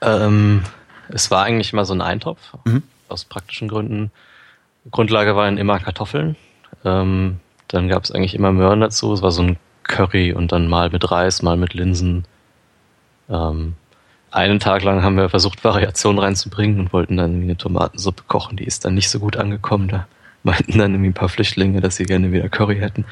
Ähm, 0.00 0.62
es 1.08 1.30
war 1.30 1.44
eigentlich 1.44 1.72
immer 1.72 1.84
so 1.84 1.94
ein 1.94 2.00
Eintopf, 2.00 2.40
mhm. 2.64 2.82
aus 3.08 3.24
praktischen 3.24 3.68
Gründen. 3.68 4.10
Grundlage 4.90 5.36
waren 5.36 5.58
immer 5.58 5.78
Kartoffeln. 5.78 6.36
Ähm, 6.84 7.40
dann 7.68 7.88
gab 7.88 8.04
es 8.04 8.12
eigentlich 8.12 8.34
immer 8.34 8.52
Möhren 8.52 8.80
dazu. 8.80 9.12
Es 9.12 9.22
war 9.22 9.30
so 9.30 9.42
ein 9.42 9.56
Curry 9.82 10.32
und 10.32 10.52
dann 10.52 10.68
mal 10.68 10.90
mit 10.90 11.10
Reis, 11.10 11.42
mal 11.42 11.56
mit 11.56 11.74
Linsen. 11.74 12.26
Ähm, 13.28 13.74
einen 14.30 14.60
Tag 14.60 14.82
lang 14.84 15.02
haben 15.02 15.16
wir 15.16 15.28
versucht, 15.28 15.64
Variationen 15.64 16.18
reinzubringen 16.18 16.80
und 16.80 16.92
wollten 16.92 17.16
dann 17.16 17.42
eine 17.42 17.56
Tomatensuppe 17.56 18.24
kochen. 18.26 18.56
Die 18.56 18.64
ist 18.64 18.84
dann 18.84 18.94
nicht 18.94 19.10
so 19.10 19.18
gut 19.18 19.36
angekommen. 19.36 19.88
Da 19.88 20.06
meinten 20.42 20.78
dann 20.78 20.92
irgendwie 20.92 21.10
ein 21.10 21.14
paar 21.14 21.28
Flüchtlinge, 21.28 21.80
dass 21.80 21.96
sie 21.96 22.04
gerne 22.04 22.32
wieder 22.32 22.48
Curry 22.48 22.76
hätten. 22.76 23.06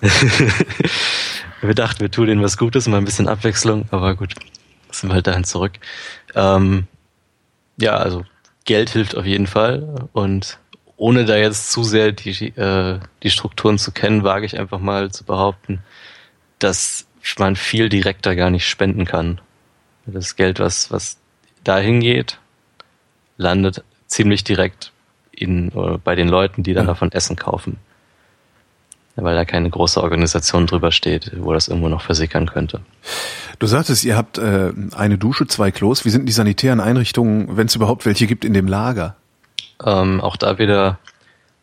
wir 1.60 1.74
dachten, 1.74 2.00
wir 2.00 2.10
tun 2.10 2.28
ihnen 2.28 2.42
was 2.42 2.56
Gutes, 2.56 2.86
mal 2.86 2.98
ein 2.98 3.04
bisschen 3.04 3.28
Abwechslung, 3.28 3.86
aber 3.90 4.14
gut 4.14 4.34
sind 5.00 5.10
wir 5.10 5.14
halt 5.14 5.26
dahin 5.26 5.44
zurück. 5.44 5.72
Ähm, 6.34 6.86
ja, 7.76 7.96
also 7.96 8.24
Geld 8.64 8.90
hilft 8.90 9.16
auf 9.16 9.26
jeden 9.26 9.46
Fall 9.46 10.08
und 10.12 10.58
ohne 10.96 11.24
da 11.24 11.36
jetzt 11.36 11.70
zu 11.72 11.82
sehr 11.82 12.12
die, 12.12 12.48
äh, 12.56 13.00
die 13.22 13.30
Strukturen 13.30 13.78
zu 13.78 13.92
kennen, 13.92 14.24
wage 14.24 14.46
ich 14.46 14.58
einfach 14.58 14.78
mal 14.78 15.10
zu 15.10 15.24
behaupten, 15.24 15.80
dass 16.58 17.06
man 17.38 17.56
viel 17.56 17.88
direkter 17.88 18.36
gar 18.36 18.50
nicht 18.50 18.68
spenden 18.68 19.04
kann. 19.04 19.40
Das 20.06 20.36
Geld, 20.36 20.60
was, 20.60 20.90
was 20.92 21.18
dahin 21.64 22.00
geht, 22.00 22.38
landet 23.36 23.82
ziemlich 24.06 24.44
direkt 24.44 24.92
in, 25.32 25.72
äh, 25.72 25.98
bei 26.02 26.14
den 26.14 26.28
Leuten, 26.28 26.62
die 26.62 26.74
dann 26.74 26.86
ja. 26.86 26.92
davon 26.92 27.10
Essen 27.12 27.36
kaufen. 27.36 27.78
Weil 29.16 29.34
da 29.34 29.44
keine 29.44 29.70
große 29.70 30.02
Organisation 30.02 30.66
drüber 30.66 30.90
steht, 30.90 31.30
wo 31.36 31.52
das 31.52 31.68
irgendwo 31.68 31.88
noch 31.88 32.02
versickern 32.02 32.46
könnte. 32.50 32.80
Du 33.58 33.66
sagtest, 33.66 34.04
ihr 34.04 34.16
habt 34.16 34.38
äh, 34.38 34.72
eine 34.96 35.18
Dusche, 35.18 35.46
zwei 35.46 35.70
Klos. 35.70 36.04
Wie 36.04 36.10
sind 36.10 36.26
die 36.26 36.32
sanitären 36.32 36.80
Einrichtungen, 36.80 37.56
wenn 37.56 37.66
es 37.66 37.76
überhaupt 37.76 38.06
welche 38.06 38.26
gibt, 38.26 38.44
in 38.44 38.54
dem 38.54 38.66
Lager? 38.66 39.14
Ähm, 39.84 40.20
auch 40.20 40.36
da 40.36 40.58
wieder 40.58 40.98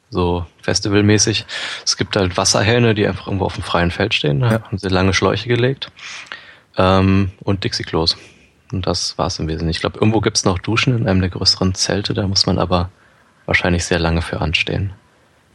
so 0.10 0.46
festivalmäßig. 0.62 1.46
Es 1.86 1.98
gibt 1.98 2.16
halt 2.16 2.38
Wasserhähne, 2.38 2.94
die 2.94 3.08
einfach 3.08 3.28
irgendwo 3.28 3.46
auf 3.46 3.56
dem 3.56 3.64
freien 3.64 3.92
Feld 3.92 4.14
stehen. 4.14 4.42
Da 4.42 4.52
ja. 4.52 4.62
haben 4.64 4.78
sie 4.78 4.90
lange 4.90 5.14
Schläuche 5.14 5.48
gelegt. 5.48 5.92
Ähm, 6.78 7.32
und 7.42 7.64
Dixie-Klos. 7.64 8.18
Und 8.72 8.88
das 8.88 9.18
war's 9.18 9.40
im 9.40 9.48
Wesentlichen. 9.48 9.72
Ich 9.72 9.82
glaube, 9.82 10.00
irgendwo 10.00 10.22
gibt's 10.22 10.46
noch 10.46 10.60
Duschen 10.60 10.98
in 10.98 11.08
einem 11.08 11.20
der 11.20 11.30
größeren 11.30 11.74
Zelte. 11.74 12.14
Da 12.14 12.28
muss 12.28 12.46
man 12.46 12.60
aber 12.60 12.90
wahrscheinlich 13.46 13.86
sehr 13.86 14.00
lange 14.00 14.22
für 14.22 14.40
anstehen. 14.40 14.94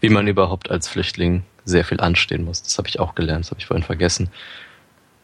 Wie 0.01 0.11
man 0.11 0.27
überhaupt 0.27 0.71
als 0.71 0.89
Flüchtling 0.89 1.45
sehr 1.67 1.85
viel 1.85 2.01
anstehen 2.01 2.45
muss. 2.45 2.63
Das 2.63 2.79
habe 2.79 2.89
ich 2.89 2.99
auch 2.99 3.15
gelernt, 3.15 3.45
das 3.45 3.51
habe 3.51 3.61
ich 3.61 3.67
vorhin 3.67 3.85
vergessen. 3.85 4.31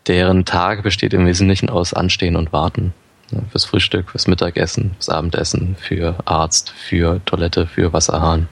Deren 0.07 0.45
Tag 0.45 0.83
besteht 0.83 1.15
im 1.15 1.25
Wesentlichen 1.25 1.71
aus 1.71 1.95
Anstehen 1.95 2.37
und 2.37 2.53
Warten. 2.53 2.93
Ja, 3.31 3.39
fürs 3.51 3.65
Frühstück, 3.65 4.11
fürs 4.11 4.27
Mittagessen, 4.27 4.91
fürs 4.95 5.09
Abendessen, 5.09 5.77
für 5.81 6.17
Arzt, 6.27 6.71
für 6.71 7.25
Toilette, 7.25 7.67
für 7.67 7.93
Wasserhahn, 7.93 8.49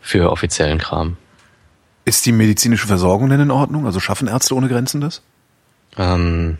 für 0.00 0.32
offiziellen 0.32 0.78
Kram. 0.78 1.16
Ist 2.04 2.26
die 2.26 2.32
medizinische 2.32 2.88
Versorgung 2.88 3.28
denn 3.28 3.40
in 3.40 3.50
Ordnung? 3.52 3.86
Also 3.86 4.00
schaffen 4.00 4.26
Ärzte 4.26 4.56
ohne 4.56 4.68
Grenzen 4.68 5.00
das? 5.00 5.22
Ähm, 5.96 6.58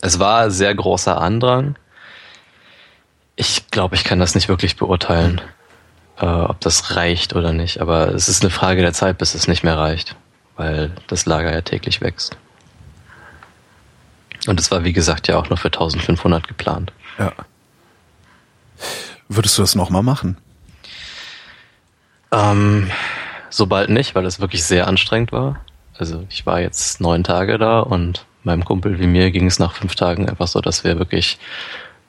es 0.00 0.18
war 0.18 0.50
sehr 0.50 0.74
großer 0.74 1.20
Andrang. 1.20 1.76
Ich 3.36 3.70
glaube, 3.70 3.96
ich 3.96 4.04
kann 4.04 4.18
das 4.18 4.34
nicht 4.34 4.48
wirklich 4.48 4.76
beurteilen, 4.76 5.40
äh, 6.22 6.24
ob 6.24 6.60
das 6.60 6.96
reicht 6.96 7.34
oder 7.34 7.52
nicht. 7.52 7.80
Aber 7.80 8.08
es 8.14 8.28
ist 8.28 8.42
eine 8.42 8.50
Frage 8.50 8.80
der 8.80 8.92
Zeit, 8.92 9.18
bis 9.18 9.34
es 9.34 9.48
nicht 9.48 9.64
mehr 9.64 9.76
reicht, 9.76 10.16
weil 10.56 10.92
das 11.08 11.26
Lager 11.26 11.52
ja 11.52 11.60
täglich 11.60 12.00
wächst. 12.00 12.36
Und 14.46 14.58
es 14.58 14.70
war, 14.70 14.84
wie 14.84 14.92
gesagt, 14.92 15.28
ja 15.28 15.36
auch 15.36 15.48
nur 15.48 15.58
für 15.58 15.68
1500 15.68 16.48
geplant. 16.48 16.92
Ja. 17.18 17.32
Würdest 19.28 19.58
du 19.58 19.62
das 19.62 19.74
nochmal 19.74 20.02
machen? 20.02 20.36
Ähm, 22.30 22.90
so 23.50 23.66
bald 23.66 23.90
nicht, 23.90 24.14
weil 24.14 24.24
es 24.24 24.40
wirklich 24.40 24.64
sehr 24.64 24.86
anstrengend 24.86 25.32
war. 25.32 25.60
Also 25.98 26.24
ich 26.30 26.46
war 26.46 26.60
jetzt 26.60 27.00
neun 27.00 27.22
Tage 27.24 27.58
da 27.58 27.80
und 27.80 28.24
meinem 28.44 28.64
Kumpel 28.64 28.98
wie 28.98 29.06
mir 29.06 29.30
ging 29.30 29.46
es 29.46 29.58
nach 29.58 29.74
fünf 29.74 29.94
Tagen 29.94 30.28
einfach 30.28 30.48
so, 30.48 30.60
dass 30.60 30.82
wir 30.82 30.98
wirklich 30.98 31.38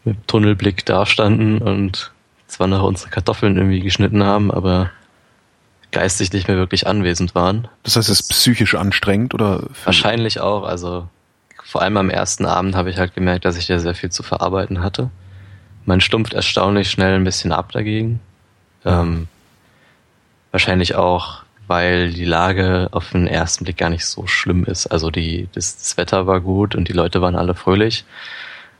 mit 0.03 0.27
Tunnelblick 0.27 0.85
dastanden 0.85 1.59
und 1.59 2.12
zwar 2.53 2.67
nach 2.67 2.83
unsere 2.83 3.09
Kartoffeln 3.09 3.57
irgendwie 3.57 3.81
geschnitten 3.81 4.23
haben, 4.23 4.51
aber 4.51 4.91
geistig 5.91 6.33
nicht 6.33 6.47
mehr 6.47 6.57
wirklich 6.57 6.87
anwesend 6.87 7.35
waren. 7.35 7.67
Das 7.83 7.95
heißt, 7.95 8.09
es 8.09 8.21
ist 8.21 8.29
psychisch 8.29 8.75
anstrengend 8.75 9.33
oder? 9.33 9.67
Wahrscheinlich 9.83 10.39
auch. 10.39 10.63
Also 10.63 11.07
vor 11.63 11.81
allem 11.81 11.97
am 11.97 12.09
ersten 12.09 12.45
Abend 12.45 12.75
habe 12.75 12.89
ich 12.89 12.97
halt 12.97 13.15
gemerkt, 13.15 13.45
dass 13.45 13.57
ich 13.57 13.67
da 13.67 13.79
sehr 13.79 13.95
viel 13.95 14.11
zu 14.11 14.21
verarbeiten 14.21 14.81
hatte. 14.81 15.09
Man 15.85 16.01
stumpft 16.01 16.33
erstaunlich 16.33 16.89
schnell 16.89 17.15
ein 17.15 17.23
bisschen 17.23 17.51
ab 17.51 17.71
dagegen. 17.71 18.19
Ähm, 18.85 19.27
wahrscheinlich 20.51 20.95
auch, 20.95 21.43
weil 21.67 22.13
die 22.13 22.25
Lage 22.25 22.89
auf 22.91 23.11
den 23.11 23.27
ersten 23.27 23.63
Blick 23.63 23.77
gar 23.77 23.89
nicht 23.89 24.05
so 24.05 24.27
schlimm 24.27 24.65
ist. 24.65 24.87
Also 24.87 25.09
die, 25.09 25.47
das, 25.53 25.77
das 25.77 25.97
Wetter 25.97 26.27
war 26.27 26.41
gut 26.41 26.75
und 26.75 26.87
die 26.87 26.93
Leute 26.93 27.21
waren 27.21 27.35
alle 27.35 27.55
fröhlich. 27.55 28.05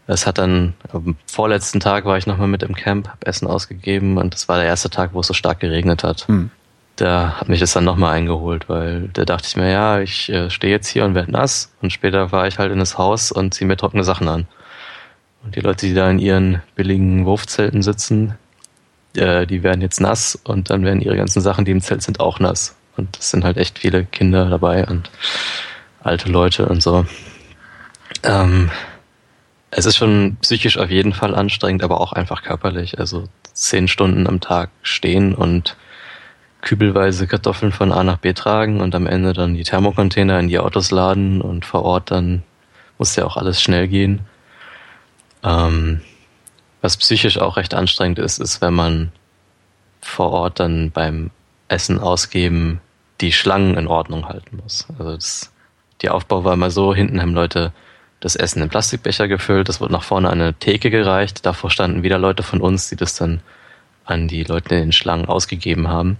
Es 0.05 0.27
hat 0.27 0.37
dann, 0.37 0.73
am 0.91 1.15
vorletzten 1.27 1.79
Tag 1.79 2.05
war 2.05 2.17
ich 2.17 2.27
nochmal 2.27 2.47
mit 2.47 2.63
im 2.63 2.75
Camp, 2.75 3.07
hab 3.07 3.25
Essen 3.25 3.47
ausgegeben 3.47 4.17
und 4.17 4.33
das 4.33 4.49
war 4.49 4.57
der 4.57 4.65
erste 4.65 4.89
Tag, 4.89 5.13
wo 5.13 5.21
es 5.21 5.27
so 5.27 5.33
stark 5.33 5.59
geregnet 5.59 6.03
hat. 6.03 6.27
Hm. 6.27 6.49
Da 6.97 7.39
hat 7.39 7.49
mich 7.49 7.59
das 7.59 7.73
dann 7.73 7.85
nochmal 7.85 8.13
eingeholt, 8.13 8.69
weil 8.69 9.09
da 9.13 9.25
dachte 9.25 9.47
ich 9.47 9.55
mir, 9.55 9.71
ja, 9.71 9.99
ich 9.99 10.29
äh, 10.29 10.49
stehe 10.49 10.71
jetzt 10.71 10.87
hier 10.87 11.05
und 11.05 11.15
werde 11.15 11.31
nass 11.31 11.73
und 11.81 11.91
später 11.91 12.29
fahre 12.29 12.47
ich 12.47 12.59
halt 12.59 12.71
in 12.71 12.79
das 12.79 12.97
Haus 12.97 13.31
und 13.31 13.53
ziehe 13.53 13.67
mir 13.67 13.77
trockene 13.77 14.03
Sachen 14.03 14.27
an. 14.27 14.47
Und 15.43 15.55
die 15.55 15.61
Leute, 15.61 15.87
die 15.87 15.93
da 15.93 16.09
in 16.09 16.19
ihren 16.19 16.61
billigen 16.75 17.25
Wurfzelten 17.25 17.81
sitzen, 17.81 18.35
äh, 19.15 19.47
die 19.47 19.63
werden 19.63 19.81
jetzt 19.81 20.01
nass 20.01 20.39
und 20.43 20.69
dann 20.69 20.85
werden 20.85 21.01
ihre 21.01 21.17
ganzen 21.17 21.41
Sachen, 21.41 21.65
die 21.65 21.71
im 21.71 21.81
Zelt 21.81 22.03
sind, 22.03 22.19
auch 22.19 22.39
nass. 22.39 22.75
Und 22.95 23.17
es 23.17 23.31
sind 23.31 23.43
halt 23.43 23.57
echt 23.57 23.79
viele 23.79 24.05
Kinder 24.05 24.49
dabei 24.49 24.85
und 24.85 25.09
alte 26.03 26.29
Leute 26.29 26.67
und 26.67 26.83
so. 26.83 27.05
Ähm, 28.23 28.69
es 29.75 29.85
ist 29.85 29.97
schon 29.97 30.37
psychisch 30.41 30.77
auf 30.77 30.89
jeden 30.89 31.13
Fall 31.13 31.35
anstrengend, 31.35 31.83
aber 31.83 31.99
auch 31.99 32.13
einfach 32.13 32.43
körperlich. 32.43 32.99
Also 32.99 33.27
zehn 33.53 33.87
Stunden 33.87 34.27
am 34.27 34.39
Tag 34.39 34.69
stehen 34.81 35.35
und 35.35 35.75
kübelweise 36.61 37.27
Kartoffeln 37.27 37.71
von 37.71 37.91
A 37.91 38.03
nach 38.03 38.17
B 38.17 38.33
tragen 38.33 38.79
und 38.79 38.95
am 38.95 39.05
Ende 39.05 39.33
dann 39.33 39.53
die 39.53 39.63
Thermocontainer 39.63 40.39
in 40.39 40.47
die 40.47 40.59
Autos 40.59 40.91
laden 40.91 41.41
und 41.41 41.65
vor 41.65 41.83
Ort 41.83 42.11
dann 42.11 42.43
muss 42.97 43.15
ja 43.15 43.25
auch 43.25 43.35
alles 43.35 43.61
schnell 43.61 43.87
gehen. 43.87 44.21
Ähm, 45.43 46.01
was 46.81 46.97
psychisch 46.97 47.37
auch 47.37 47.57
recht 47.57 47.73
anstrengend 47.73 48.19
ist, 48.19 48.39
ist, 48.39 48.61
wenn 48.61 48.73
man 48.73 49.11
vor 50.01 50.31
Ort 50.31 50.59
dann 50.59 50.91
beim 50.91 51.31
Essen 51.67 51.99
ausgeben 51.99 52.81
die 53.21 53.31
Schlangen 53.31 53.75
in 53.77 53.87
Ordnung 53.87 54.27
halten 54.27 54.59
muss. 54.61 54.87
Also 54.97 55.15
das, 55.15 55.53
die 56.01 56.09
Aufbau 56.09 56.43
war 56.43 56.53
immer 56.53 56.71
so, 56.71 56.93
hinten 56.93 57.21
haben 57.21 57.33
Leute 57.33 57.73
das 58.23 58.35
Essen 58.35 58.61
in 58.61 58.69
Plastikbecher 58.69 59.27
gefüllt, 59.27 59.69
das 59.69 59.81
wurde 59.81 59.93
nach 59.93 60.03
vorne 60.03 60.29
an 60.29 60.41
eine 60.41 60.53
Theke 60.53 60.89
gereicht, 60.89 61.45
davor 61.45 61.69
standen 61.69 62.03
wieder 62.03 62.17
Leute 62.17 62.43
von 62.43 62.61
uns, 62.61 62.89
die 62.89 62.95
das 62.95 63.15
dann 63.15 63.41
an 64.05 64.27
die 64.27 64.43
Leute 64.43 64.75
in 64.75 64.81
den 64.81 64.91
Schlangen 64.91 65.25
ausgegeben 65.25 65.87
haben. 65.87 66.17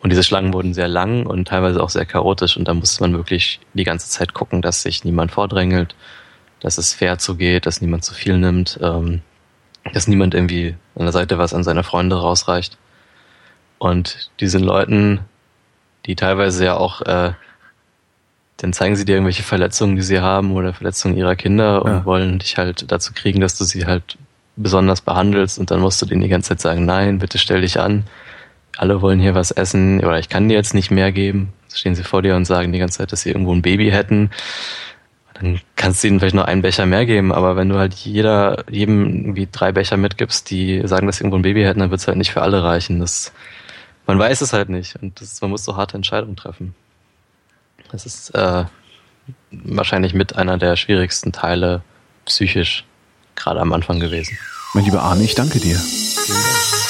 Und 0.00 0.10
diese 0.10 0.24
Schlangen 0.24 0.52
wurden 0.52 0.74
sehr 0.74 0.88
lang 0.88 1.24
und 1.26 1.48
teilweise 1.48 1.82
auch 1.82 1.88
sehr 1.90 2.04
chaotisch 2.04 2.56
und 2.56 2.68
da 2.68 2.74
musste 2.74 3.02
man 3.02 3.14
wirklich 3.14 3.60
die 3.74 3.84
ganze 3.84 4.08
Zeit 4.08 4.34
gucken, 4.34 4.60
dass 4.60 4.82
sich 4.82 5.04
niemand 5.04 5.32
vordrängelt, 5.32 5.94
dass 6.60 6.78
es 6.78 6.94
fair 6.94 7.18
zugeht, 7.18 7.66
dass 7.66 7.80
niemand 7.80 8.04
zu 8.04 8.12
viel 8.12 8.36
nimmt. 8.36 8.78
Ähm, 8.82 9.22
dass 9.92 10.08
niemand 10.08 10.34
irgendwie 10.34 10.76
an 10.94 11.02
der 11.02 11.12
Seite 11.12 11.38
was 11.38 11.54
an 11.54 11.64
seine 11.64 11.82
Freunde 11.82 12.16
rausreicht. 12.16 12.78
Und 13.78 14.30
diesen 14.40 14.62
Leuten, 14.62 15.20
die 16.06 16.16
teilweise 16.16 16.64
ja 16.64 16.76
auch, 16.76 17.02
äh, 17.02 17.32
dann 18.56 18.72
zeigen 18.72 18.96
sie 18.96 19.04
dir 19.04 19.14
irgendwelche 19.16 19.42
Verletzungen, 19.42 19.96
die 19.96 20.02
sie 20.02 20.20
haben 20.20 20.52
oder 20.52 20.72
Verletzungen 20.72 21.16
ihrer 21.16 21.36
Kinder 21.36 21.82
und 21.82 21.90
ja. 21.90 22.04
wollen 22.04 22.38
dich 22.38 22.56
halt 22.56 22.90
dazu 22.90 23.12
kriegen, 23.12 23.40
dass 23.40 23.58
du 23.58 23.64
sie 23.64 23.86
halt 23.86 24.16
besonders 24.56 25.00
behandelst 25.00 25.58
und 25.58 25.70
dann 25.70 25.80
musst 25.80 26.00
du 26.00 26.06
denen 26.06 26.20
die 26.20 26.28
ganze 26.28 26.50
Zeit 26.50 26.60
sagen, 26.60 26.84
nein, 26.84 27.18
bitte 27.18 27.38
stell 27.38 27.62
dich 27.62 27.80
an. 27.80 28.04
Alle 28.76 29.02
wollen 29.02 29.20
hier 29.20 29.34
was 29.34 29.50
essen 29.50 30.04
oder 30.04 30.18
ich 30.18 30.28
kann 30.28 30.48
dir 30.48 30.54
jetzt 30.54 30.74
nicht 30.74 30.90
mehr 30.90 31.12
geben. 31.12 31.52
So 31.68 31.76
stehen 31.76 31.94
sie 31.94 32.04
vor 32.04 32.22
dir 32.22 32.36
und 32.36 32.44
sagen 32.44 32.72
die 32.72 32.78
ganze 32.78 32.98
Zeit, 32.98 33.12
dass 33.12 33.22
sie 33.22 33.30
irgendwo 33.30 33.52
ein 33.52 33.62
Baby 33.62 33.90
hätten 33.90 34.30
dann 35.34 35.60
kannst 35.74 36.02
du 36.02 36.08
ihnen 36.08 36.20
vielleicht 36.20 36.36
noch 36.36 36.44
einen 36.44 36.62
Becher 36.62 36.86
mehr 36.86 37.06
geben, 37.06 37.32
aber 37.32 37.56
wenn 37.56 37.68
du 37.68 37.76
halt 37.76 37.92
jeder, 37.94 38.64
jedem 38.70 39.04
irgendwie 39.06 39.48
drei 39.50 39.72
Becher 39.72 39.96
mitgibst, 39.96 40.48
die 40.50 40.82
sagen, 40.86 41.06
dass 41.06 41.16
sie 41.16 41.24
irgendwo 41.24 41.38
ein 41.38 41.42
Baby 41.42 41.64
hätten, 41.64 41.80
dann 41.80 41.90
wird 41.90 42.00
es 42.00 42.06
halt 42.06 42.16
nicht 42.16 42.32
für 42.32 42.42
alle 42.42 42.62
reichen. 42.62 43.00
Das, 43.00 43.32
man 44.06 44.18
weiß 44.18 44.40
es 44.40 44.52
halt 44.52 44.68
nicht 44.68 44.96
und 45.02 45.20
das, 45.20 45.40
man 45.40 45.50
muss 45.50 45.64
so 45.64 45.76
harte 45.76 45.96
Entscheidungen 45.96 46.36
treffen. 46.36 46.74
Das 47.94 48.06
ist 48.06 48.34
äh, 48.34 48.64
wahrscheinlich 49.52 50.14
mit 50.14 50.34
einer 50.34 50.58
der 50.58 50.74
schwierigsten 50.74 51.30
Teile 51.30 51.82
psychisch 52.24 52.84
gerade 53.36 53.60
am 53.60 53.72
Anfang 53.72 54.00
gewesen. 54.00 54.36
Mein 54.72 54.84
lieber 54.84 55.00
Arne, 55.00 55.22
ich 55.22 55.36
danke 55.36 55.60
dir. 55.60 55.76
Wer 55.76 56.34
redet, 56.34 56.83